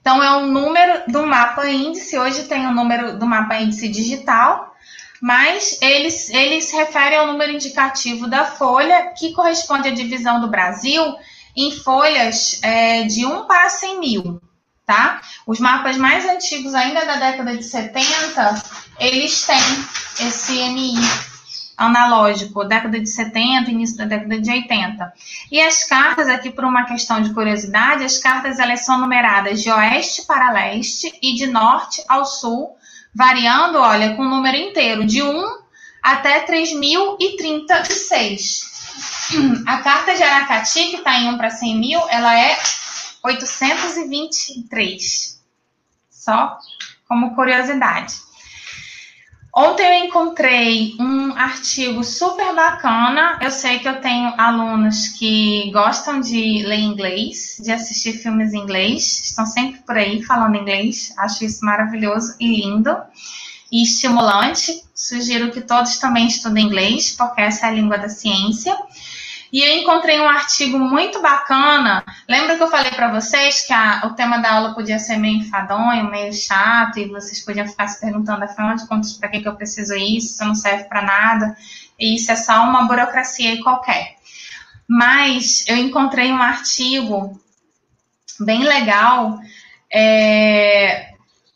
Então, 0.00 0.22
é 0.22 0.36
um 0.36 0.46
número 0.46 1.10
do 1.10 1.26
mapa 1.26 1.66
índice. 1.66 2.18
Hoje 2.18 2.44
tem 2.44 2.66
o 2.66 2.74
número 2.74 3.18
do 3.18 3.26
mapa 3.26 3.56
índice 3.56 3.88
digital, 3.88 4.74
mas 5.20 5.78
eles, 5.80 6.28
eles 6.28 6.70
referem 6.72 7.18
ao 7.18 7.26
número 7.26 7.52
indicativo 7.52 8.26
da 8.26 8.44
folha, 8.44 9.14
que 9.16 9.32
corresponde 9.32 9.88
à 9.88 9.94
divisão 9.94 10.40
do 10.40 10.48
Brasil 10.48 11.16
em 11.56 11.70
folhas 11.70 12.58
é, 12.62 13.04
de 13.04 13.24
1 13.24 13.46
para 13.46 13.70
100 13.70 14.00
mil, 14.00 14.42
tá? 14.84 15.20
Os 15.46 15.58
mapas 15.60 15.96
mais 15.96 16.26
antigos, 16.26 16.74
ainda 16.74 17.04
da 17.06 17.16
década 17.16 17.56
de 17.56 17.62
70, 17.62 18.62
eles 18.98 19.46
têm 19.46 20.26
esse 20.26 20.52
MI 20.68 21.33
analógico, 21.76 22.64
década 22.64 22.98
de 23.00 23.08
70, 23.08 23.70
início 23.70 23.96
da 23.96 24.04
década 24.04 24.40
de 24.40 24.50
80. 24.50 25.12
E 25.50 25.60
as 25.60 25.84
cartas, 25.84 26.28
aqui 26.28 26.50
por 26.50 26.64
uma 26.64 26.84
questão 26.84 27.20
de 27.20 27.34
curiosidade, 27.34 28.04
as 28.04 28.18
cartas 28.18 28.58
elas 28.58 28.84
são 28.84 28.98
numeradas 28.98 29.62
de 29.62 29.70
oeste 29.70 30.26
para 30.26 30.52
leste 30.52 31.12
e 31.22 31.34
de 31.34 31.46
norte 31.46 32.02
ao 32.08 32.24
sul, 32.24 32.76
variando, 33.14 33.78
olha, 33.78 34.16
com 34.16 34.22
o 34.22 34.28
número 34.28 34.56
inteiro, 34.56 35.04
de 35.04 35.22
1 35.22 35.44
até 36.02 36.40
3036. 36.40 38.72
A 39.66 39.78
carta 39.78 40.14
de 40.14 40.22
Aracati, 40.22 40.90
que 40.90 40.96
está 40.96 41.18
em 41.18 41.30
1 41.30 41.36
para 41.36 41.50
100 41.50 41.78
mil, 41.78 42.00
ela 42.08 42.38
é 42.38 42.56
823. 43.22 45.42
Só 46.10 46.58
como 47.08 47.34
curiosidade. 47.34 48.23
Ontem 49.56 49.86
eu 49.86 50.04
encontrei 50.06 50.96
um 50.98 51.32
artigo 51.36 52.02
super 52.02 52.52
bacana. 52.56 53.38
Eu 53.40 53.52
sei 53.52 53.78
que 53.78 53.88
eu 53.88 54.00
tenho 54.00 54.34
alunos 54.36 55.10
que 55.10 55.70
gostam 55.70 56.20
de 56.20 56.64
ler 56.64 56.80
inglês, 56.80 57.60
de 57.62 57.70
assistir 57.70 58.14
filmes 58.14 58.52
em 58.52 58.58
inglês, 58.58 59.20
estão 59.26 59.46
sempre 59.46 59.80
por 59.82 59.96
aí 59.96 60.20
falando 60.24 60.56
inglês. 60.56 61.14
Acho 61.18 61.44
isso 61.44 61.64
maravilhoso 61.64 62.34
e 62.40 62.48
lindo 62.48 62.96
e 63.70 63.84
estimulante. 63.84 64.82
Sugiro 64.92 65.52
que 65.52 65.60
todos 65.60 65.98
também 65.98 66.26
estudem 66.26 66.66
inglês, 66.66 67.14
porque 67.16 67.40
essa 67.40 67.66
é 67.66 67.68
a 67.68 67.72
língua 67.72 67.96
da 67.96 68.08
ciência. 68.08 68.76
E 69.54 69.62
eu 69.62 69.76
encontrei 69.78 70.20
um 70.20 70.28
artigo 70.28 70.80
muito 70.80 71.22
bacana. 71.22 72.04
Lembra 72.28 72.56
que 72.56 72.62
eu 72.64 72.68
falei 72.68 72.90
para 72.90 73.12
vocês 73.12 73.64
que 73.64 73.72
a, 73.72 74.02
o 74.04 74.14
tema 74.14 74.38
da 74.38 74.54
aula 74.54 74.74
podia 74.74 74.98
ser 74.98 75.16
meio 75.16 75.36
enfadonho, 75.36 76.10
meio 76.10 76.32
chato, 76.32 76.98
e 76.98 77.06
vocês 77.06 77.38
podiam 77.38 77.64
ficar 77.64 77.86
se 77.86 78.00
perguntando, 78.00 78.42
afinal 78.42 78.74
de 78.74 78.84
contas, 78.88 79.12
para 79.12 79.28
que, 79.28 79.38
que 79.38 79.46
eu 79.46 79.54
preciso 79.54 79.94
isso? 79.94 80.32
Isso 80.32 80.44
não 80.44 80.56
serve 80.56 80.82
para 80.88 81.02
nada. 81.02 81.56
E 81.96 82.16
isso 82.16 82.32
é 82.32 82.34
só 82.34 82.64
uma 82.64 82.88
burocracia 82.88 83.62
qualquer. 83.62 84.16
Mas 84.88 85.64
eu 85.68 85.76
encontrei 85.76 86.32
um 86.32 86.42
artigo 86.42 87.40
bem 88.40 88.64
legal 88.64 89.38
é, 89.88 91.12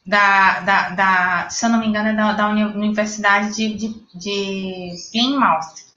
da, 0.06 0.60
da, 0.60 0.88
da, 0.90 1.50
se 1.50 1.66
eu 1.66 1.68
não 1.68 1.80
me 1.80 1.88
engano, 1.88 2.10
é 2.10 2.14
da, 2.14 2.30
da 2.32 2.48
Universidade 2.48 3.56
de, 3.56 3.76
de, 3.76 3.94
de 4.14 4.94
Plymouth. 5.10 5.87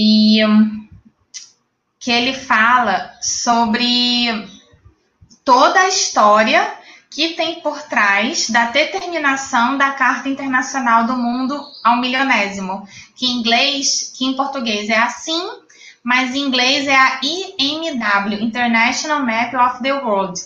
E 0.00 0.46
um, 0.46 0.86
que 1.98 2.12
ele 2.12 2.32
fala 2.32 3.18
sobre 3.20 4.48
toda 5.44 5.80
a 5.80 5.88
história 5.88 6.72
que 7.10 7.30
tem 7.30 7.60
por 7.62 7.82
trás 7.82 8.48
da 8.48 8.66
determinação 8.66 9.76
da 9.76 9.90
Carta 9.90 10.28
Internacional 10.28 11.04
do 11.04 11.16
Mundo 11.16 11.60
ao 11.82 11.96
Milionésimo, 11.96 12.86
que 13.16 13.26
em 13.26 13.40
inglês, 13.40 14.12
que 14.16 14.24
em 14.24 14.36
português 14.36 14.88
é 14.88 14.98
assim, 14.98 15.50
mas 16.04 16.32
em 16.32 16.46
inglês 16.46 16.86
é 16.86 16.94
a 16.94 17.20
IMW, 17.20 18.40
International 18.40 19.26
Map 19.26 19.52
of 19.52 19.82
the 19.82 19.94
World. 19.94 20.40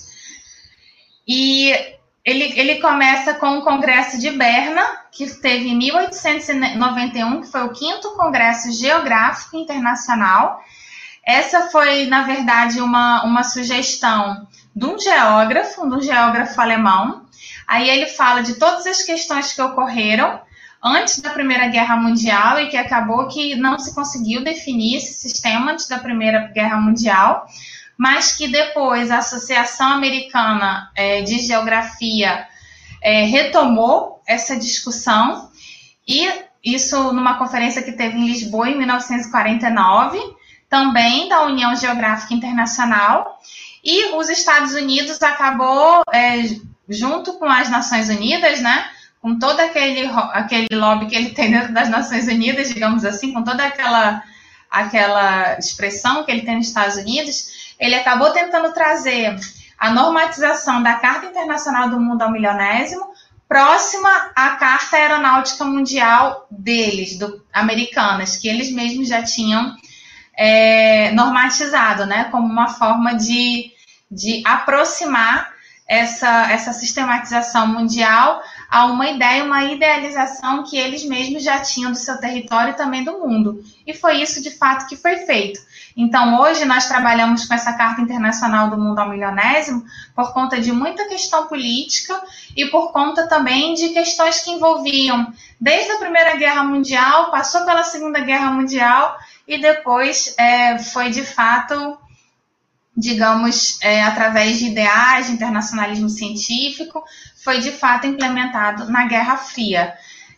E 1.29 1.75
ele, 2.25 2.53
ele 2.59 2.81
começa 2.81 3.35
com 3.35 3.59
o 3.59 3.63
Congresso 3.63 4.19
de 4.19 4.31
Berna, 4.31 4.83
que 5.11 5.27
teve 5.41 5.69
em 5.69 5.77
1891, 5.77 7.41
que 7.41 7.49
foi 7.49 7.65
o 7.65 7.73
quinto 7.73 8.13
Congresso 8.13 8.73
Geográfico 8.73 9.57
Internacional. 9.57 10.61
Essa 11.25 11.69
foi, 11.69 12.07
na 12.07 12.23
verdade, 12.23 12.81
uma, 12.81 13.25
uma 13.25 13.43
sugestão 13.43 14.47
de 14.75 14.87
um 14.87 14.99
geógrafo, 14.99 15.89
de 15.89 15.97
um 15.97 16.01
geógrafo 16.01 16.61
alemão. 16.61 17.27
Aí 17.67 17.89
ele 17.89 18.07
fala 18.07 18.43
de 18.43 18.55
todas 18.55 18.87
as 18.87 19.03
questões 19.03 19.53
que 19.53 19.61
ocorreram 19.61 20.41
antes 20.83 21.21
da 21.21 21.31
Primeira 21.31 21.69
Guerra 21.69 21.97
Mundial 21.97 22.61
e 22.61 22.69
que 22.69 22.77
acabou 22.77 23.29
que 23.29 23.57
não 23.57 23.79
se 23.79 23.95
conseguiu 23.95 24.43
definir 24.43 24.97
esse 24.97 25.15
sistema 25.15 25.73
antes 25.73 25.89
da 25.89 25.99
Primeira 25.99 26.51
Guerra 26.53 26.81
Mundial 26.81 27.47
mas 27.99 28.33
que 28.33 28.49
depois 28.49 29.11
a 29.11 29.19
Associação 29.19 29.89
Americana 29.89 30.91
é, 30.95 31.23
de 31.23 31.39
Geografia 31.39 32.47
é, 33.03 33.25
retomou 33.25 34.23
essa 34.27 34.57
discussão, 34.57 35.51
e 36.07 36.29
isso 36.65 37.13
numa 37.13 37.39
conferência 37.39 37.83
que 37.83 37.93
teve 37.93 38.17
em 38.17 38.27
Lisboa 38.27 38.69
em 38.69 38.79
1949, 38.79 40.19
também 40.69 41.29
da 41.29 41.45
União 41.45 41.75
Geográfica 41.75 42.33
Internacional, 42.33 43.39
e 43.85 44.15
os 44.15 44.29
Estados 44.29 44.75
Unidos 44.75 45.21
acabou, 45.23 46.03
é, 46.13 46.43
junto 46.89 47.35
com 47.35 47.47
as 47.47 47.69
Nações 47.69 48.09
Unidas, 48.09 48.61
né, 48.61 48.87
com 49.21 49.39
todo 49.39 49.61
aquele, 49.61 50.07
aquele 50.33 50.69
lobby 50.73 51.07
que 51.07 51.15
ele 51.15 51.31
tem 51.31 51.51
dentro 51.51 51.73
das 51.73 51.89
Nações 51.89 52.27
Unidas, 52.27 52.69
digamos 52.69 53.05
assim, 53.05 53.33
com 53.33 53.43
toda 53.43 53.65
aquela, 53.65 54.23
aquela 54.71 55.59
expressão 55.59 56.25
que 56.25 56.31
ele 56.31 56.43
tem 56.43 56.57
nos 56.57 56.69
Estados 56.69 56.97
Unidos, 56.97 57.62
ele 57.83 57.97
acabou 57.97 58.31
tentando 58.31 58.73
trazer 58.73 59.37
a 59.77 59.91
normatização 59.91 60.81
da 60.81 60.95
Carta 60.95 61.27
Internacional 61.27 61.91
do 61.91 61.99
Mundo 61.99 62.23
ao 62.23 62.31
Milionésimo 62.31 63.11
próxima 63.49 64.09
à 64.37 64.51
Carta 64.51 64.97
Aeronáutica 64.97 65.65
Mundial 65.65 66.47
deles, 66.49 67.19
do, 67.19 67.45
americanas, 67.53 68.37
que 68.37 68.47
eles 68.47 68.71
mesmos 68.71 69.09
já 69.09 69.21
tinham 69.23 69.77
é, 70.39 71.11
normatizado, 71.11 72.07
né, 72.07 72.29
como 72.31 72.47
uma 72.47 72.69
forma 72.69 73.15
de, 73.17 73.73
de 74.09 74.43
aproximar 74.47 75.53
essa, 75.87 76.53
essa 76.53 76.73
sistematização 76.73 77.67
mundial 77.67 78.41
a 78.71 78.87
uma 78.87 79.11
ideia, 79.11 79.45
uma 79.45 79.65
idealização 79.65 80.63
que 80.63 80.79
eles 80.79 81.05
mesmos 81.05 81.43
já 81.43 81.61
tinham 81.61 81.91
do 81.91 81.99
seu 81.99 82.17
território 82.19 82.71
e 82.71 82.77
também 82.77 83.05
do 83.05 83.19
mundo. 83.19 83.63
E 83.85 83.93
foi 83.93 84.23
isso, 84.23 84.41
de 84.41 84.53
fato, 84.53 84.87
que 84.87 84.97
foi 84.97 85.17
feito. 85.27 85.61
Então, 85.97 86.41
hoje 86.41 86.65
nós 86.65 86.87
trabalhamos 86.87 87.45
com 87.45 87.55
essa 87.55 87.73
Carta 87.75 88.01
Internacional 88.01 88.71
do 88.71 88.79
Mundo 88.79 88.99
ao 88.99 89.09
Milionésimo 89.09 89.85
por 90.15 90.33
conta 90.33 90.61
de 90.61 90.73
muita 90.73 91.07
questão 91.07 91.47
política 91.47 92.21
e 92.57 92.67
por 92.67 92.93
conta 92.93 93.27
também 93.27 93.75
de 93.75 93.91
questões 93.91 94.41
que 94.41 94.51
envolviam 94.51 95.33
desde 95.61 95.93
a 95.93 95.99
Primeira 95.99 96.37
Guerra 96.37 96.65
Mundial, 96.65 97.31
passou 97.31 97.65
pela 97.65 97.83
Segunda 97.83 98.21
Guerra 98.21 98.51
Mundial 98.51 99.17
e 99.47 99.61
depois 99.61 100.35
é, 100.39 100.79
foi 100.79 101.11
de 101.11 101.23
fato, 101.23 101.99
digamos, 102.97 103.79
é, 103.83 104.03
através 104.03 104.59
de 104.59 104.67
ideais, 104.67 105.27
de 105.27 105.33
internacionalismo 105.33 106.09
científico, 106.09 107.05
foi 107.45 107.61
de 107.61 107.71
fato 107.71 108.07
implementado 108.07 108.91
na 108.91 109.05
Guerra 109.05 109.37
Fria. 109.37 109.95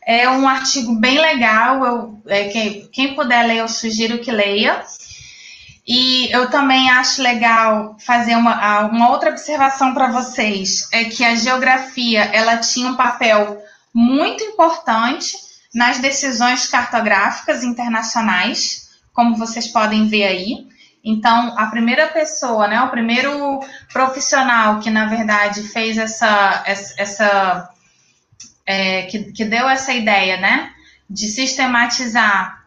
É 0.06 0.28
um 0.28 0.46
artigo 0.46 0.94
bem 0.94 1.18
legal, 1.18 1.84
eu, 1.84 2.22
é, 2.26 2.48
quem, 2.48 2.88
quem 2.92 3.14
puder 3.14 3.46
ler, 3.46 3.58
eu 3.58 3.68
sugiro 3.68 4.18
que 4.18 4.30
leia. 4.30 4.82
E 5.86 6.34
eu 6.34 6.48
também 6.48 6.90
acho 6.90 7.22
legal 7.22 7.96
fazer 7.98 8.36
uma, 8.36 8.86
uma 8.86 9.10
outra 9.10 9.30
observação 9.30 9.92
para 9.92 10.10
vocês, 10.10 10.88
é 10.90 11.04
que 11.04 11.22
a 11.22 11.34
geografia 11.34 12.24
ela 12.24 12.56
tinha 12.56 12.88
um 12.88 12.96
papel 12.96 13.62
muito 13.92 14.42
importante 14.42 15.36
nas 15.74 15.98
decisões 15.98 16.66
cartográficas 16.66 17.62
internacionais, 17.62 18.88
como 19.12 19.36
vocês 19.36 19.68
podem 19.68 20.08
ver 20.08 20.24
aí. 20.24 20.66
Então, 21.04 21.54
a 21.58 21.66
primeira 21.66 22.06
pessoa, 22.08 22.66
né, 22.66 22.80
o 22.80 22.88
primeiro 22.88 23.60
profissional 23.92 24.80
que, 24.80 24.88
na 24.88 25.04
verdade, 25.04 25.64
fez 25.64 25.98
essa, 25.98 26.64
essa, 26.66 27.70
é, 28.64 29.02
que, 29.02 29.32
que 29.32 29.44
deu 29.44 29.68
essa 29.68 29.92
ideia, 29.92 30.38
né, 30.38 30.70
de 31.10 31.28
sistematizar 31.28 32.63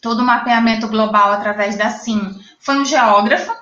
todo 0.00 0.20
o 0.20 0.24
mapeamento 0.24 0.88
global 0.88 1.32
através 1.32 1.76
da 1.76 1.90
SIM, 1.90 2.38
foi 2.58 2.78
um 2.78 2.84
geógrafo. 2.84 3.52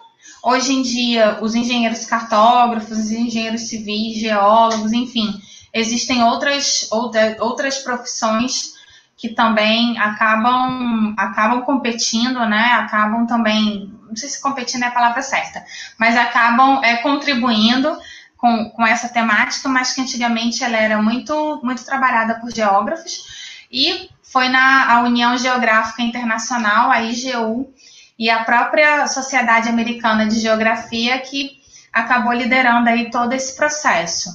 Hoje 0.43 0.73
em 0.73 0.83
dia, 0.83 1.39
os 1.41 1.55
engenheiros 1.55 2.05
cartógrafos, 2.05 2.97
os 2.97 3.11
engenheiros 3.11 3.69
civis, 3.69 4.19
geólogos, 4.19 4.93
enfim, 4.93 5.41
existem 5.73 6.23
outras, 6.23 6.89
outra, 6.91 7.37
outras 7.41 7.79
profissões 7.79 8.79
que 9.17 9.31
também 9.31 9.99
acabam, 9.99 11.13
acabam 11.19 11.63
competindo, 11.63 12.47
né? 12.47 12.73
Acabam 12.75 13.27
também, 13.27 13.93
não 14.07 14.15
sei 14.15 14.29
se 14.29 14.41
competindo 14.41 14.85
é 14.85 14.87
a 14.87 14.93
palavra 14.93 15.23
certa, 15.23 15.65
mas 15.99 16.17
acabam 16.17 16.81
é, 16.85 16.99
contribuindo 16.99 17.99
com, 18.37 18.71
com 18.71 18.87
essa 18.87 19.09
temática, 19.09 19.69
mas 19.69 19.93
que 19.93 20.01
antigamente 20.01 20.63
ela 20.63 20.77
era 20.77 21.03
muito, 21.03 21.61
muito 21.65 21.85
trabalhada 21.85 22.37
por 22.37 22.55
geógrafos. 22.55 23.67
E 23.71 24.09
foi 24.33 24.49
na 24.49 24.93
a 24.93 25.03
União 25.03 25.37
Geográfica 25.37 26.03
Internacional, 26.03 26.91
a 26.91 27.03
IGU, 27.03 27.73
e 28.19 28.29
a 28.29 28.43
própria 28.43 29.07
Sociedade 29.07 29.69
Americana 29.69 30.27
de 30.27 30.41
Geografia 30.41 31.19
que 31.21 31.59
acabou 31.93 32.33
liderando 32.33 32.89
aí 32.89 33.11
todo 33.11 33.33
esse 33.33 33.57
processo. 33.57 34.31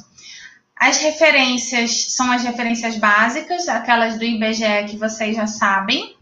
As 0.75 0.97
referências 0.97 2.13
são 2.13 2.31
as 2.31 2.43
referências 2.43 2.97
básicas, 2.97 3.67
aquelas 3.67 4.17
do 4.17 4.23
IBGE 4.23 4.85
que 4.89 4.97
vocês 4.97 5.35
já 5.35 5.47
sabem. 5.47 6.15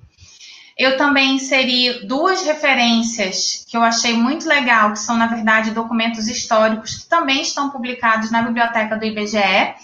Eu 0.78 0.97
também 0.97 1.36
inseri 1.36 2.05
duas 2.07 2.43
referências 2.43 3.65
que 3.69 3.78
eu 3.78 3.84
achei 3.84 4.13
muito 4.13 4.47
legal, 4.47 4.91
que 4.93 4.99
são, 4.99 5.15
na 5.15 5.28
verdade, 5.28 5.72
documentos 5.72 6.28
históricos 6.28 6.95
que 6.95 7.09
também 7.09 7.41
estão 7.41 7.69
publicados 7.69 8.32
na 8.32 8.41
biblioteca 8.41 8.97
do 8.97 9.05
IBGE 9.05 9.76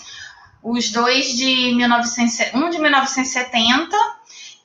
os 0.64 0.92
dois 0.92 1.36
de 1.36 1.74
1900, 1.76 2.54
um 2.54 2.70
de 2.70 2.80
1970, 2.80 3.96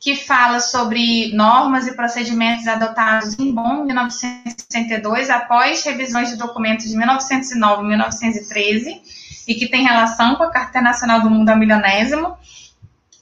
que 0.00 0.16
fala 0.16 0.58
sobre 0.58 1.32
normas 1.32 1.86
e 1.86 1.94
procedimentos 1.94 2.66
adotados 2.66 3.38
em 3.38 3.52
Bonn, 3.52 3.84
1962, 3.84 5.30
após 5.30 5.84
revisões 5.84 6.30
de 6.30 6.36
documentos 6.36 6.88
de 6.88 6.96
1909 6.96 7.82
e 7.82 7.86
1913, 7.86 9.02
e 9.46 9.54
que 9.54 9.68
tem 9.68 9.84
relação 9.84 10.34
com 10.34 10.42
a 10.42 10.50
Carta 10.50 10.80
Nacional 10.80 11.20
do 11.20 11.30
Mundo 11.30 11.54
Milionésimo. 11.56 12.36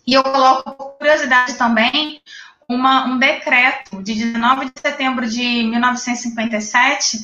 E 0.07 0.15
eu 0.15 0.23
coloco, 0.23 0.71
por 0.73 0.93
curiosidade 0.93 1.55
também, 1.55 2.23
uma, 2.67 3.05
um 3.05 3.19
decreto 3.19 4.03
de 4.03 4.15
19 4.15 4.67
de 4.67 4.73
setembro 4.81 5.29
de 5.29 5.65
1957, 5.65 7.19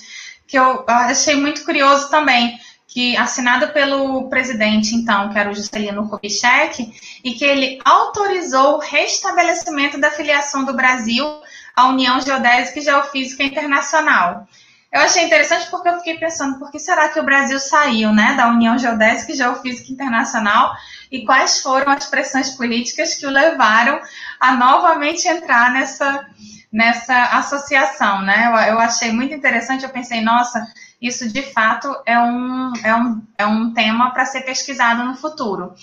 que 0.47 0.59
eu 0.59 0.85
achei 0.87 1.35
muito 1.37 1.65
curioso 1.65 2.11
também, 2.11 2.59
que 2.87 3.17
assinado 3.17 3.73
pelo 3.73 4.29
presidente, 4.29 4.95
então, 4.95 5.31
que 5.31 5.39
era 5.39 5.51
o 5.51 5.55
Juscelino 5.55 6.09
Kubitschek, 6.09 7.21
e 7.25 7.35
que 7.35 7.45
ele 7.45 7.79
autorizou 7.85 8.77
o 8.77 8.81
restabelecimento 8.81 9.99
da 9.99 10.11
filiação 10.11 10.65
do 10.65 10.75
Brasil 10.75 11.27
à 11.75 11.89
União 11.89 12.21
Geodésica 12.21 12.79
e 12.79 12.83
Geofísica 12.83 13.43
Internacional. 13.43 14.47
Eu 14.93 15.01
achei 15.03 15.25
interessante 15.25 15.69
porque 15.69 15.89
eu 15.89 15.99
fiquei 15.99 16.17
pensando, 16.17 16.59
por 16.59 16.71
que 16.71 16.79
será 16.79 17.09
que 17.09 17.21
o 17.21 17.25
Brasil 17.25 17.59
saiu 17.59 18.13
né, 18.13 18.35
da 18.35 18.49
União 18.49 18.79
Geodésica 18.79 19.33
e 19.33 19.37
Geofísica 19.37 19.93
Internacional 19.93 20.75
e 21.11 21.25
quais 21.25 21.61
foram 21.61 21.93
as 21.93 22.07
pressões 22.07 22.51
políticas 22.51 23.15
que 23.15 23.27
o 23.27 23.31
levaram 23.31 24.01
a 24.41 24.53
novamente 24.53 25.29
entrar 25.29 25.73
nessa, 25.73 26.25
nessa 26.73 27.25
associação, 27.39 28.23
né? 28.23 28.47
Eu, 28.47 28.75
eu 28.75 28.79
achei 28.79 29.13
muito 29.13 29.35
interessante, 29.35 29.85
eu 29.85 29.91
pensei, 29.91 30.23
nossa, 30.23 30.67
isso 31.01 31.31
de 31.31 31.43
fato 31.43 31.95
é 32.07 32.19
um, 32.19 32.73
é 32.83 32.95
um, 32.95 33.23
é 33.39 33.47
um 33.47 33.73
tema 33.73 34.11
para 34.13 34.25
ser 34.25 34.43
pesquisado 34.43 35.05
no 35.05 35.15
futuro. 35.15 35.75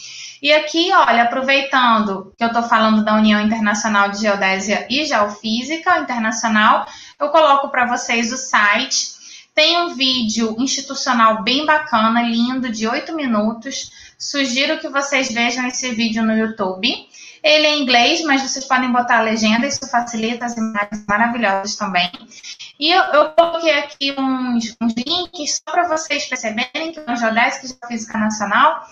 E 0.41 0.51
aqui, 0.51 0.91
olha, 0.91 1.23
aproveitando 1.23 2.33
que 2.37 2.43
eu 2.43 2.47
estou 2.47 2.63
falando 2.63 3.05
da 3.05 3.15
União 3.15 3.39
Internacional 3.39 4.09
de 4.09 4.21
Geodésia 4.21 4.87
e 4.89 5.05
Geofísica 5.05 5.99
Internacional, 5.99 6.87
eu 7.19 7.29
coloco 7.29 7.69
para 7.69 7.85
vocês 7.85 8.31
o 8.33 8.37
site 8.37 9.13
Tem 9.53 9.77
um 9.83 9.93
vídeo 9.93 10.55
institucional 10.57 11.43
bem 11.43 11.63
bacana, 11.63 12.23
lindo, 12.23 12.71
de 12.71 12.87
oito 12.87 13.13
minutos. 13.15 13.91
Sugiro 14.17 14.79
que 14.79 14.89
vocês 14.89 15.31
vejam 15.31 15.67
esse 15.67 15.93
vídeo 15.93 16.23
no 16.23 16.35
YouTube. 16.35 16.89
Ele 17.43 17.67
é 17.67 17.75
em 17.75 17.83
inglês, 17.83 18.23
mas 18.23 18.41
vocês 18.41 18.65
podem 18.65 18.91
botar 18.91 19.19
a 19.19 19.21
legenda, 19.21 19.67
isso 19.67 19.85
facilita 19.87 20.45
as 20.45 20.57
imagens 20.57 21.05
maravilhosas 21.07 21.75
também. 21.75 22.09
E 22.79 22.89
eu, 22.89 23.03
eu 23.03 23.29
coloquei 23.31 23.73
aqui 23.79 24.15
uns, 24.17 24.75
uns 24.81 24.93
links 24.95 25.61
só 25.63 25.71
para 25.71 25.87
vocês 25.87 26.25
perceberem 26.25 26.91
que 26.91 26.99
o 26.99 27.15
Geodésica 27.15 27.67
de 27.67 27.87
Física 27.87 28.17
Nacional, 28.17 28.87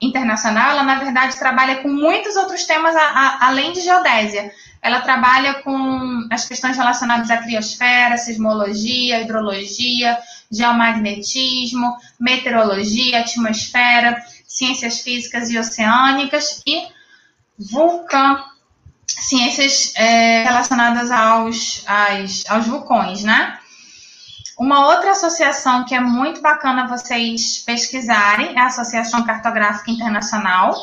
Internacional, 0.00 0.72
ela 0.72 0.82
na 0.82 0.96
verdade 0.96 1.38
trabalha 1.38 1.76
com 1.76 1.88
muitos 1.88 2.34
outros 2.34 2.64
temas 2.64 2.94
a, 2.96 3.02
a, 3.02 3.46
além 3.46 3.72
de 3.72 3.80
geodésia. 3.80 4.52
Ela 4.82 5.00
trabalha 5.00 5.62
com 5.62 6.26
as 6.28 6.44
questões 6.44 6.76
relacionadas 6.76 7.30
à 7.30 7.36
criosfera, 7.36 8.16
sismologia, 8.16 9.20
hidrologia, 9.20 10.18
geomagnetismo, 10.50 11.96
meteorologia, 12.18 13.20
atmosfera, 13.20 14.20
ciências 14.44 15.00
físicas 15.00 15.48
e 15.50 15.56
oceânicas 15.56 16.60
e 16.66 16.82
vulcão, 17.56 18.44
ciências 19.22 19.92
é, 19.96 20.42
relacionadas 20.42 21.10
aos, 21.10 21.84
aos, 21.86 22.44
aos 22.50 22.66
vulcões, 22.66 23.22
né? 23.22 23.58
Uma 24.58 24.86
outra 24.86 25.12
associação 25.12 25.84
que 25.84 25.94
é 25.94 26.00
muito 26.00 26.40
bacana 26.40 26.86
vocês 26.86 27.58
pesquisarem 27.64 28.56
é 28.56 28.60
a 28.60 28.66
Associação 28.66 29.24
Cartográfica 29.24 29.90
Internacional, 29.90 30.76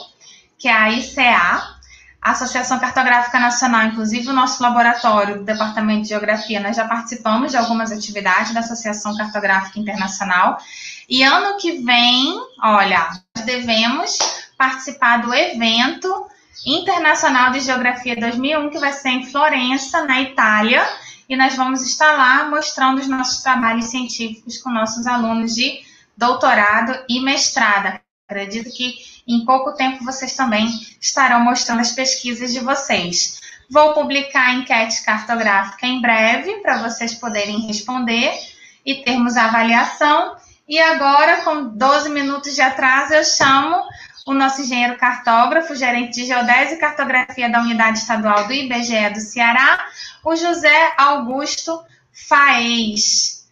que 0.57 0.67
é 0.67 0.73
a 0.73 0.89
ICA, 0.89 1.79
a 2.21 2.31
Associação 2.31 2.79
Cartográfica 2.79 3.39
Nacional, 3.39 3.85
inclusive 3.85 4.27
o 4.29 4.33
nosso 4.33 4.61
laboratório 4.61 5.37
do 5.37 5.45
Departamento 5.45 6.01
de 6.03 6.09
Geografia, 6.09 6.59
nós 6.59 6.75
já 6.75 6.85
participamos 6.85 7.51
de 7.51 7.57
algumas 7.57 7.91
atividades 7.91 8.53
da 8.53 8.59
Associação 8.59 9.15
Cartográfica 9.15 9.79
Internacional. 9.79 10.57
E 11.07 11.23
ano 11.23 11.57
que 11.57 11.83
vem, 11.83 12.35
olha, 12.61 13.09
devemos 13.45 14.17
participar 14.57 15.21
do 15.21 15.33
evento 15.33 16.27
Internacional 16.65 17.51
de 17.51 17.61
Geografia 17.61 18.15
2001, 18.15 18.69
que 18.69 18.79
vai 18.79 18.91
ser 18.91 19.09
em 19.09 19.25
Florença, 19.25 20.05
na 20.05 20.21
Itália, 20.21 20.85
e 21.27 21.35
nós 21.35 21.55
vamos 21.55 21.81
estar 21.81 22.13
lá 22.13 22.49
mostrando 22.49 22.99
os 22.99 23.07
nossos 23.07 23.41
trabalhos 23.41 23.85
científicos 23.85 24.57
com 24.57 24.69
nossos 24.69 25.07
alunos 25.07 25.55
de 25.55 25.81
doutorado 26.17 27.03
e 27.07 27.21
mestrado. 27.21 27.99
Acredito 28.27 28.69
que 28.71 28.95
em 29.27 29.45
pouco 29.45 29.73
tempo 29.73 30.03
vocês 30.03 30.35
também 30.35 30.67
estarão 30.99 31.39
mostrando 31.39 31.79
as 31.79 31.91
pesquisas 31.91 32.51
de 32.51 32.59
vocês. 32.59 33.39
Vou 33.69 33.93
publicar 33.93 34.47
a 34.47 34.53
enquete 34.53 35.03
cartográfica 35.03 35.85
em 35.85 36.01
breve 36.01 36.55
para 36.61 36.81
vocês 36.81 37.13
poderem 37.13 37.67
responder 37.67 38.33
e 38.85 38.95
termos 38.95 39.37
a 39.37 39.45
avaliação. 39.45 40.35
E 40.67 40.79
agora, 40.79 41.41
com 41.41 41.69
12 41.69 42.09
minutos 42.09 42.53
de 42.55 42.61
atraso, 42.61 43.13
eu 43.13 43.23
chamo 43.23 43.83
o 44.29 44.33
nosso 44.35 44.61
engenheiro 44.61 44.95
cartógrafo, 44.95 45.75
gerente 45.75 46.13
de 46.13 46.27
geodésia 46.27 46.75
e 46.75 46.79
cartografia 46.79 47.49
da 47.49 47.61
Unidade 47.61 47.97
Estadual 47.97 48.45
do 48.45 48.53
IBGE 48.53 49.09
do 49.11 49.19
Ceará, 49.19 49.87
o 50.23 50.35
José 50.35 50.93
Augusto 50.97 51.81
Faez. 52.11 53.47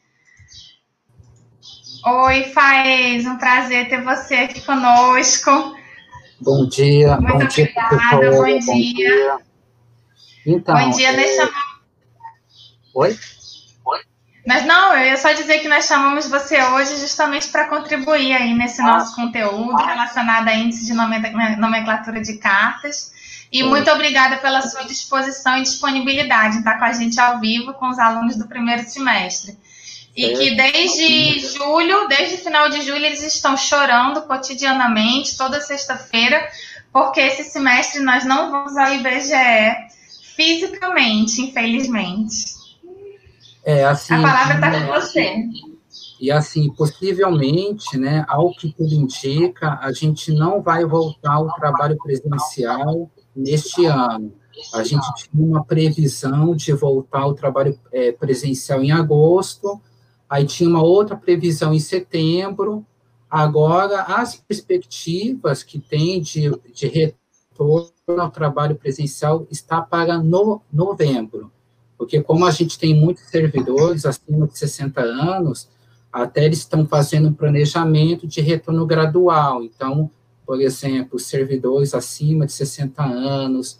Oi, 2.05 2.43
Faez, 2.53 3.25
um 3.25 3.37
prazer 3.37 3.89
ter 3.89 4.03
você 4.03 4.35
aqui 4.35 4.61
conosco. 4.61 5.75
Bom 6.39 6.67
dia. 6.67 7.17
Muito 7.17 7.27
bom 7.27 7.43
obrigada, 7.43 8.19
dia, 8.19 8.31
bom, 8.31 8.43
bom 8.43 8.59
dia. 8.59 8.93
dia. 8.93 9.37
Então, 10.45 10.75
bom 10.75 10.89
dia, 10.91 11.09
é... 11.09 11.17
nós 11.17 11.35
chamamos... 11.35 11.77
Oi? 12.93 13.19
Mas 14.47 14.65
não, 14.65 14.93
eu 14.95 15.05
ia 15.07 15.17
só 15.17 15.33
dizer 15.33 15.59
que 15.59 15.67
nós 15.67 15.85
chamamos 15.85 16.27
você 16.29 16.63
hoje 16.63 16.95
justamente 17.01 17.49
para 17.49 17.67
contribuir 17.67 18.33
aí 18.33 18.53
nesse 18.53 18.81
Ah. 18.81 18.85
nosso 18.85 19.13
conteúdo 19.13 19.75
relacionado 19.75 20.47
a 20.47 20.55
índice 20.55 20.85
de 20.85 20.93
nome- 20.93 21.19
nomenclatura 21.57 22.21
de 22.21 22.37
cartas. 22.37 23.11
E 23.51 23.61
muito 23.63 23.91
obrigada 23.91 24.37
pela 24.37 24.61
sua 24.61 24.83
disposição 24.85 25.57
e 25.57 25.63
disponibilidade 25.63 26.55
em 26.55 26.59
estar 26.59 26.77
com 26.79 26.85
a 26.85 26.93
gente 26.93 27.19
ao 27.19 27.39
vivo 27.41 27.73
com 27.73 27.89
os 27.89 27.99
alunos 27.99 28.37
do 28.37 28.47
primeiro 28.47 28.83
semestre. 28.89 29.57
E 30.15 30.29
que 30.37 30.51
desde 30.55 31.39
julho, 31.39 32.07
desde 32.07 32.35
o 32.35 32.37
final 32.39 32.69
de 32.69 32.81
julho, 32.81 33.05
eles 33.05 33.21
estão 33.23 33.55
chorando 33.57 34.21
cotidianamente, 34.23 35.37
toda 35.37 35.59
sexta-feira, 35.61 36.41
porque 36.91 37.19
esse 37.19 37.43
semestre 37.43 37.99
nós 38.01 38.23
não 38.25 38.49
vamos 38.49 38.75
ao 38.77 38.93
IBGE 38.95 39.75
fisicamente, 40.35 41.41
infelizmente. 41.41 42.56
É, 43.67 43.83
assim, 43.83 44.13
A 44.13 44.21
palavra 44.21 44.55
está 44.55 44.71
com 44.71 44.93
você. 44.93 45.43
E 46.21 46.31
assim, 46.31 46.71
possivelmente, 46.71 47.97
né, 47.97 48.23
ao 48.29 48.51
que 48.51 48.71
tudo 48.71 48.93
indica, 48.93 49.77
a 49.81 49.91
gente 49.91 50.31
não 50.31 50.61
vai 50.61 50.85
voltar 50.85 51.33
ao 51.33 51.53
trabalho 51.53 51.97
presencial 51.97 53.11
neste 53.35 53.85
ano. 53.85 54.33
A 54.73 54.83
gente 54.83 55.05
tinha 55.15 55.45
uma 55.45 55.65
previsão 55.65 56.55
de 56.55 56.71
voltar 56.71 57.23
ao 57.23 57.33
trabalho 57.33 57.77
é, 57.91 58.13
presencial 58.13 58.81
em 58.81 58.91
agosto, 58.91 59.81
aí 60.29 60.45
tinha 60.45 60.69
uma 60.69 60.81
outra 60.81 61.17
previsão 61.17 61.73
em 61.73 61.79
setembro. 61.81 62.85
Agora, 63.29 64.03
as 64.03 64.37
perspectivas 64.37 65.61
que 65.61 65.77
tem 65.77 66.21
de, 66.21 66.49
de 66.73 66.87
retorno 66.87 67.91
ao 68.07 68.31
trabalho 68.31 68.77
presencial 68.77 69.45
está 69.51 69.81
para 69.81 70.17
no, 70.17 70.61
novembro 70.71 71.51
porque 71.97 72.21
como 72.21 72.45
a 72.45 72.51
gente 72.51 72.77
tem 72.77 72.93
muitos 72.93 73.23
servidores 73.23 74.05
acima 74.05 74.47
de 74.47 74.57
60 74.57 75.01
anos, 75.01 75.67
até 76.11 76.45
eles 76.45 76.59
estão 76.59 76.85
fazendo 76.85 77.29
um 77.29 77.33
planejamento 77.33 78.27
de 78.27 78.41
retorno 78.41 78.85
gradual. 78.85 79.63
Então, 79.63 80.09
por 80.45 80.61
exemplo, 80.61 81.19
servidores 81.19 81.93
acima 81.93 82.45
de 82.45 82.53
60 82.53 83.03
anos, 83.03 83.79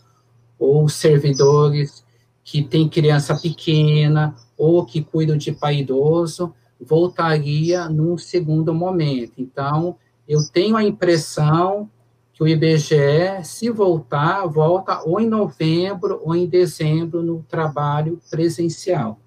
ou 0.59 0.89
servidores 0.89 2.03
que 2.43 2.63
têm 2.63 2.89
criança 2.89 3.36
pequena, 3.36 4.36
ou 4.57 4.86
que 4.86 5.03
cuidam 5.03 5.38
de 5.38 5.51
pai 5.51 5.80
idoso, 5.80 6.53
voltaria 6.80 7.88
num 7.89 8.18
segundo 8.18 8.74
momento. 8.74 9.34
Então, 9.38 9.95
eu 10.28 10.39
tenho 10.51 10.76
a 10.76 10.84
impressão 10.84 11.89
que 12.38 12.43
o 12.43 12.47
IBGE, 12.47 13.43
se 13.43 13.71
voltar, 13.71 14.45
volta 14.45 15.01
ou 15.01 15.19
em 15.19 15.27
novembro 15.27 16.21
ou 16.23 16.35
em 16.35 16.45
dezembro 16.45 17.23
no 17.23 17.41
trabalho 17.49 18.21
presencial. 18.29 19.19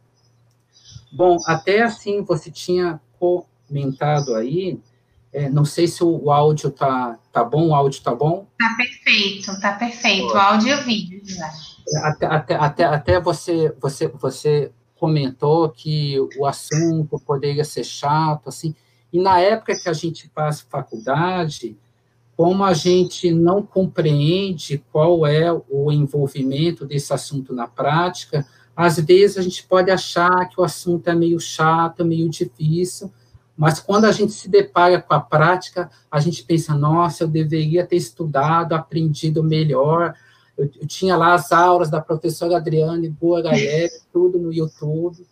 Bom, 1.10 1.36
até 1.44 1.82
assim, 1.82 2.22
você 2.22 2.52
tinha 2.52 3.00
comentado 3.18 4.36
aí, 4.36 4.78
é, 5.32 5.50
não 5.50 5.64
sei 5.64 5.88
se 5.88 6.04
o, 6.04 6.22
o 6.22 6.30
áudio 6.30 6.70
tá, 6.70 7.18
tá 7.32 7.42
bom, 7.42 7.70
o 7.70 7.74
áudio 7.74 8.00
tá 8.00 8.14
bom? 8.14 8.46
Tá 8.56 8.76
perfeito, 8.76 9.60
tá 9.60 9.72
perfeito. 9.72 10.28
Boa. 10.28 10.42
Áudio 10.52 10.68
e 10.68 10.74
o 10.74 10.84
vídeo. 10.84 11.20
Até, 12.04 12.26
até, 12.26 12.54
até, 12.54 12.84
até 12.84 13.20
você, 13.20 13.74
você, 13.80 14.06
você 14.06 14.70
comentou 14.94 15.68
que 15.68 16.16
o 16.38 16.46
assunto 16.46 17.18
poderia 17.26 17.64
ser 17.64 17.82
chato, 17.82 18.48
assim, 18.48 18.72
e 19.12 19.20
na 19.20 19.40
época 19.40 19.74
que 19.82 19.88
a 19.88 19.92
gente 19.92 20.30
faz 20.32 20.60
faculdade, 20.60 21.76
como 22.40 22.64
a 22.64 22.72
gente 22.72 23.30
não 23.30 23.62
compreende 23.62 24.82
qual 24.90 25.26
é 25.26 25.52
o 25.68 25.92
envolvimento 25.92 26.86
desse 26.86 27.12
assunto 27.12 27.54
na 27.54 27.66
prática, 27.66 28.46
às 28.74 28.98
vezes 28.98 29.36
a 29.36 29.42
gente 29.42 29.62
pode 29.66 29.90
achar 29.90 30.48
que 30.48 30.58
o 30.58 30.64
assunto 30.64 31.06
é 31.08 31.14
meio 31.14 31.38
chato, 31.38 32.02
meio 32.02 32.30
difícil, 32.30 33.12
mas 33.54 33.78
quando 33.78 34.06
a 34.06 34.10
gente 34.10 34.32
se 34.32 34.48
depara 34.48 35.02
com 35.02 35.12
a 35.12 35.20
prática, 35.20 35.90
a 36.10 36.18
gente 36.18 36.42
pensa, 36.42 36.74
nossa, 36.74 37.24
eu 37.24 37.28
deveria 37.28 37.86
ter 37.86 37.96
estudado, 37.96 38.72
aprendido 38.72 39.44
melhor, 39.44 40.14
eu, 40.56 40.64
eu 40.80 40.86
tinha 40.86 41.18
lá 41.18 41.34
as 41.34 41.52
aulas 41.52 41.90
da 41.90 42.00
professora 42.00 42.56
Adriane 42.56 43.10
Boraev, 43.10 43.90
tudo 44.10 44.38
no 44.38 44.50
YouTube, 44.50 45.26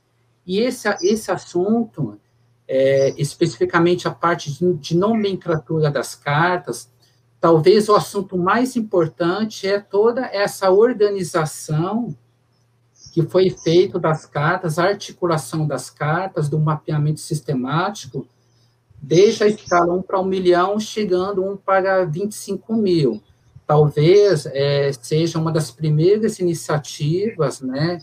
e 0.46 0.60
esse, 0.60 0.86
esse 1.00 1.30
assunto, 1.30 2.20
é, 2.68 3.14
especificamente 3.16 4.06
a 4.06 4.10
parte 4.10 4.52
de, 4.52 4.74
de 4.74 4.94
nomenclatura 4.94 5.90
das 5.90 6.14
cartas, 6.14 6.97
talvez 7.40 7.88
o 7.88 7.94
assunto 7.94 8.36
mais 8.36 8.76
importante 8.76 9.66
é 9.66 9.78
toda 9.78 10.26
essa 10.26 10.70
organização 10.70 12.14
que 13.12 13.22
foi 13.22 13.50
feito 13.50 13.98
das 13.98 14.26
cartas, 14.26 14.78
a 14.78 14.84
articulação 14.84 15.66
das 15.66 15.90
cartas, 15.90 16.48
do 16.48 16.58
mapeamento 16.58 17.20
sistemático, 17.20 18.26
desde 19.00 19.44
a 19.44 19.46
escala 19.46 19.94
1 19.94 20.02
para 20.02 20.20
1 20.20 20.24
milhão, 20.24 20.78
chegando 20.78 21.44
1 21.44 21.56
para 21.58 22.04
25 22.04 22.74
mil. 22.74 23.22
Talvez 23.66 24.46
é, 24.46 24.90
seja 24.92 25.38
uma 25.38 25.52
das 25.52 25.70
primeiras 25.70 26.38
iniciativas 26.38 27.60
né, 27.60 28.00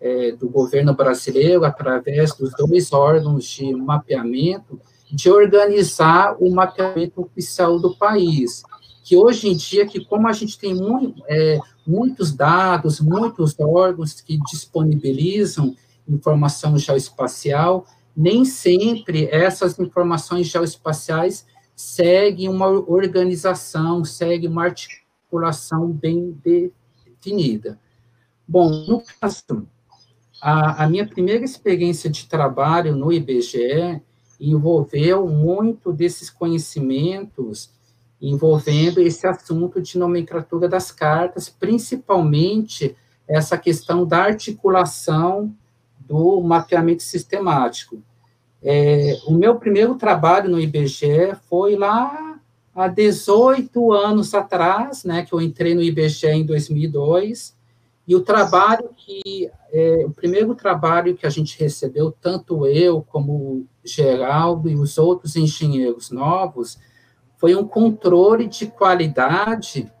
é, 0.00 0.32
do 0.32 0.48
governo 0.48 0.94
brasileiro, 0.94 1.64
através 1.64 2.34
dos 2.34 2.52
dois 2.52 2.92
órgãos 2.92 3.44
de 3.44 3.74
mapeamento, 3.74 4.80
de 5.10 5.30
organizar 5.30 6.36
o 6.40 6.50
mapeamento 6.50 7.22
oficial 7.22 7.78
do 7.78 7.96
país 7.96 8.62
que 9.04 9.14
hoje 9.18 9.48
em 9.48 9.54
dia, 9.54 9.86
que 9.86 10.02
como 10.02 10.26
a 10.26 10.32
gente 10.32 10.58
tem 10.58 10.74
muito, 10.74 11.22
é, 11.28 11.58
muitos 11.86 12.32
dados, 12.32 13.00
muitos 13.00 13.54
órgãos 13.60 14.18
que 14.22 14.38
disponibilizam 14.50 15.76
informação 16.08 16.78
geoespacial, 16.78 17.86
nem 18.16 18.46
sempre 18.46 19.26
essas 19.26 19.78
informações 19.78 20.46
geoespaciais 20.46 21.46
seguem 21.76 22.48
uma 22.48 22.68
organização, 22.68 24.04
seguem 24.06 24.48
uma 24.48 24.64
articulação 24.64 25.92
bem 25.92 26.34
definida. 26.42 27.78
Bom, 28.48 28.70
no 28.88 29.02
caso, 29.20 29.68
a, 30.40 30.84
a 30.84 30.88
minha 30.88 31.06
primeira 31.06 31.44
experiência 31.44 32.08
de 32.08 32.26
trabalho 32.26 32.96
no 32.96 33.12
IBGE 33.12 34.00
envolveu 34.40 35.28
muito 35.28 35.92
desses 35.92 36.30
conhecimentos 36.30 37.70
envolvendo 38.28 39.00
esse 39.00 39.26
assunto 39.26 39.80
de 39.80 39.98
nomenclatura 39.98 40.68
das 40.68 40.90
cartas, 40.90 41.48
principalmente 41.48 42.96
essa 43.28 43.56
questão 43.58 44.06
da 44.06 44.22
articulação 44.24 45.54
do 45.98 46.40
mapeamento 46.40 47.02
sistemático. 47.02 48.02
É, 48.62 49.18
o 49.26 49.32
meu 49.32 49.56
primeiro 49.56 49.94
trabalho 49.94 50.50
no 50.50 50.60
IBGE 50.60 51.34
foi 51.48 51.76
lá 51.76 52.40
há 52.74 52.88
18 52.88 53.92
anos 53.92 54.34
atrás, 54.34 55.04
né, 55.04 55.24
que 55.24 55.32
eu 55.32 55.40
entrei 55.40 55.74
no 55.74 55.82
IBGE 55.82 56.28
em 56.28 56.44
2002, 56.44 57.54
e 58.06 58.14
o 58.14 58.20
trabalho 58.20 58.90
que, 58.96 59.50
é, 59.72 60.04
o 60.06 60.10
primeiro 60.10 60.54
trabalho 60.54 61.16
que 61.16 61.26
a 61.26 61.30
gente 61.30 61.58
recebeu, 61.58 62.10
tanto 62.10 62.66
eu 62.66 63.02
como 63.02 63.32
o 63.32 63.66
Geraldo 63.82 64.68
e 64.68 64.74
os 64.74 64.98
outros 64.98 65.36
engenheiros 65.36 66.10
novos, 66.10 66.78
foi 67.44 67.54
um 67.54 67.68
controle 67.68 68.48
de 68.48 68.66
qualidade 68.68 69.92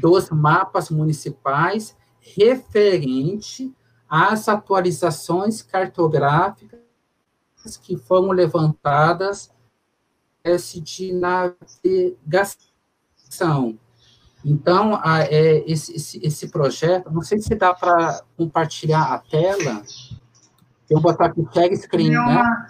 dos 0.00 0.30
mapas 0.30 0.88
municipais 0.88 1.94
referente 2.18 3.76
às 4.08 4.48
atualizações 4.48 5.60
cartográficas 5.60 6.80
que 7.82 7.98
foram 7.98 8.30
levantadas 8.30 9.52
de 10.82 11.12
navegação. 11.12 12.58
Então, 14.42 14.98
a, 15.04 15.24
é, 15.24 15.62
esse, 15.70 15.94
esse, 15.94 16.26
esse, 16.26 16.48
projeto, 16.48 17.12
não 17.12 17.20
sei 17.20 17.38
se 17.38 17.54
dá 17.54 17.74
para 17.74 18.22
compartilhar 18.34 19.12
a 19.12 19.18
tela. 19.18 19.82
Eu 20.88 21.02
vou 21.02 21.12
botar 21.12 21.26
aqui 21.26 21.46
share 21.52 21.76
screen, 21.76 22.12
né? 22.12 22.18
uma... 22.18 22.42
né? 22.42 22.68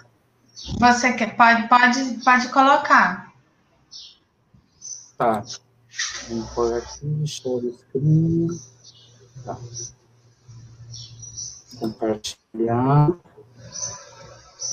Você 0.77 1.13
quer, 1.13 1.37
pode, 1.37 1.69
pode, 1.69 2.25
pode 2.25 2.49
colocar. 2.49 3.26
Tá. 5.17 5.43
Pôr 6.53 6.73
aqui, 6.73 7.25
share 7.25 7.73
screen. 7.73 8.47
Tá. 9.43 9.57
Compartilhar. 11.79 13.17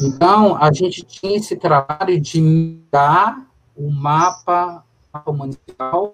Então, 0.00 0.56
a 0.56 0.72
gente 0.72 1.02
tinha 1.04 1.36
esse 1.36 1.56
trabalho 1.56 2.20
de 2.20 2.80
dar 2.90 3.48
o 3.76 3.90
mapa, 3.90 4.84
mapa 5.12 5.32
municipal 5.32 6.12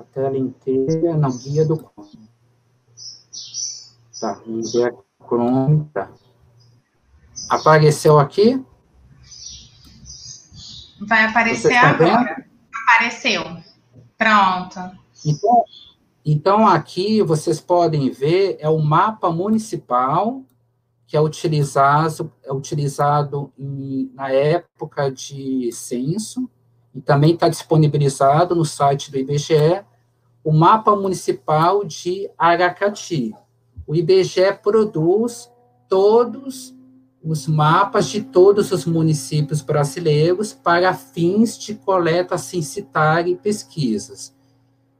a 0.00 0.04
tela 0.04 0.38
inteira 0.38 1.14
no 1.14 1.32
guia 1.38 1.64
do 1.64 1.76
Chrome. 1.76 2.30
Tá, 4.20 4.32
a 4.32 5.24
Chrome, 5.26 5.84
tá. 5.92 6.10
Apareceu 7.48 8.18
aqui? 8.18 8.64
Vai 11.00 11.24
aparecer 11.24 11.76
agora. 11.76 12.22
Vendo? 12.24 12.44
Apareceu. 12.84 13.42
Pronto. 14.16 14.98
Então, 15.24 15.64
então, 16.24 16.66
aqui 16.66 17.22
vocês 17.22 17.60
podem 17.60 18.10
ver, 18.10 18.56
é 18.60 18.68
o 18.68 18.78
mapa 18.78 19.30
municipal 19.30 20.42
que 21.06 21.16
é 21.16 21.20
utilizado, 21.20 22.32
é 22.44 22.52
utilizado 22.52 23.52
em, 23.58 24.12
na 24.14 24.30
época 24.30 25.10
de 25.10 25.72
censo, 25.72 26.48
e 26.94 27.00
também 27.00 27.34
está 27.34 27.48
disponibilizado 27.48 28.54
no 28.54 28.64
site 28.64 29.10
do 29.10 29.18
IBGE, 29.18 29.84
o 30.44 30.52
mapa 30.52 30.94
municipal 30.94 31.84
de 31.84 32.30
Aracati. 32.38 33.34
O 33.88 33.96
IBGE 33.96 34.52
produz 34.62 35.50
todos 35.88 36.72
os 37.22 37.46
mapas 37.46 38.08
de 38.08 38.22
todos 38.22 38.72
os 38.72 38.86
municípios 38.86 39.60
brasileiros 39.60 40.52
para 40.52 40.94
fins 40.94 41.58
de 41.58 41.74
coleta 41.74 42.38
censitária 42.38 43.30
e 43.30 43.36
pesquisas. 43.36 44.34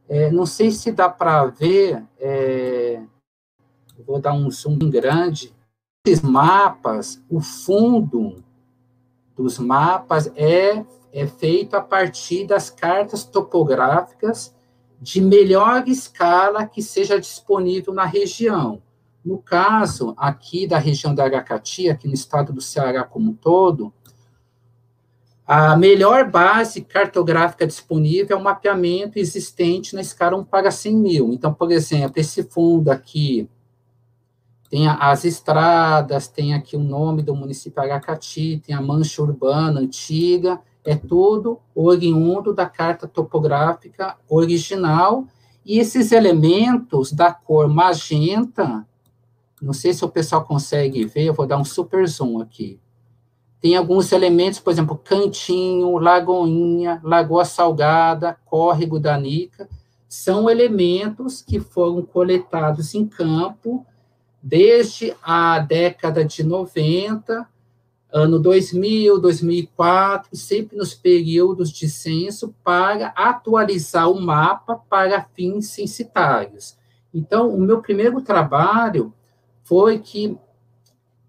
É, 0.08 0.30
não 0.30 0.44
sei 0.44 0.70
se 0.70 0.92
dá 0.92 1.08
para 1.08 1.46
ver, 1.46 2.04
é, 2.18 3.00
vou 4.06 4.20
dar 4.20 4.34
um 4.34 4.50
zoom 4.50 4.78
grande. 4.78 5.54
Esses 6.04 6.20
mapas, 6.20 7.22
o 7.28 7.40
fundo 7.40 8.42
dos 9.36 9.58
mapas 9.58 10.30
é, 10.34 10.84
é 11.12 11.26
feito 11.26 11.74
a 11.74 11.80
partir 11.80 12.46
das 12.46 12.68
cartas 12.68 13.24
topográficas 13.24 14.54
de 15.00 15.20
melhor 15.20 15.88
escala 15.88 16.66
que 16.66 16.82
seja 16.82 17.18
disponível 17.18 17.94
na 17.94 18.04
região. 18.04 18.82
No 19.30 19.38
caso 19.38 20.12
aqui 20.16 20.66
da 20.66 20.76
região 20.76 21.14
da 21.14 21.22
Aracati, 21.22 21.88
aqui 21.88 22.08
no 22.08 22.14
estado 22.14 22.52
do 22.52 22.60
Ceará 22.60 23.04
como 23.04 23.30
um 23.30 23.32
todo, 23.32 23.92
a 25.46 25.76
melhor 25.76 26.28
base 26.28 26.80
cartográfica 26.80 27.64
disponível 27.64 28.36
é 28.36 28.40
o 28.40 28.42
mapeamento 28.42 29.20
existente 29.20 29.94
na 29.94 30.00
escala 30.00 30.36
1 30.36 30.44
para 30.46 30.72
100 30.72 30.96
mil. 30.96 31.32
Então, 31.32 31.54
por 31.54 31.70
exemplo, 31.70 32.14
esse 32.16 32.42
fundo 32.42 32.90
aqui 32.90 33.48
tem 34.68 34.88
as 34.88 35.24
estradas, 35.24 36.26
tem 36.26 36.52
aqui 36.52 36.76
o 36.76 36.82
nome 36.82 37.22
do 37.22 37.32
município 37.32 37.80
Aracati, 37.80 38.60
tem 38.66 38.74
a 38.74 38.82
mancha 38.82 39.22
urbana 39.22 39.78
antiga, 39.78 40.60
é 40.84 40.96
tudo 40.96 41.60
oriundo 41.72 42.52
da 42.52 42.66
carta 42.66 43.06
topográfica 43.06 44.16
original, 44.28 45.24
e 45.64 45.78
esses 45.78 46.10
elementos 46.10 47.12
da 47.12 47.32
cor 47.32 47.68
magenta, 47.68 48.84
não 49.60 49.72
sei 49.72 49.92
se 49.92 50.04
o 50.04 50.08
pessoal 50.08 50.44
consegue 50.44 51.04
ver, 51.04 51.24
eu 51.24 51.34
vou 51.34 51.46
dar 51.46 51.58
um 51.58 51.64
super 51.64 52.06
zoom 52.06 52.40
aqui. 52.40 52.80
Tem 53.60 53.76
alguns 53.76 54.10
elementos, 54.12 54.58
por 54.58 54.70
exemplo, 54.70 54.96
Cantinho, 54.96 55.98
Lagoinha, 55.98 57.00
Lagoa 57.04 57.44
Salgada, 57.44 58.38
Córrego 58.46 58.98
da 58.98 59.18
Nica, 59.18 59.68
são 60.08 60.48
elementos 60.48 61.42
que 61.42 61.60
foram 61.60 62.02
coletados 62.02 62.94
em 62.94 63.06
campo 63.06 63.86
desde 64.42 65.14
a 65.22 65.58
década 65.58 66.24
de 66.24 66.42
90 66.42 67.46
ano 68.12 68.38
2000, 68.38 69.20
2004, 69.20 70.36
sempre 70.36 70.76
nos 70.76 70.94
períodos 70.94 71.70
de 71.70 71.88
censo, 71.88 72.54
para 72.64 73.08
atualizar 73.08 74.10
o 74.10 74.20
mapa 74.20 74.76
para 74.88 75.22
fins 75.34 75.68
censitários. 75.68 76.76
Então, 77.14 77.48
o 77.48 77.60
meu 77.60 77.80
primeiro 77.80 78.20
trabalho 78.20 79.12
foi 79.70 80.00
que, 80.00 80.36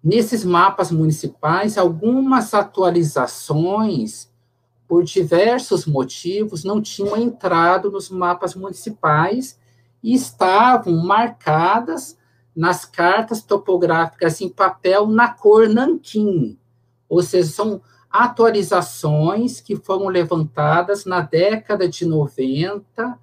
nesses 0.03 0.43
mapas 0.43 0.91
municipais, 0.91 1.77
algumas 1.77 2.55
atualizações, 2.55 4.31
por 4.87 5.03
diversos 5.03 5.85
motivos, 5.85 6.63
não 6.63 6.81
tinham 6.81 7.15
entrado 7.15 7.91
nos 7.91 8.09
mapas 8.09 8.55
municipais 8.55 9.59
e 10.01 10.15
estavam 10.15 11.05
marcadas 11.05 12.17
nas 12.55 12.83
cartas 12.83 13.43
topográficas 13.43 14.41
em 14.41 14.49
papel 14.49 15.05
na 15.05 15.31
cor 15.31 15.69
nanquim, 15.69 16.57
ou 17.07 17.21
seja, 17.21 17.51
são 17.51 17.79
atualizações 18.09 19.61
que 19.61 19.75
foram 19.75 20.07
levantadas 20.07 21.05
na 21.05 21.21
década 21.21 21.87
de 21.87 22.07
90, 22.07 23.19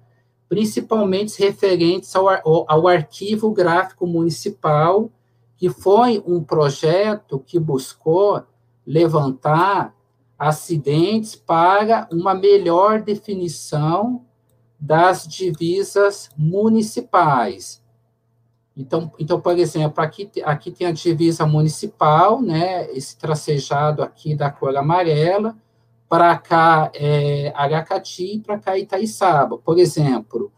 principalmente 0.49 1.39
referentes 1.39 2.13
ao, 2.15 2.27
ao, 2.27 2.65
ao 2.67 2.87
Arquivo 2.87 3.51
Gráfico 3.51 4.07
Municipal, 4.07 5.11
que 5.55 5.69
foi 5.69 6.21
um 6.25 6.43
projeto 6.43 7.39
que 7.39 7.59
buscou 7.59 8.43
levantar 8.85 9.95
acidentes 10.37 11.35
para 11.35 12.07
uma 12.11 12.33
melhor 12.33 13.01
definição 13.01 14.25
das 14.79 15.27
divisas 15.27 16.29
municipais. 16.35 17.83
Então, 18.75 19.11
então, 19.19 19.41
por 19.41 19.59
exemplo, 19.59 20.01
aqui, 20.01 20.31
aqui 20.43 20.71
tem 20.71 20.87
a 20.87 20.91
divisa 20.93 21.45
municipal, 21.45 22.41
né, 22.41 22.89
esse 22.93 23.17
tracejado 23.17 24.01
aqui 24.01 24.33
da 24.33 24.49
cor 24.49 24.75
amarela, 24.77 25.57
para 26.09 26.35
cá 26.39 26.91
é 26.95 27.53
Aracati, 27.55 28.41
para 28.43 28.57
cá 28.57 28.77
Itaiçaba. 28.77 29.59
Por 29.59 29.77
exemplo, 29.77 30.51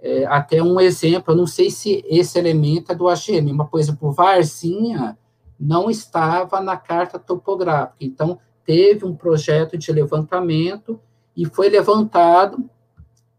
é, 0.00 0.24
até 0.24 0.62
um 0.62 0.80
exemplo, 0.80 1.34
eu 1.34 1.36
não 1.36 1.46
sei 1.46 1.70
se 1.70 2.02
esse 2.08 2.38
elemento 2.38 2.90
é 2.90 2.94
do 2.94 3.06
AGM, 3.06 3.52
mas, 3.52 3.68
por 3.68 3.78
exemplo, 3.78 4.10
Varzinha 4.10 5.18
não 5.60 5.90
estava 5.90 6.60
na 6.60 6.76
carta 6.76 7.18
topográfica, 7.18 7.96
então 8.00 8.38
teve 8.64 9.04
um 9.04 9.14
projeto 9.14 9.76
de 9.76 9.92
levantamento 9.92 10.98
e 11.36 11.44
foi 11.44 11.68
levantado 11.68 12.68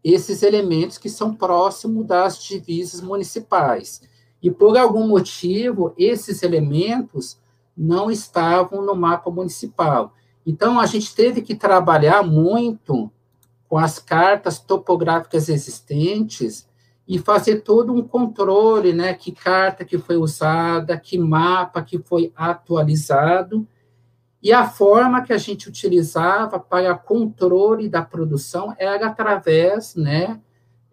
esses 0.04 0.44
elementos 0.44 0.98
que 0.98 1.08
são 1.08 1.34
próximos 1.34 2.06
das 2.06 2.40
divisas 2.42 3.00
municipais. 3.00 4.02
E 4.40 4.52
por 4.52 4.78
algum 4.78 5.08
motivo, 5.08 5.92
esses 5.98 6.44
elementos 6.44 7.40
não 7.76 8.08
estavam 8.08 8.82
no 8.82 8.94
mapa 8.94 9.30
municipal. 9.30 10.12
Então, 10.46 10.78
a 10.78 10.86
gente 10.86 11.14
teve 11.14 11.42
que 11.42 11.54
trabalhar 11.54 12.22
muito 12.22 13.10
com 13.68 13.76
as 13.76 13.98
cartas 13.98 14.60
topográficas 14.60 15.48
existentes 15.48 16.68
e 17.06 17.18
fazer 17.18 17.62
todo 17.62 17.92
um 17.92 18.02
controle, 18.06 18.92
né? 18.92 19.12
Que 19.12 19.32
carta 19.32 19.84
que 19.84 19.98
foi 19.98 20.16
usada, 20.16 20.96
que 20.96 21.18
mapa 21.18 21.82
que 21.82 21.98
foi 21.98 22.32
atualizado, 22.36 23.66
e 24.46 24.52
a 24.52 24.64
forma 24.68 25.22
que 25.22 25.32
a 25.32 25.38
gente 25.38 25.68
utilizava 25.68 26.60
para 26.60 26.94
controle 26.94 27.88
da 27.88 28.00
produção 28.00 28.72
era 28.78 29.08
através, 29.08 29.96
né, 29.96 30.40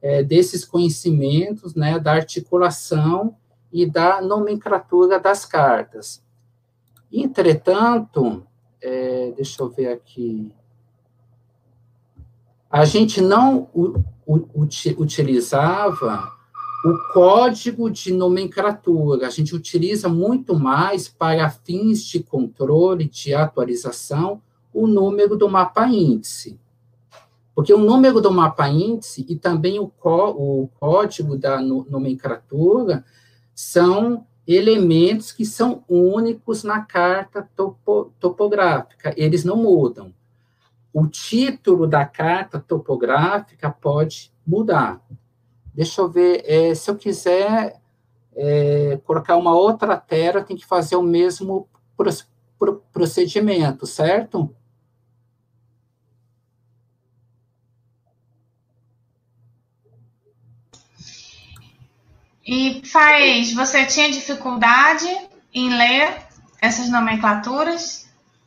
é, 0.02 0.24
desses 0.24 0.66
conhecimentos, 0.66 1.76
né, 1.76 2.00
da 2.00 2.14
articulação 2.14 3.36
e 3.72 3.86
da 3.86 4.20
nomenclatura 4.22 5.20
das 5.20 5.46
cartas. 5.46 6.24
Entretanto, 7.12 8.44
é, 8.84 9.34
deixa 9.36 9.64
eu 9.64 9.70
ver 9.70 9.88
aqui, 9.88 10.52
a 12.70 12.86
gente 12.86 13.22
não 13.22 13.70
utilizava 14.28 16.34
o 16.84 17.14
código 17.14 17.90
de 17.90 18.12
nomenclatura. 18.12 19.28
A 19.28 19.30
gente 19.30 19.56
utiliza 19.56 20.10
muito 20.10 20.58
mais 20.58 21.08
para 21.08 21.50
fins 21.50 22.04
de 22.04 22.22
controle, 22.22 23.08
de 23.08 23.34
atualização, 23.34 24.42
o 24.74 24.88
número 24.88 25.38
do 25.38 25.48
mapa 25.48 25.88
índice. 25.88 26.60
Porque 27.56 27.74
o 27.74 27.78
número 27.78 28.20
do 28.20 28.32
mapa 28.32 28.68
índice 28.68 29.24
e 29.30 29.36
também 29.36 29.80
o, 29.80 29.92
o 30.04 30.68
código 30.80 31.38
da 31.38 31.62
nomenclatura 31.62 33.06
são 33.54 34.26
elementos 34.48 35.32
que 35.32 35.46
são 35.46 35.84
únicos 35.88 36.64
na 36.64 36.82
carta 36.82 37.48
topo, 37.56 38.12
topográfica, 38.20 39.14
eles 39.18 39.44
não 39.44 39.56
mudam 39.56 40.14
o 40.94 41.08
título 41.08 41.88
da 41.88 42.06
carta 42.06 42.60
topográfica 42.60 43.72
pode 43.72 44.32
mudar. 44.46 45.02
Deixa 45.74 46.02
eu 46.02 46.08
ver, 46.10 46.44
é, 46.46 46.76
se 46.76 46.90
eu 46.92 46.96
quiser 46.96 47.82
é, 48.36 49.00
colocar 49.04 49.36
uma 49.36 49.56
outra 49.56 49.98
tela, 49.98 50.44
tem 50.44 50.56
que 50.56 50.66
fazer 50.66 50.96
o 50.96 51.02
mesmo 51.02 51.68
procedimento, 52.94 53.88
certo? 53.88 54.56
E 62.46 62.82
faz, 62.86 63.54
você 63.54 63.86
tinha 63.86 64.12
dificuldade 64.12 65.08
em 65.54 65.70
ler 65.70 66.18
essas 66.62 66.90
nomenclaturas? 66.90 68.04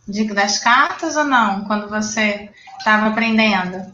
de, 0.06 0.24
das 0.32 0.59
cartas 0.59 1.16
ou 1.16 1.24
não, 1.24 1.64
quando 1.64 1.89
você 1.89 2.51
estava 2.78 3.06
aprendendo? 3.06 3.93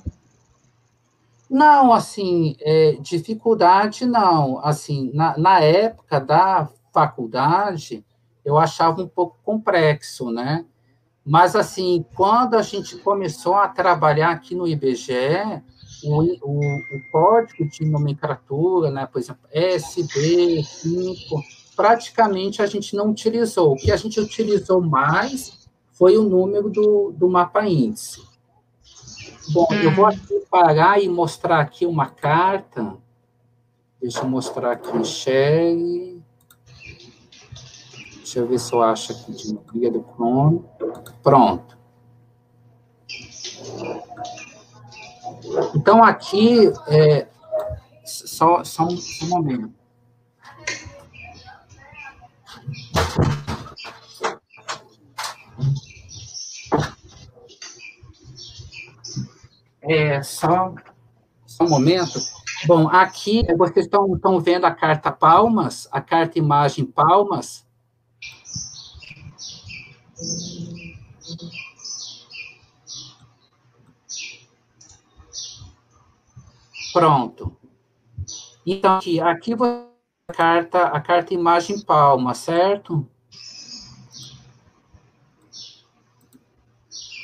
Não, 1.48 1.92
assim, 1.92 2.56
é, 2.60 2.96
dificuldade 3.00 4.06
não. 4.06 4.58
Assim, 4.64 5.10
na, 5.14 5.36
na 5.38 5.60
época 5.60 6.20
da 6.20 6.68
faculdade, 6.92 8.04
eu 8.44 8.58
achava 8.58 9.02
um 9.02 9.08
pouco 9.08 9.38
complexo, 9.42 10.30
né? 10.30 10.64
Mas, 11.24 11.54
assim, 11.54 12.04
quando 12.14 12.54
a 12.54 12.62
gente 12.62 12.96
começou 12.98 13.54
a 13.54 13.68
trabalhar 13.68 14.30
aqui 14.30 14.54
no 14.54 14.66
IBGE, 14.66 15.62
o, 16.04 16.22
o, 16.42 16.76
o 16.76 17.10
código 17.10 17.64
de 17.64 17.84
nomenclatura, 17.84 18.90
né, 18.90 19.06
por 19.06 19.18
exemplo, 19.18 19.48
SB5, 19.54 21.16
praticamente 21.76 22.62
a 22.62 22.66
gente 22.66 22.94
não 22.94 23.10
utilizou. 23.10 23.72
O 23.72 23.76
que 23.76 23.90
a 23.90 23.96
gente 23.96 24.20
utilizou 24.20 24.80
mais 24.80 25.68
foi 25.92 26.16
o 26.16 26.22
número 26.22 26.68
do, 26.70 27.12
do 27.12 27.28
mapa 27.28 27.66
índice. 27.66 28.22
Bom, 29.52 29.66
eu 29.82 29.94
vou 29.94 30.04
hum. 30.04 30.08
aqui 30.08 30.42
parar 30.50 31.02
e 31.02 31.08
mostrar 31.08 31.60
aqui 31.60 31.86
uma 31.86 32.08
carta. 32.08 32.96
Deixa 34.00 34.20
eu 34.20 34.28
mostrar 34.28 34.72
aqui 34.72 34.96
o 34.96 35.04
share. 35.04 36.22
Deixa 38.16 38.38
eu 38.38 38.46
ver 38.46 38.58
se 38.58 38.72
eu 38.72 38.82
acho 38.82 39.12
aqui 39.12 39.32
de 39.32 39.58
guia 39.72 39.90
do 39.90 40.04
Chrome. 40.14 40.64
Pronto. 41.22 41.78
Então, 45.74 46.02
aqui, 46.02 46.72
é, 46.88 47.26
só, 48.04 48.64
só, 48.64 48.84
um, 48.84 48.98
um 49.22 49.28
momento. 49.28 49.74
É, 59.82 60.22
só, 60.22 60.74
só 61.46 61.64
um 61.64 61.68
momento. 61.68 62.18
Bom, 62.66 62.88
aqui 62.88 63.44
vocês 63.56 63.86
estão, 63.86 64.14
estão 64.14 64.40
vendo 64.40 64.64
a 64.64 64.70
carta 64.70 65.10
palmas, 65.10 65.88
a 65.90 66.00
carta 66.00 66.38
imagem 66.38 66.84
palmas. 66.84 67.66
Pronto. 76.92 77.56
Então, 78.66 78.96
aqui, 78.96 79.20
aqui 79.20 79.54
a 79.54 80.32
carta, 80.32 80.84
a 80.84 81.00
carta 81.00 81.34
imagem 81.34 81.80
palma, 81.80 82.34
certo? 82.34 83.08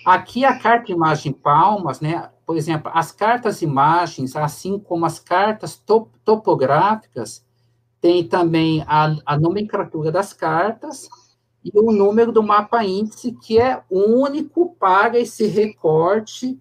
Aqui 0.05 0.45
a 0.45 0.59
carta 0.59 0.90
imagem 0.90 1.32
palmas, 1.32 2.01
né? 2.01 2.31
Por 2.47 2.57
exemplo, 2.57 2.90
as 2.95 3.12
cartas 3.12 3.61
imagens, 3.61 4.35
assim 4.35 4.78
como 4.78 5.05
as 5.05 5.19
cartas 5.19 5.77
top, 5.77 6.11
topográficas, 6.24 7.45
tem 8.01 8.27
também 8.27 8.82
a, 8.86 9.16
a 9.27 9.39
nomenclatura 9.39 10.11
das 10.11 10.32
cartas 10.32 11.09
e 11.62 11.70
o 11.74 11.93
número 11.93 12.32
do 12.32 12.43
mapa 12.43 12.82
índice, 12.85 13.32
que 13.32 13.61
é 13.61 13.82
único 13.90 14.74
para 14.77 15.19
esse 15.19 15.47
recorte 15.47 16.59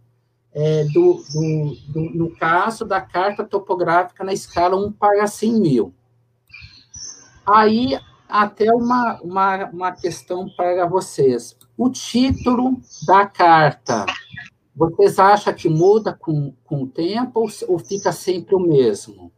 é, 0.59 0.85
do, 0.85 1.23
do, 1.31 1.75
do, 1.87 2.01
no 2.15 2.35
caso 2.35 2.83
da 2.83 2.99
carta 2.99 3.43
topográfica 3.43 4.23
na 4.23 4.33
escala 4.33 4.75
1 4.75 4.91
para 4.91 5.27
100 5.27 5.53
mil. 5.53 5.93
Aí, 7.45 7.99
até 8.27 8.73
uma, 8.73 9.21
uma, 9.21 9.65
uma 9.69 9.91
questão 9.91 10.49
para 10.57 10.87
vocês. 10.87 11.55
O 11.77 11.91
título 11.91 12.81
da 13.05 13.27
carta 13.27 14.07
vocês 14.75 15.19
acham 15.19 15.53
que 15.53 15.69
muda 15.69 16.11
com, 16.13 16.51
com 16.63 16.83
o 16.83 16.87
tempo 16.87 17.39
ou, 17.39 17.49
ou 17.67 17.77
fica 17.77 18.11
sempre 18.11 18.55
o 18.55 18.59
mesmo? 18.59 19.31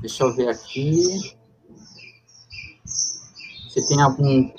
Deixa 0.00 0.24
eu 0.24 0.34
ver 0.34 0.48
aqui. 0.48 1.36
Se 2.84 3.88
tem 3.88 4.00
algum 4.00 4.50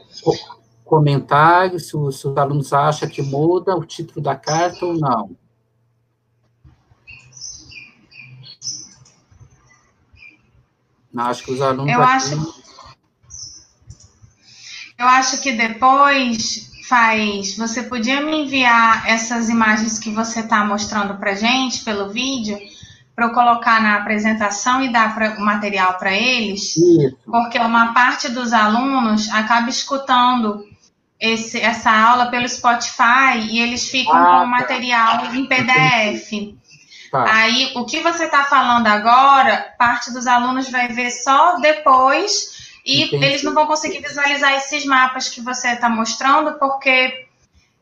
comentário, 0.91 1.79
se 1.79 1.95
os, 1.95 2.19
se 2.19 2.27
os 2.27 2.35
alunos 2.35 2.73
acham 2.73 3.07
que 3.07 3.21
muda 3.21 3.73
o 3.77 3.85
título 3.85 4.21
da 4.21 4.35
carta 4.35 4.85
ou 4.85 4.93
não. 4.93 5.33
Acho 11.15 11.45
que 11.45 11.51
os 11.53 11.61
alunos. 11.61 11.93
Eu 11.93 12.01
aqui... 12.01 12.11
acho. 12.11 12.61
Eu 14.97 15.07
acho 15.07 15.41
que 15.41 15.53
depois 15.53 16.69
faz. 16.89 17.55
Você 17.55 17.83
podia 17.83 18.19
me 18.19 18.43
enviar 18.43 19.07
essas 19.07 19.47
imagens 19.47 19.97
que 19.97 20.11
você 20.11 20.41
está 20.41 20.65
mostrando 20.65 21.17
para 21.17 21.35
gente 21.35 21.85
pelo 21.85 22.09
vídeo, 22.09 22.59
para 23.15 23.27
eu 23.27 23.33
colocar 23.33 23.81
na 23.81 23.95
apresentação 23.95 24.83
e 24.83 24.91
dar 24.91 25.15
pra, 25.15 25.37
o 25.37 25.41
material 25.41 25.97
para 25.97 26.13
eles? 26.13 26.75
Isso. 26.75 27.17
Porque 27.25 27.57
uma 27.57 27.93
parte 27.93 28.29
dos 28.29 28.51
alunos 28.51 29.29
acaba 29.29 29.69
escutando 29.69 30.69
esse, 31.21 31.61
essa 31.61 31.91
aula 31.91 32.31
pelo 32.31 32.49
Spotify 32.49 33.37
e 33.37 33.59
eles 33.59 33.87
ficam 33.87 34.15
ah, 34.15 34.25
com 34.25 34.37
o 34.37 34.39
tá. 34.39 34.45
material 34.47 35.35
em 35.35 35.45
PDF. 35.45 36.57
Tá. 37.11 37.31
Aí, 37.31 37.71
o 37.75 37.85
que 37.85 37.99
você 37.99 38.25
está 38.25 38.45
falando 38.45 38.87
agora, 38.87 39.75
parte 39.77 40.11
dos 40.11 40.25
alunos 40.25 40.69
vai 40.71 40.87
ver 40.87 41.11
só 41.11 41.57
depois 41.59 42.71
e 42.83 43.03
Entendi. 43.03 43.23
eles 43.23 43.43
não 43.43 43.53
vão 43.53 43.67
conseguir 43.67 43.99
visualizar 43.99 44.53
esses 44.53 44.83
mapas 44.83 45.29
que 45.29 45.41
você 45.41 45.67
está 45.69 45.87
mostrando 45.87 46.57
porque, 46.57 47.27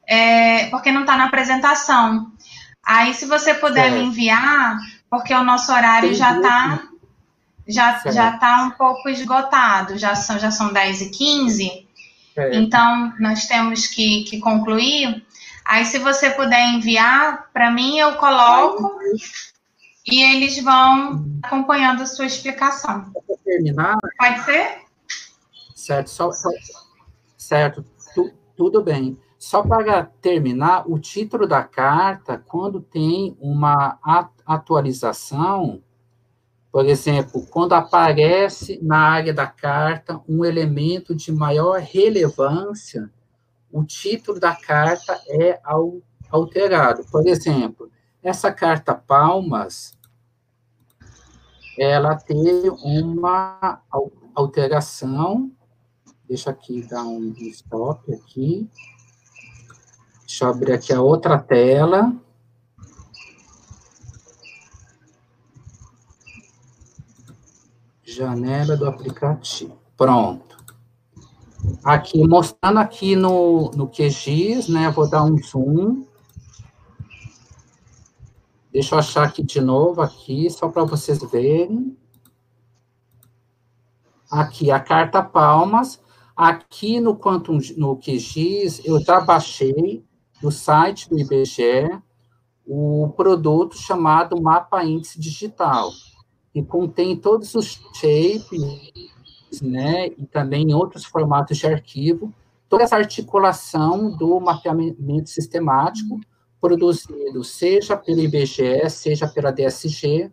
é, 0.05 0.65
porque 0.65 0.91
não 0.91 1.01
está 1.01 1.15
na 1.15 1.25
apresentação. 1.25 2.29
Aí, 2.83 3.13
se 3.13 3.25
você 3.25 3.53
puder 3.53 3.91
me 3.91 4.01
enviar, 4.01 4.77
porque 5.09 5.33
o 5.33 5.43
nosso 5.43 5.71
horário 5.71 6.09
Entendi. 6.09 6.19
já 6.19 6.35
está 6.35 6.89
já, 7.69 8.01
já 8.11 8.31
tá 8.31 8.63
um 8.63 8.71
pouco 8.71 9.07
esgotado, 9.07 9.95
já 9.95 10.15
são, 10.15 10.39
já 10.39 10.49
são 10.49 10.73
10 10.73 11.01
e 11.01 11.09
15, 11.11 11.87
então 12.53 13.13
nós 13.19 13.45
temos 13.47 13.87
que, 13.87 14.23
que 14.23 14.39
concluir. 14.39 15.25
Aí, 15.65 15.85
se 15.85 15.99
você 15.99 16.31
puder 16.31 16.73
enviar 16.73 17.49
para 17.53 17.69
mim, 17.69 17.99
eu 17.99 18.15
coloco 18.15 18.99
e 20.07 20.23
eles 20.23 20.63
vão 20.63 21.25
acompanhando 21.43 22.01
a 22.01 22.05
sua 22.05 22.25
explicação. 22.25 23.11
Terminar. 23.43 23.97
Pode 24.17 24.43
ser? 24.45 24.81
Certo, 25.75 26.09
só, 26.09 26.31
só 26.31 26.49
certo, 27.37 27.83
tu, 28.13 28.31
tudo 28.55 28.83
bem. 28.83 29.17
Só 29.37 29.63
para 29.63 30.03
terminar, 30.21 30.83
o 30.85 30.99
título 30.99 31.47
da 31.47 31.63
carta, 31.63 32.37
quando 32.37 32.81
tem 32.81 33.37
uma 33.39 33.97
atualização, 34.45 35.81
por 36.71 36.85
exemplo, 36.85 37.47
quando 37.47 37.73
aparece 37.73 38.79
na 38.81 38.97
área 38.97 39.33
da 39.33 39.47
carta 39.47 40.21
um 40.27 40.45
elemento 40.45 41.15
de 41.15 41.31
maior 41.31 41.79
relevância, 41.79 43.09
o 43.71 43.83
título 43.83 44.39
da 44.39 44.55
carta 44.55 45.19
é 45.27 45.59
alterado. 46.29 47.03
Por 47.11 47.27
exemplo, 47.27 47.91
essa 48.21 48.51
carta 48.51 48.93
Palmas, 48.93 49.97
ela 51.77 52.15
teve 52.15 52.69
uma 52.69 53.81
alteração, 54.35 55.51
deixa 56.27 56.51
aqui 56.51 56.87
dar 56.87 57.03
um 57.03 57.33
stop 57.39 58.13
aqui, 58.13 58.69
deixa 60.21 60.45
eu 60.45 60.49
abrir 60.49 60.73
aqui 60.73 60.93
a 60.93 61.01
outra 61.01 61.39
tela, 61.39 62.13
janela 68.19 68.75
do 68.75 68.85
aplicativo. 68.85 69.77
Pronto. 69.95 70.57
Aqui, 71.83 72.27
mostrando 72.27 72.79
aqui 72.79 73.15
no, 73.15 73.71
no 73.71 73.87
QGIS, 73.87 74.67
né? 74.67 74.89
Vou 74.89 75.09
dar 75.09 75.23
um 75.23 75.37
zoom. 75.41 76.05
Deixa 78.71 78.95
eu 78.95 78.99
achar 78.99 79.23
aqui 79.23 79.41
de 79.41 79.61
novo, 79.61 80.01
aqui, 80.01 80.49
só 80.49 80.67
para 80.67 80.83
vocês 80.83 81.19
verem. 81.31 81.97
Aqui, 84.29 84.69
a 84.69 84.79
carta 84.79 85.23
palmas. 85.23 86.01
Aqui 86.35 86.99
no 86.99 87.17
Quantum, 87.17 87.59
no 87.77 87.97
QGIS, 87.97 88.81
eu 88.85 88.99
já 89.01 89.19
baixei 89.19 90.05
do 90.41 90.51
site 90.51 91.09
do 91.09 91.19
IBGE 91.19 92.01
o 92.65 93.11
produto 93.17 93.75
chamado 93.75 94.41
Mapa 94.41 94.83
Índice 94.85 95.19
Digital 95.19 95.91
que 96.53 96.63
contém 96.63 97.15
todos 97.15 97.53
os 97.55 97.79
shapes, 97.93 99.61
né, 99.61 100.07
e 100.17 100.25
também 100.25 100.73
outros 100.73 101.05
formatos 101.05 101.57
de 101.57 101.67
arquivo, 101.67 102.33
toda 102.67 102.83
essa 102.83 102.95
articulação 102.95 104.15
do 104.15 104.39
mapeamento 104.39 105.29
sistemático 105.29 106.19
produzido 106.61 107.43
seja 107.43 107.95
pelo 107.95 108.19
IBGE, 108.19 108.89
seja 108.89 109.27
pela 109.27 109.51
DSG, 109.51 110.31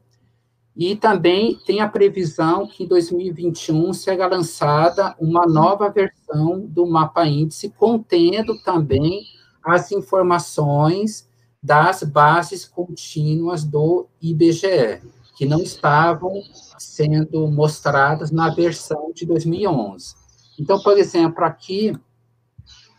e 0.76 0.94
também 0.94 1.58
tem 1.64 1.80
a 1.80 1.88
previsão 1.88 2.66
que 2.66 2.84
em 2.84 2.86
2021 2.86 3.94
será 3.94 4.26
lançada 4.26 5.16
uma 5.18 5.46
nova 5.46 5.88
versão 5.88 6.60
do 6.60 6.86
mapa 6.86 7.26
índice, 7.26 7.70
contendo 7.70 8.58
também 8.62 9.24
as 9.64 9.90
informações 9.90 11.26
das 11.62 12.02
bases 12.02 12.66
contínuas 12.66 13.64
do 13.64 14.06
IBGE 14.20 15.00
que 15.36 15.44
não 15.44 15.60
estavam 15.60 16.42
sendo 16.78 17.46
mostradas 17.48 18.30
na 18.30 18.48
versão 18.48 19.12
de 19.14 19.26
2011. 19.26 20.14
Então, 20.58 20.80
por 20.82 20.96
exemplo, 20.96 21.44
aqui, 21.44 21.94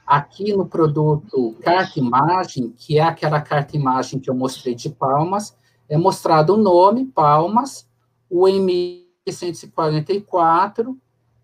aqui 0.06 0.56
no 0.56 0.68
produto 0.68 1.56
carta 1.64 2.00
imagem, 2.00 2.70
que 2.78 3.00
é 3.00 3.04
aquela 3.04 3.42
carta 3.42 3.76
imagem 3.76 4.20
que 4.20 4.30
eu 4.30 4.36
mostrei 4.36 4.76
de 4.76 4.88
palmas, 4.90 5.58
é 5.90 5.98
mostrado 5.98 6.54
o 6.54 6.58
nome, 6.58 7.06
palmas, 7.06 7.90
o 8.30 8.48
MI 8.48 9.08
144 9.28 10.96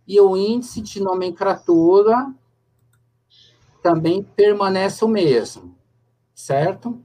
e 0.08 0.22
o 0.22 0.38
índice 0.38 0.80
de 0.80 1.02
nomenclatura 1.02 2.32
também 3.82 4.22
permanece 4.22 5.04
o 5.04 5.08
mesmo, 5.08 5.76
certo? 6.36 7.02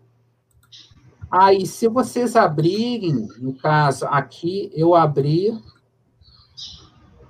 Aí, 1.31 1.67
se 1.67 1.89
vocês 1.89 2.37
abrirem, 2.37 3.29
no 3.39 3.55
caso 3.55 4.07
aqui, 4.07 4.71
eu 4.75 4.95
abri 4.95 5.59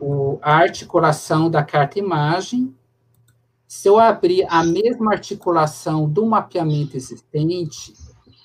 o, 0.00 0.38
a 0.40 0.54
articulação 0.54 1.50
da 1.50 1.64
carta 1.64 1.98
imagem. 1.98 2.72
Se 3.66 3.88
eu 3.88 3.98
abrir 3.98 4.46
a 4.48 4.62
mesma 4.62 5.12
articulação 5.12 6.08
do 6.08 6.24
mapeamento 6.24 6.96
existente, 6.96 7.92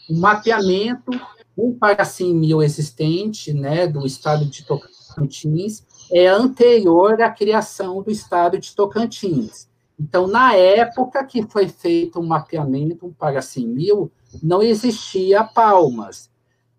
o 0.10 0.18
mapeamento 0.18 1.12
um 1.56 1.78
para 1.78 2.04
100 2.04 2.34
mil 2.34 2.64
existente, 2.64 3.54
né, 3.54 3.86
do 3.86 4.06
estado 4.08 4.46
de 4.46 4.66
Tocantins, 4.66 5.86
é 6.12 6.28
anterior 6.28 7.22
à 7.22 7.30
criação 7.30 8.02
do 8.02 8.10
estado 8.10 8.58
de 8.58 8.76
Tocantins. 8.76 9.70
Então, 10.00 10.26
na 10.26 10.56
época 10.56 11.24
que 11.24 11.44
foi 11.44 11.68
feito 11.68 12.20
o 12.20 12.24
um 12.24 12.26
mapeamento 12.26 13.06
um 13.06 13.14
para 13.14 13.40
100 13.40 13.68
mil, 13.68 14.12
não 14.42 14.64
existia 14.64 15.44
palmas. 15.44 16.32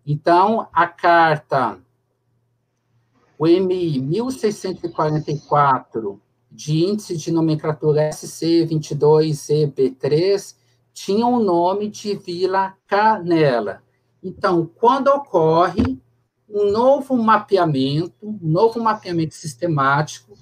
Então, 0.05 0.67
a 0.73 0.85
carta, 0.87 1.79
o 3.37 3.47
MI 3.47 3.99
1644, 3.99 6.19
de 6.51 6.83
índice 6.85 7.15
de 7.17 7.31
nomenclatura 7.31 8.09
SC22EB3, 8.09 10.55
tinha 10.93 11.27
o 11.27 11.39
nome 11.39 11.89
de 11.89 12.15
Vila 12.15 12.73
Canela. 12.87 13.83
Então, 14.23 14.69
quando 14.79 15.09
ocorre 15.09 15.99
um 16.49 16.71
novo 16.71 17.17
mapeamento, 17.17 18.13
um 18.23 18.39
novo 18.41 18.81
mapeamento 18.81 19.35
sistemático, 19.35 20.33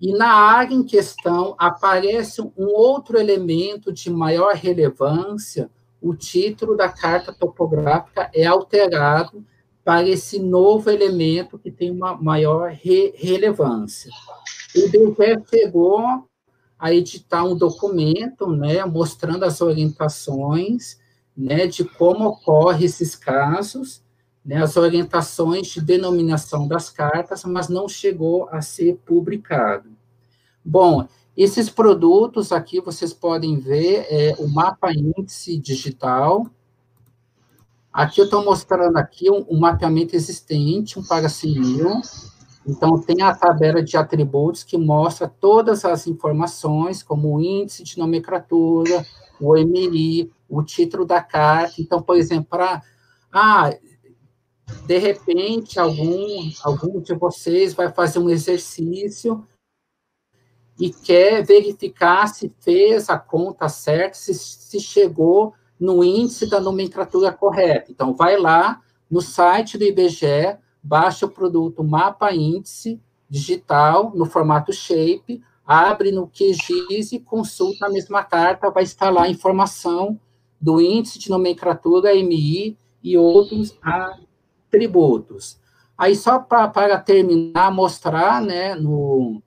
e 0.00 0.12
na 0.12 0.32
área 0.32 0.74
em 0.74 0.84
questão 0.84 1.56
aparece 1.58 2.40
um 2.40 2.52
outro 2.56 3.18
elemento 3.18 3.92
de 3.92 4.08
maior 4.10 4.54
relevância, 4.54 5.68
o 6.00 6.14
título 6.14 6.76
da 6.76 6.88
carta 6.88 7.32
topográfica 7.32 8.30
é 8.34 8.46
alterado 8.46 9.44
para 9.84 10.06
esse 10.06 10.38
novo 10.38 10.90
elemento 10.90 11.58
que 11.58 11.70
tem 11.70 11.90
uma 11.90 12.14
maior 12.14 12.70
re 12.70 13.12
relevância. 13.16 14.10
O 14.76 14.80
IBGE 14.80 15.42
chegou 15.48 16.28
a 16.78 16.92
editar 16.92 17.42
um 17.44 17.56
documento, 17.56 18.46
né, 18.46 18.84
mostrando 18.84 19.44
as 19.44 19.60
orientações, 19.60 20.98
né, 21.36 21.66
de 21.66 21.84
como 21.84 22.26
ocorre 22.28 22.84
esses 22.84 23.16
casos, 23.16 24.02
né, 24.44 24.62
as 24.62 24.76
orientações 24.76 25.68
de 25.68 25.80
denominação 25.80 26.68
das 26.68 26.90
cartas, 26.90 27.44
mas 27.44 27.68
não 27.68 27.88
chegou 27.88 28.48
a 28.50 28.60
ser 28.60 28.96
publicado. 29.04 29.90
Bom, 30.64 31.08
esses 31.38 31.70
produtos 31.70 32.50
aqui 32.50 32.80
vocês 32.80 33.12
podem 33.12 33.60
ver 33.60 34.06
é, 34.10 34.34
o 34.40 34.48
mapa 34.48 34.90
índice 34.92 35.56
digital. 35.56 36.48
Aqui 37.92 38.20
eu 38.20 38.24
estou 38.24 38.44
mostrando 38.44 38.96
aqui 38.96 39.30
um, 39.30 39.46
um, 39.48 39.56
mapeamento 39.56 40.16
existente, 40.16 40.98
um 40.98 41.02
para 41.04 41.28
mil. 41.44 42.02
Então, 42.66 43.00
tem 43.00 43.22
a 43.22 43.32
tabela 43.32 43.80
de 43.80 43.96
atributos 43.96 44.64
que 44.64 44.76
mostra 44.76 45.28
todas 45.28 45.84
as 45.84 46.08
informações, 46.08 47.04
como 47.04 47.36
o 47.36 47.40
índice 47.40 47.84
de 47.84 47.98
nomenclatura, 47.98 49.06
o 49.40 49.54
MI, 49.56 50.32
o 50.48 50.60
título 50.64 51.04
da 51.04 51.22
carta. 51.22 51.74
Então, 51.78 52.02
por 52.02 52.16
exemplo, 52.16 52.46
para... 52.50 52.82
Ah, 53.32 53.72
de 54.86 54.98
repente, 54.98 55.78
algum, 55.78 56.50
algum 56.64 57.00
de 57.00 57.14
vocês 57.14 57.74
vai 57.74 57.92
fazer 57.92 58.18
um 58.18 58.28
exercício 58.28 59.46
e 60.78 60.90
quer 60.90 61.44
verificar 61.44 62.28
se 62.28 62.52
fez 62.60 63.10
a 63.10 63.18
conta 63.18 63.68
certa, 63.68 64.16
se, 64.16 64.32
se 64.34 64.78
chegou 64.78 65.54
no 65.78 66.04
índice 66.04 66.48
da 66.48 66.60
nomenclatura 66.60 67.32
correta. 67.32 67.90
Então, 67.90 68.14
vai 68.14 68.38
lá 68.38 68.80
no 69.10 69.20
site 69.20 69.76
do 69.76 69.84
IBGE, 69.84 70.56
baixa 70.82 71.26
o 71.26 71.30
produto 71.30 71.82
Mapa 71.82 72.32
Índice 72.32 73.00
Digital, 73.28 74.12
no 74.14 74.24
formato 74.24 74.72
Shape, 74.72 75.42
abre 75.66 76.12
no 76.12 76.28
QGIS 76.28 77.12
e 77.12 77.20
consulta 77.20 77.86
a 77.86 77.90
mesma 77.90 78.22
carta, 78.24 78.70
vai 78.70 78.84
estar 78.84 79.10
lá 79.10 79.24
a 79.24 79.28
informação 79.28 80.18
do 80.60 80.80
índice 80.80 81.18
de 81.18 81.28
nomenclatura 81.28 82.14
MI 82.14 82.76
e 83.02 83.16
outros 83.16 83.78
atributos. 83.82 85.60
Aí, 85.96 86.14
só 86.14 86.38
para 86.38 86.98
terminar, 86.98 87.70
mostrar, 87.72 88.40
né, 88.40 88.74
no, 88.74 89.42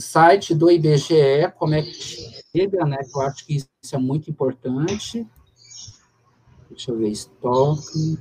site 0.00 0.54
do 0.54 0.70
IBGE, 0.70 1.52
como 1.58 1.74
é 1.74 1.82
que 1.82 1.92
chega, 1.92 2.84
né? 2.84 2.98
Eu 3.14 3.20
acho 3.22 3.46
que 3.46 3.56
isso 3.56 3.94
é 3.94 3.98
muito 3.98 4.30
importante. 4.30 5.26
Deixa 6.68 6.90
eu 6.90 6.98
ver, 6.98 7.08
estoque. 7.08 8.18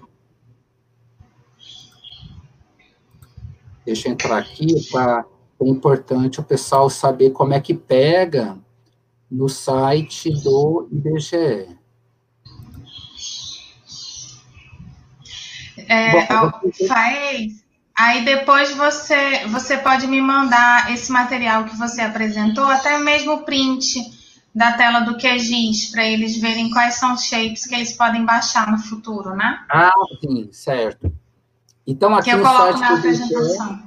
Deixa 3.85 4.07
eu 4.07 4.13
entrar 4.13 4.37
aqui 4.37 4.89
para 4.91 5.25
é 5.57 5.67
importante 5.67 6.39
o 6.39 6.43
pessoal 6.43 6.89
saber 6.89 7.31
como 7.31 7.53
é 7.53 7.61
que 7.61 7.73
pega 7.73 8.57
no 9.31 9.47
site 9.47 10.29
do 10.43 10.87
IBGE. 10.91 11.75
é, 15.87 16.27
faz, 16.87 17.64
aí 17.97 18.25
depois 18.25 18.75
você, 18.75 19.45
você 19.47 19.77
pode 19.77 20.07
me 20.07 20.21
mandar 20.21 20.91
esse 20.91 21.11
material 21.11 21.63
que 21.65 21.75
você 21.75 22.01
apresentou, 22.01 22.65
até 22.65 22.97
mesmo 22.97 23.33
o 23.33 23.43
print 23.43 23.99
da 24.53 24.71
tela 24.71 25.01
do 25.01 25.17
QGIS, 25.17 25.91
para 25.91 26.05
eles 26.05 26.37
verem 26.37 26.69
quais 26.69 26.95
são 26.95 27.13
os 27.13 27.23
shapes 27.23 27.65
que 27.65 27.75
eles 27.75 27.91
podem 27.91 28.23
baixar 28.23 28.71
no 28.71 28.77
futuro, 28.77 29.35
né? 29.35 29.65
Ah, 29.69 29.91
sim, 30.21 30.49
certo. 30.51 31.11
Então, 31.85 32.15
aqui 32.15 32.29
que 32.29 32.35
eu 32.35 32.39
no 32.39 32.43
coloco 32.43 32.79
na 32.79 32.97
apresentação. 32.97 33.73
IBGE, 33.73 33.83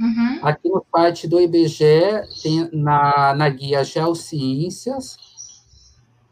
uhum. 0.00 0.40
Aqui 0.42 0.68
no 0.68 0.84
site 0.90 1.28
do 1.28 1.40
IBGE, 1.40 1.82
tem 2.42 2.68
na, 2.72 3.34
na 3.34 3.48
guia 3.50 3.84
Geociências, 3.84 5.18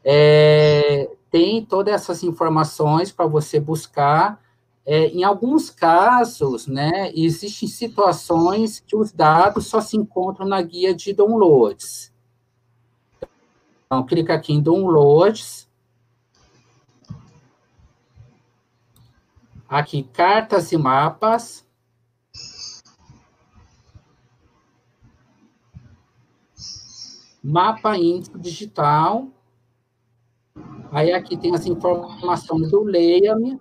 é, 0.02 1.10
tem 1.30 1.62
todas 1.62 1.94
essas 1.94 2.22
informações 2.22 3.12
para 3.12 3.26
você 3.26 3.60
buscar. 3.60 4.40
É, 4.90 5.08
em 5.08 5.22
alguns 5.22 5.68
casos, 5.68 6.66
né, 6.66 7.12
existem 7.14 7.68
situações 7.68 8.80
que 8.80 8.96
os 8.96 9.12
dados 9.12 9.66
só 9.66 9.82
se 9.82 9.98
encontram 9.98 10.46
na 10.46 10.62
guia 10.62 10.94
de 10.94 11.12
downloads. 11.12 12.10
Então, 13.84 14.02
clica 14.06 14.32
aqui 14.32 14.54
em 14.54 14.62
downloads. 14.62 15.68
Aqui, 19.68 20.04
cartas 20.04 20.72
e 20.72 20.78
mapas. 20.78 21.66
Mapa 27.44 27.94
índice 27.98 28.38
digital. 28.38 29.28
Aí 30.90 31.12
aqui 31.12 31.36
tem 31.36 31.54
as 31.54 31.66
informações 31.66 32.70
do 32.70 32.82
Leia-me, 32.82 33.60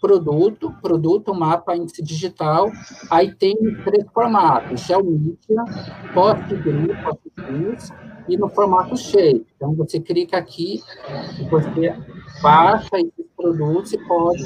produto, 0.00 0.72
produto, 0.80 1.34
mapa, 1.34 1.76
índice 1.76 2.02
digital. 2.02 2.70
Aí 3.10 3.34
tem 3.34 3.56
três 3.84 4.04
formatos, 4.12 4.80
Geomedia, 4.80 5.64
PostGRID, 6.14 6.94
PostGIS 7.02 7.92
e 8.28 8.36
no 8.36 8.48
formato 8.48 8.96
shape. 8.96 9.46
Então, 9.56 9.74
você 9.74 9.98
clica 9.98 10.36
aqui, 10.36 10.82
você 11.50 11.96
baixa 12.42 12.96
esses 12.96 13.26
produtos 13.36 13.92
e 13.92 13.98
pode, 14.06 14.44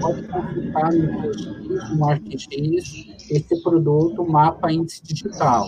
pode 0.00 0.28
consultar 0.28 0.92
no 0.92 1.22
QGIS, 1.22 1.98
no 1.98 2.08
ArcGIS, 2.08 3.30
esse 3.30 3.62
produto, 3.62 4.24
mapa, 4.26 4.72
índice 4.72 5.02
digital. 5.02 5.66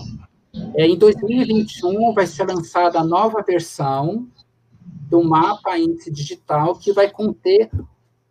É, 0.75 0.87
em 0.87 0.97
2021 0.97 2.15
vai 2.15 2.27
ser 2.27 2.45
lançada 2.45 3.01
a 3.01 3.05
nova 3.05 3.43
versão 3.43 4.27
do 5.09 5.23
mapa 5.23 5.79
índice 5.79 6.11
digital 6.11 6.75
que 6.77 6.93
vai 6.93 7.11
conter 7.11 7.71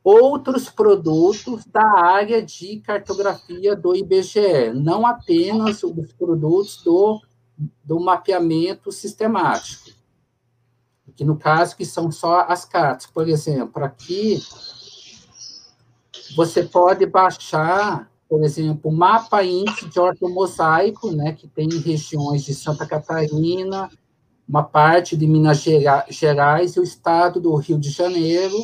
outros 0.05 0.69
produtos 0.69 1.65
da 1.65 1.83
área 1.99 2.39
de 2.39 2.79
cartografia 2.81 3.75
do 3.75 3.95
IBGE, 3.95 4.71
não 4.71 5.03
apenas 5.03 5.81
os 5.81 6.13
produtos 6.13 6.83
do, 6.83 7.19
do 7.83 7.99
mapeamento 7.99 8.91
sistemático, 8.91 9.89
que 11.15 11.25
no 11.25 11.35
caso 11.35 11.75
que 11.75 11.83
são 11.83 12.11
só 12.11 12.41
as 12.41 12.65
cartas. 12.65 13.07
Por 13.07 13.27
exemplo, 13.27 13.83
aqui 13.83 14.39
você 16.35 16.61
pode 16.61 17.03
baixar, 17.07 18.07
por 18.29 18.43
exemplo, 18.43 18.91
o 18.91 18.95
mapa 18.95 19.43
índice 19.43 19.89
de 19.89 19.99
ortomosaico, 19.99 21.11
né, 21.11 21.33
que 21.33 21.47
tem 21.47 21.67
regiões 21.79 22.43
de 22.43 22.53
Santa 22.53 22.85
Catarina, 22.85 23.89
uma 24.47 24.61
parte 24.61 25.17
de 25.17 25.25
Minas 25.25 25.65
Gerais 26.09 26.75
e 26.75 26.79
o 26.79 26.83
estado 26.83 27.39
do 27.39 27.55
Rio 27.55 27.79
de 27.79 27.89
Janeiro. 27.89 28.55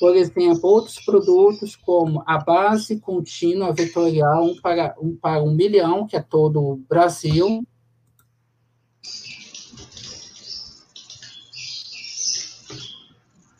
Por 0.00 0.16
exemplo, 0.16 0.66
outros 0.66 0.98
produtos 1.04 1.76
como 1.76 2.22
a 2.26 2.38
base 2.38 2.98
contínua 2.98 3.70
vetorial 3.70 4.46
um 4.46 4.58
para 4.58 4.96
um, 4.98 5.14
para 5.14 5.42
um 5.42 5.54
milhão, 5.54 6.06
que 6.06 6.16
é 6.16 6.22
todo 6.22 6.58
o 6.58 6.76
Brasil. 6.88 7.62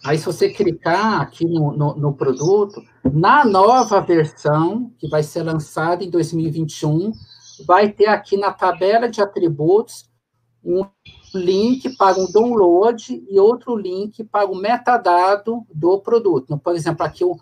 Aí, 0.03 0.17
se 0.17 0.25
você 0.25 0.49
clicar 0.49 1.21
aqui 1.21 1.45
no, 1.45 1.77
no, 1.77 1.95
no 1.95 2.15
produto, 2.15 2.83
na 3.12 3.45
nova 3.45 4.01
versão, 4.01 4.91
que 4.99 5.11
vai 5.11 5.23
ser 5.23 5.43
lançada 5.43 6.03
em 6.03 6.09
2021, 6.09 7.12
vai 7.67 7.93
ter 7.93 8.07
aqui 8.07 8.39
na 8.39 8.51
tabela 8.51 9.11
de 9.11 9.21
atributos 9.21 10.10
um 10.65 10.85
link 11.35 11.97
para 11.97 12.19
o 12.19 12.31
download 12.31 13.24
e 13.28 13.39
outro 13.39 13.77
link 13.77 14.23
para 14.24 14.47
o 14.47 14.55
metadado 14.55 15.66
do 15.73 15.99
produto. 16.01 16.45
Então, 16.45 16.59
por 16.59 16.74
exemplo, 16.74 17.05
aqui 17.05 17.24
o, 17.24 17.37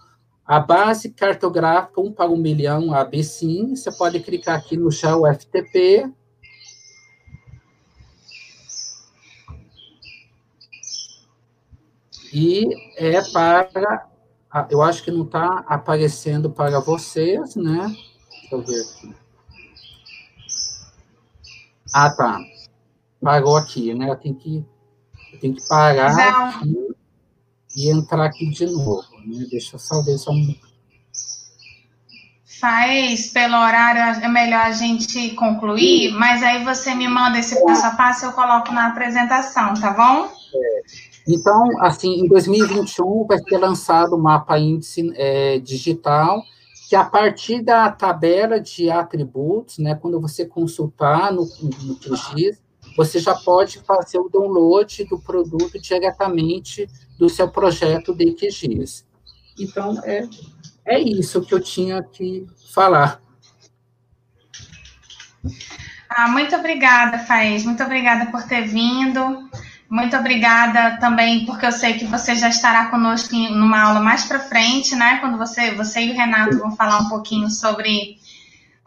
a 0.47 0.61
base 0.61 1.11
cartográfica 1.11 2.01
1 2.01 2.12
para 2.12 2.31
1 2.31 2.36
milhão, 2.36 2.95
a 2.95 3.05
BSIM, 3.05 3.74
você 3.74 3.90
pode 3.90 4.20
clicar 4.20 4.57
aqui 4.57 4.77
no 4.77 4.90
Shell 4.90 5.23
FTP. 5.35 6.11
E 12.32 12.69
é 12.97 13.23
para, 13.32 14.07
eu 14.70 14.82
acho 14.82 15.03
que 15.03 15.11
não 15.11 15.24
está 15.24 15.65
aparecendo 15.66 16.51
para 16.51 16.78
vocês, 16.78 17.57
né? 17.57 17.97
Deixa 18.31 18.55
eu 18.55 18.62
ver 18.62 18.81
aqui. 18.82 19.15
Ah, 21.93 22.11
tá 22.11 22.39
parou 23.20 23.57
aqui, 23.57 23.95
né? 23.95 24.11
Eu 24.11 24.16
tenho 24.16 24.35
que, 24.35 24.65
tenho 25.40 25.55
que 25.55 25.69
parar 25.69 26.49
aqui 26.49 26.89
e 27.77 27.90
entrar 27.90 28.24
aqui 28.24 28.49
de 28.51 28.66
novo. 28.66 29.05
Né? 29.27 29.47
Deixa 29.51 29.77
eu 29.77 29.78
só 29.78 30.03
ver 30.03 30.19
só 30.19 30.32
um. 30.32 30.55
Faz, 32.61 33.28
pelo 33.28 33.55
horário, 33.55 34.20
é 34.24 34.28
melhor 34.28 34.62
a 34.62 34.73
gente 34.73 35.31
concluir, 35.36 36.11
Sim. 36.11 36.16
mas 36.16 36.43
aí 36.43 36.65
você 36.65 36.93
me 36.93 37.07
manda 37.07 37.39
esse 37.39 37.65
passo 37.65 37.86
a 37.86 37.90
passo 37.93 38.24
e 38.24 38.28
eu 38.28 38.32
coloco 38.32 38.73
na 38.73 38.89
apresentação, 38.89 39.74
tá 39.74 39.93
bom? 39.93 40.28
É. 40.55 41.09
Então, 41.28 41.69
assim, 41.82 42.15
em 42.15 42.27
2021 42.27 43.27
vai 43.27 43.39
ser 43.39 43.59
lançado 43.59 44.16
o 44.16 44.19
mapa 44.19 44.59
índice 44.59 45.12
é, 45.15 45.61
digital, 45.61 46.43
que 46.89 46.97
a 46.97 47.05
partir 47.05 47.62
da 47.62 47.93
tabela 47.93 48.59
de 48.59 48.90
atributos, 48.90 49.78
né, 49.78 49.95
quando 49.95 50.20
você 50.20 50.47
consultar 50.47 51.31
no, 51.31 51.43
no 51.82 51.97
QGIS, 51.97 52.59
você 52.99 53.20
já 53.20 53.33
pode 53.33 53.79
fazer 53.79 54.19
o 54.19 54.29
download 54.29 55.05
do 55.05 55.20
produto 55.20 55.81
diretamente 55.81 56.91
do 57.16 57.29
seu 57.29 57.49
projeto 57.49 58.12
de 58.12 58.33
QGIS. 58.33 59.07
Então, 59.57 60.03
é, 60.05 60.29
é 60.85 60.99
isso 60.99 61.43
que 61.43 61.55
eu 61.55 61.61
tinha 61.61 62.03
que 62.03 62.45
falar. 62.75 63.20
Ah, 66.11 66.27
muito 66.27 66.57
obrigada, 66.57 67.20
Faís. 67.20 67.65
Muito 67.65 67.85
obrigada 67.85 68.33
por 68.33 68.43
ter 68.43 68.66
vindo. 68.66 69.49
Muito 69.89 70.16
obrigada 70.16 70.99
também, 70.99 71.47
porque 71.47 71.66
eu 71.66 71.73
sei 71.73 71.95
que 71.95 72.05
você 72.05 72.35
já 72.35 72.49
estará 72.49 72.87
conosco 72.87 73.33
em 73.33 73.55
numa 73.55 73.81
aula 73.81 74.01
mais 74.01 74.25
para 74.25 74.41
frente, 74.41 74.97
né? 74.97 75.19
Quando 75.20 75.39
você, 75.39 75.70
você 75.70 76.01
e 76.01 76.11
o 76.11 76.16
Renato 76.16 76.59
vão 76.59 76.75
falar 76.75 76.99
um 76.99 77.09
pouquinho 77.09 77.49
sobre 77.49 78.19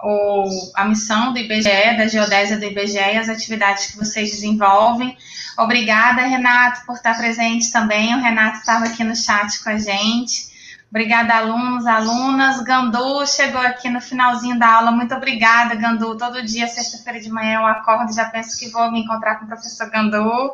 o, 0.04 0.72
a 0.76 0.86
missão 0.86 1.34
do 1.34 1.40
IBGE, 1.40 1.98
da 1.98 2.08
geodésia 2.08 2.58
do 2.58 2.66
IBGE 2.66 2.98
e 2.98 3.18
as 3.18 3.30
atividades 3.30 3.88
que 3.88 3.98
vocês 3.98 4.32
desenvolvem. 4.32 5.18
Obrigada, 5.58 6.22
Renato, 6.22 6.86
por 6.86 6.96
estar 6.96 7.18
presente 7.18 7.72
também. 7.72 8.16
O 8.16 8.22
Renato 8.22 8.58
estava 8.58 8.86
aqui 8.86 9.04
no 9.04 9.16
chat 9.16 9.64
com 9.64 9.70
a 9.70 9.78
gente. 9.78 10.52
Obrigada, 10.90 11.36
alunos, 11.36 11.86
alunas. 11.86 12.62
Gandu 12.64 13.26
chegou 13.26 13.62
aqui 13.62 13.90
no 13.90 14.02
finalzinho 14.02 14.60
da 14.60 14.76
aula. 14.76 14.92
Muito 14.92 15.16
obrigada, 15.16 15.76
Gandu. 15.76 16.18
Todo 16.18 16.44
dia, 16.44 16.68
sexta-feira 16.68 17.20
de 17.20 17.30
manhã, 17.30 17.60
eu 17.60 17.66
acordo 17.66 18.12
e 18.12 18.16
já 18.16 18.26
penso 18.26 18.60
que 18.60 18.70
vou 18.70 18.92
me 18.92 19.02
encontrar 19.02 19.36
com 19.36 19.46
o 19.46 19.48
professor 19.48 19.90
Gandu. 19.90 20.52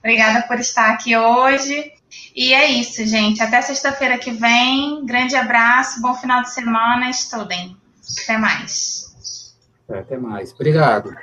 Obrigada 0.00 0.42
por 0.42 0.58
estar 0.58 0.90
aqui 0.90 1.16
hoje. 1.16 1.92
E 2.36 2.52
é 2.52 2.70
isso, 2.70 3.06
gente. 3.06 3.42
Até 3.42 3.62
sexta-feira 3.62 4.18
que 4.18 4.32
vem. 4.32 5.04
Grande 5.06 5.34
abraço, 5.34 6.02
bom 6.02 6.12
final 6.14 6.42
de 6.42 6.52
semana. 6.52 7.08
Estudem. 7.08 7.83
Até 8.22 8.38
mais. 8.38 9.54
Até 9.88 10.16
mais. 10.16 10.52
Obrigado. 10.52 11.14